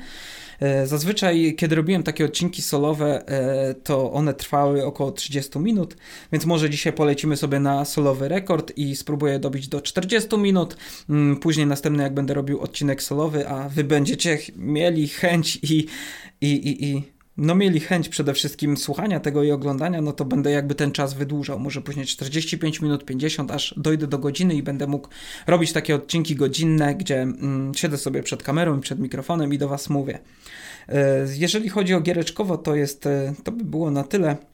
E, 0.59 0.87
zazwyczaj, 0.87 1.55
kiedy 1.57 1.75
robiłem 1.75 2.03
takie 2.03 2.25
odcinki 2.25 2.61
solowe, 2.61 3.27
e, 3.27 3.73
to 3.73 4.11
one 4.11 4.33
trwały 4.33 4.85
około 4.85 5.11
30 5.11 5.59
minut, 5.59 5.97
więc 6.31 6.45
może 6.45 6.69
dzisiaj 6.69 6.93
polecimy 6.93 7.37
sobie 7.37 7.59
na 7.59 7.85
solowy 7.85 8.27
rekord 8.27 8.77
i 8.77 8.95
spróbuję 8.95 9.39
dobić 9.39 9.67
do 9.67 9.81
40 9.81 10.37
minut. 10.37 10.77
Mm, 11.09 11.37
później 11.37 11.67
następny, 11.67 12.03
jak 12.03 12.13
będę 12.13 12.33
robił 12.33 12.59
odcinek 12.59 13.03
solowy, 13.03 13.47
a 13.47 13.69
Wy 13.69 13.83
będziecie 13.83 14.37
mieli 14.55 15.07
chęć 15.07 15.59
i, 15.61 15.87
i, 16.41 16.47
i, 16.47 16.85
i 16.85 17.03
no 17.41 17.55
mieli 17.55 17.79
chęć 17.79 18.09
przede 18.09 18.33
wszystkim 18.33 18.77
słuchania 18.77 19.19
tego 19.19 19.43
i 19.43 19.51
oglądania, 19.51 20.01
no 20.01 20.13
to 20.13 20.25
będę 20.25 20.51
jakby 20.51 20.75
ten 20.75 20.91
czas 20.91 21.13
wydłużał. 21.13 21.59
Może 21.59 21.81
później 21.81 22.05
45 22.05 22.81
minut, 22.81 23.05
50, 23.05 23.51
aż 23.51 23.73
dojdę 23.77 24.07
do 24.07 24.19
godziny 24.19 24.55
i 24.55 24.63
będę 24.63 24.87
mógł 24.87 25.07
robić 25.47 25.73
takie 25.73 25.95
odcinki 25.95 26.35
godzinne, 26.35 26.95
gdzie 26.95 27.21
mm, 27.21 27.73
siedzę 27.75 27.97
sobie 27.97 28.23
przed 28.23 28.43
kamerą 28.43 28.77
i 28.77 28.81
przed 28.81 28.99
mikrofonem 28.99 29.53
i 29.53 29.57
do 29.57 29.67
Was 29.67 29.89
mówię. 29.89 30.19
E, 30.89 31.25
jeżeli 31.37 31.69
chodzi 31.69 31.93
o 31.93 32.01
giereczkowo, 32.01 32.57
to 32.57 32.75
jest, 32.75 33.05
e, 33.05 33.33
to 33.43 33.51
by 33.51 33.63
było 33.63 33.91
na 33.91 34.03
tyle. 34.03 34.50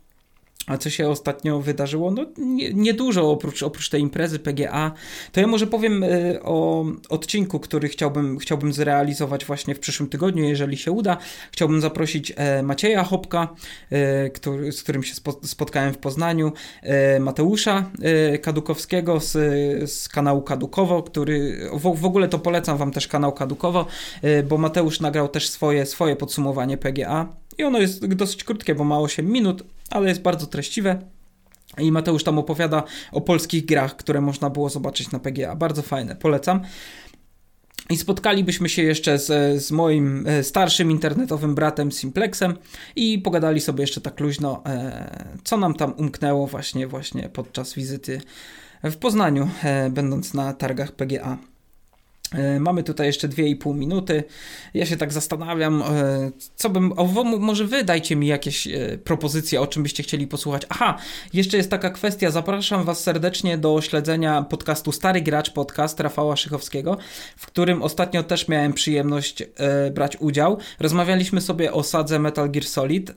A 0.67 0.77
co 0.77 0.89
się 0.89 1.09
ostatnio 1.09 1.61
wydarzyło? 1.61 2.11
No 2.11 2.25
niedużo 2.73 3.21
nie 3.21 3.27
oprócz, 3.27 3.63
oprócz 3.63 3.89
tej 3.89 4.01
imprezy 4.01 4.39
PGA. 4.39 4.91
To 5.31 5.39
ja 5.39 5.47
może 5.47 5.67
powiem 5.67 6.03
y, 6.03 6.39
o 6.43 6.85
odcinku, 7.09 7.59
który 7.59 7.87
chciałbym, 7.89 8.39
chciałbym 8.39 8.73
zrealizować 8.73 9.45
właśnie 9.45 9.75
w 9.75 9.79
przyszłym 9.79 10.09
tygodniu, 10.09 10.43
jeżeli 10.43 10.77
się 10.77 10.91
uda. 10.91 11.17
Chciałbym 11.51 11.81
zaprosić 11.81 12.33
e, 12.35 12.63
Macieja 12.63 13.03
Hopka, 13.03 13.47
e, 13.89 14.29
który, 14.29 14.71
z 14.71 14.83
którym 14.83 15.03
się 15.03 15.15
spotkałem 15.43 15.93
w 15.93 15.97
Poznaniu, 15.97 16.51
e, 16.81 17.19
Mateusza 17.19 17.91
Kadukowskiego 18.41 19.19
z, 19.19 19.31
z 19.91 20.09
kanału 20.09 20.41
Kadukowo, 20.41 21.03
który 21.03 21.69
w, 21.73 21.99
w 22.01 22.05
ogóle 22.05 22.27
to 22.27 22.39
polecam 22.39 22.77
wam 22.77 22.91
też 22.91 23.07
kanał 23.07 23.33
Kadukowo, 23.33 23.85
bo 24.49 24.57
Mateusz 24.57 24.99
nagrał 24.99 25.27
też 25.27 25.49
swoje, 25.49 25.85
swoje 25.85 26.15
podsumowanie 26.15 26.77
PGA. 26.77 27.46
I 27.57 27.63
ono 27.63 27.79
jest 27.79 28.05
dosyć 28.05 28.43
krótkie, 28.43 28.75
bo 28.75 28.83
ma 28.83 28.99
8 28.99 29.31
minut, 29.31 29.63
ale 29.89 30.09
jest 30.09 30.21
bardzo 30.21 30.45
treściwe. 30.45 31.01
I 31.77 31.91
Mateusz 31.91 32.23
tam 32.23 32.39
opowiada 32.39 32.83
o 33.11 33.21
polskich 33.21 33.65
grach, 33.65 33.95
które 33.95 34.21
można 34.21 34.49
było 34.49 34.69
zobaczyć 34.69 35.11
na 35.11 35.19
PGA. 35.19 35.55
Bardzo 35.55 35.81
fajne, 35.81 36.15
polecam. 36.15 36.61
I 37.89 37.97
spotkalibyśmy 37.97 38.69
się 38.69 38.83
jeszcze 38.83 39.19
z, 39.19 39.63
z 39.63 39.71
moim 39.71 40.27
e, 40.27 40.43
starszym 40.43 40.91
internetowym 40.91 41.55
bratem 41.55 41.91
Simplexem 41.91 42.57
i 42.95 43.19
pogadali 43.19 43.61
sobie 43.61 43.81
jeszcze 43.83 44.01
tak 44.01 44.19
luźno, 44.19 44.61
e, 44.65 45.35
co 45.43 45.57
nam 45.57 45.73
tam 45.73 45.93
umknęło 45.97 46.47
właśnie, 46.47 46.87
właśnie 46.87 47.29
podczas 47.29 47.73
wizyty 47.73 48.21
w 48.83 48.95
Poznaniu, 48.95 49.49
e, 49.63 49.89
będąc 49.89 50.33
na 50.33 50.53
targach 50.53 50.91
PGA. 50.91 51.37
E, 52.33 52.59
mamy 52.59 52.83
tutaj 52.83 53.07
jeszcze 53.07 53.27
2,5 53.27 53.75
minuty. 53.75 54.23
Ja 54.73 54.85
się 54.85 54.97
tak 54.97 55.13
zastanawiam, 55.13 55.81
e, 55.81 56.31
co 56.55 56.69
bym. 56.69 56.93
O, 56.99 57.23
może 57.23 57.65
wy 57.65 57.83
dajcie 57.83 58.15
mi 58.15 58.27
jakieś 58.27 58.67
e, 58.67 58.97
propozycje, 59.03 59.61
o 59.61 59.67
czym 59.67 59.83
byście 59.83 60.03
chcieli 60.03 60.27
posłuchać. 60.27 60.61
Aha, 60.69 60.97
jeszcze 61.33 61.57
jest 61.57 61.69
taka 61.69 61.89
kwestia. 61.89 62.31
Zapraszam 62.31 62.83
Was 62.83 63.03
serdecznie 63.03 63.57
do 63.57 63.81
śledzenia 63.81 64.41
podcastu 64.41 64.91
Stary 64.91 65.21
Gracz 65.21 65.51
Podcast 65.51 65.99
Rafała 65.99 66.35
Szychowskiego, 66.35 66.97
w 67.37 67.45
którym 67.45 67.81
ostatnio 67.81 68.23
też 68.23 68.47
miałem 68.47 68.73
przyjemność 68.73 69.43
brać 69.91 70.17
udział. 70.19 70.57
Rozmawialiśmy 70.79 71.41
sobie 71.41 71.73
o 71.73 71.83
sadze 71.83 72.19
Metal 72.19 72.51
Gear 72.51 72.65
Solid 72.65 73.11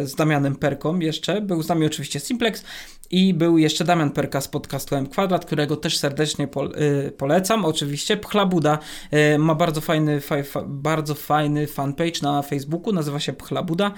z 0.00 0.14
Damianem 0.14 0.56
Perką 0.56 0.98
jeszcze. 0.98 1.40
Był 1.40 1.62
z 1.62 1.68
nami 1.68 1.86
oczywiście 1.86 2.20
Simplex. 2.20 2.64
I 3.10 3.34
był 3.34 3.58
jeszcze 3.58 3.84
Damian 3.84 4.10
Perka 4.10 4.40
z 4.40 4.48
podcastu 4.48 4.96
M 4.96 5.06
Kwadrat, 5.06 5.44
którego 5.44 5.76
też 5.76 5.98
serdecznie 5.98 6.48
y, 7.06 7.12
polecam. 7.12 7.64
Oczywiście 7.64 8.16
Pchlabuda 8.16 8.78
y, 9.34 9.38
ma 9.38 9.54
bardzo 9.54 9.80
fajny, 9.80 10.20
bardzo 10.66 11.14
fajny 11.14 11.66
fanpage 11.66 12.22
na 12.22 12.42
Facebooku, 12.42 12.92
nazywa 12.92 13.20
się 13.20 13.32
Pchlabuda 13.32 13.92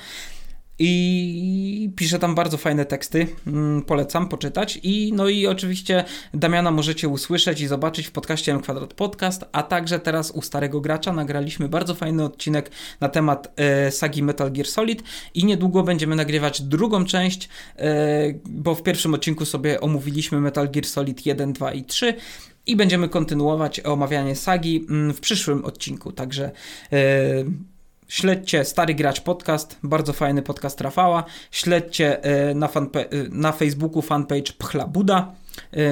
i 0.79 1.91
pisze 1.97 2.19
tam 2.19 2.35
bardzo 2.35 2.57
fajne 2.57 2.85
teksty. 2.85 3.27
Mm, 3.47 3.83
polecam 3.83 4.29
poczytać. 4.29 4.81
I 4.83 5.13
no 5.15 5.29
i 5.29 5.47
oczywiście 5.47 6.05
Damiana 6.35 6.71
możecie 6.71 7.09
usłyszeć 7.09 7.61
i 7.61 7.67
zobaczyć 7.67 8.07
w 8.07 8.11
podcaście 8.11 8.53
M 8.53 8.61
Kwadrat 8.61 8.95
Podcast, 8.95 9.45
a 9.53 9.63
także 9.63 9.99
teraz 9.99 10.31
u 10.31 10.43
Starego 10.43 10.81
Gracza 10.81 11.13
nagraliśmy 11.13 11.69
bardzo 11.69 11.95
fajny 11.95 12.25
odcinek 12.25 12.71
na 13.01 13.09
temat 13.09 13.53
e, 13.57 13.91
sagi 13.91 14.23
Metal 14.23 14.53
Gear 14.53 14.67
Solid 14.67 15.03
i 15.35 15.45
niedługo 15.45 15.83
będziemy 15.83 16.17
nagrywać 16.17 16.63
drugą 16.63 17.05
część, 17.05 17.49
e, 17.77 18.33
bo 18.45 18.75
w 18.75 18.83
pierwszym 18.83 19.15
odcinku 19.15 19.45
sobie 19.45 19.81
omówiliśmy 19.81 20.41
Metal 20.41 20.71
Gear 20.71 20.87
Solid 20.87 21.27
1, 21.27 21.53
2 21.53 21.73
i 21.73 21.85
3 21.85 22.15
i 22.67 22.77
będziemy 22.77 23.09
kontynuować 23.09 23.81
omawianie 23.81 24.37
sagi 24.37 24.87
mm, 24.91 25.15
w 25.15 25.21
przyszłym 25.21 25.65
odcinku. 25.65 26.13
Także 26.13 26.51
e, 26.93 26.99
Śledźcie 28.09 28.65
Stary 28.65 28.95
Gracz 28.95 29.21
Podcast, 29.21 29.79
bardzo 29.83 30.13
fajny 30.13 30.43
podcast 30.43 30.81
Rafała. 30.81 31.25
Śledźcie 31.51 32.23
e, 32.23 32.55
na, 32.55 32.67
e, 32.67 32.71
na 33.31 33.53
Facebooku 33.53 34.03
fanpage 34.03 34.53
Pchla 34.59 34.87
Buda. 34.87 35.35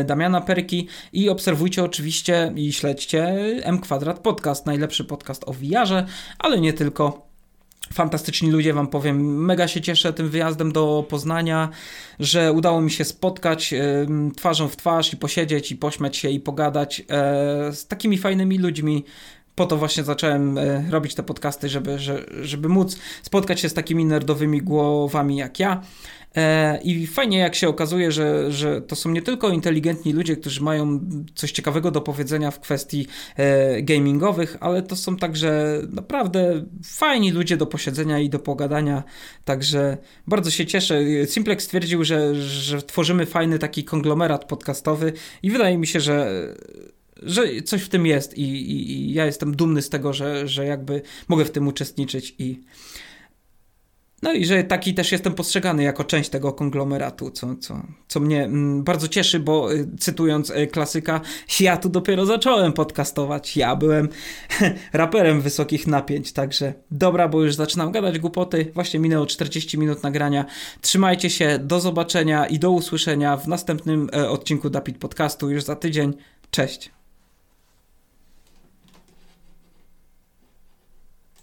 Damiana 0.04 0.40
Perki 0.40 0.88
i 1.12 1.28
obserwujcie 1.28 1.84
oczywiście 1.84 2.52
i 2.56 2.72
śledźcie 2.72 3.24
M 3.62 3.80
Kwadrat 3.80 4.18
Podcast, 4.18 4.66
najlepszy 4.66 5.04
podcast 5.04 5.44
o 5.46 5.52
VR, 5.52 6.06
ale 6.38 6.60
nie 6.60 6.72
tylko. 6.72 7.26
Fantastyczni 7.92 8.50
ludzie, 8.50 8.74
Wam 8.74 8.86
powiem. 8.86 9.44
Mega 9.44 9.68
się 9.68 9.80
cieszę 9.80 10.12
tym 10.12 10.28
wyjazdem 10.28 10.72
do 10.72 11.04
Poznania, 11.08 11.68
że 12.20 12.52
udało 12.52 12.80
mi 12.80 12.90
się 12.90 13.04
spotkać 13.04 13.74
twarzą 14.36 14.68
w 14.68 14.76
twarz 14.76 15.12
i 15.12 15.16
posiedzieć, 15.16 15.72
i 15.72 15.76
pośmiać 15.76 16.16
się, 16.16 16.30
i 16.30 16.40
pogadać 16.40 17.02
z 17.72 17.86
takimi 17.86 18.18
fajnymi 18.18 18.58
ludźmi. 18.58 19.04
Po 19.57 19.66
to 19.66 19.76
właśnie 19.76 20.04
zacząłem 20.04 20.59
y, 20.59 20.84
robić 20.90 21.14
te 21.14 21.22
podcasty, 21.22 21.68
żeby, 21.68 21.98
żeby 22.42 22.68
móc 22.68 22.98
spotkać 23.22 23.61
się 23.61 23.68
z 23.68 23.74
takimi 23.74 24.04
nerdowymi 24.04 24.62
głowami 24.62 25.36
jak 25.36 25.61
ja. 25.61 25.82
E, 26.36 26.78
I 26.82 27.07
fajnie, 27.07 27.38
jak 27.38 27.54
się 27.54 27.68
okazuje, 27.68 28.12
że, 28.12 28.52
że 28.52 28.82
to 28.82 28.96
są 28.96 29.11
nie 29.11 29.22
tylko 29.22 29.48
inteligentni 29.48 30.12
ludzie, 30.12 30.36
którzy 30.36 30.62
mają 30.62 31.00
coś 31.34 31.52
ciekawego 31.52 31.90
do 31.90 32.00
powiedzenia 32.00 32.50
w 32.50 32.61
kwestii 32.61 33.07
e, 33.36 33.82
gamingowych, 33.82 34.57
ale 34.61 34.82
to 34.82 34.96
są 34.96 35.16
także 35.16 35.80
naprawdę 35.90 36.66
fajni 36.84 37.30
ludzie 37.30 37.57
do 37.57 37.66
posiedzenia 37.66 38.18
i 38.18 38.28
do 38.30 38.38
pogadania. 38.38 39.02
Także 39.44 39.96
bardzo 40.26 40.50
się 40.50 40.66
cieszę. 40.66 41.00
Simplex 41.26 41.64
stwierdził, 41.64 42.04
że, 42.04 42.34
że 42.34 42.82
tworzymy 42.82 43.26
fajny 43.26 43.59
taki 43.59 43.84
konglomerat 43.84 44.44
podcastowy 44.44 45.12
i 45.42 45.50
wydaje 45.50 45.78
mi 45.78 45.86
się, 45.86 46.00
że 46.00 46.46
że 47.22 47.62
coś 47.62 47.82
w 47.82 47.88
tym 47.88 48.06
jest 48.06 48.38
i, 48.38 48.42
i, 48.42 48.92
i 48.92 49.14
ja 49.14 49.26
jestem 49.26 49.56
dumny 49.56 49.82
z 49.82 49.88
tego, 49.88 50.12
że, 50.12 50.48
że 50.48 50.66
jakby 50.66 51.02
mogę 51.28 51.44
w 51.44 51.50
tym 51.50 51.68
uczestniczyć 51.68 52.34
i 52.38 52.60
no 54.22 54.32
i 54.32 54.44
że 54.44 54.64
taki 54.64 54.94
też 54.94 55.12
jestem 55.12 55.34
postrzegany 55.34 55.82
jako 55.82 56.04
część 56.04 56.30
tego 56.30 56.52
konglomeratu, 56.52 57.30
co, 57.30 57.56
co, 57.56 57.82
co 58.08 58.20
mnie 58.20 58.44
mm, 58.44 58.84
bardzo 58.84 59.08
cieszy, 59.08 59.40
bo 59.40 59.74
y, 59.74 59.88
cytując 59.98 60.50
y, 60.50 60.66
klasyka, 60.66 61.20
ja 61.60 61.76
tu 61.76 61.88
dopiero 61.88 62.26
zacząłem 62.26 62.72
podcastować, 62.72 63.56
ja 63.56 63.76
byłem 63.76 64.08
raperem 64.92 65.40
wysokich 65.40 65.86
napięć, 65.86 66.32
także 66.32 66.74
dobra, 66.90 67.28
bo 67.28 67.42
już 67.42 67.54
zaczynam 67.54 67.92
gadać 67.92 68.18
głupoty, 68.18 68.70
właśnie 68.74 69.00
minęło 69.00 69.26
40 69.26 69.78
minut 69.78 70.02
nagrania, 70.02 70.44
trzymajcie 70.80 71.30
się, 71.30 71.58
do 71.58 71.80
zobaczenia 71.80 72.46
i 72.46 72.58
do 72.58 72.70
usłyszenia 72.70 73.36
w 73.36 73.48
następnym 73.48 74.10
e, 74.14 74.30
odcinku 74.30 74.70
Dapit 74.70 74.98
Podcastu 74.98 75.50
już 75.50 75.62
za 75.64 75.76
tydzień, 75.76 76.14
cześć. 76.50 76.95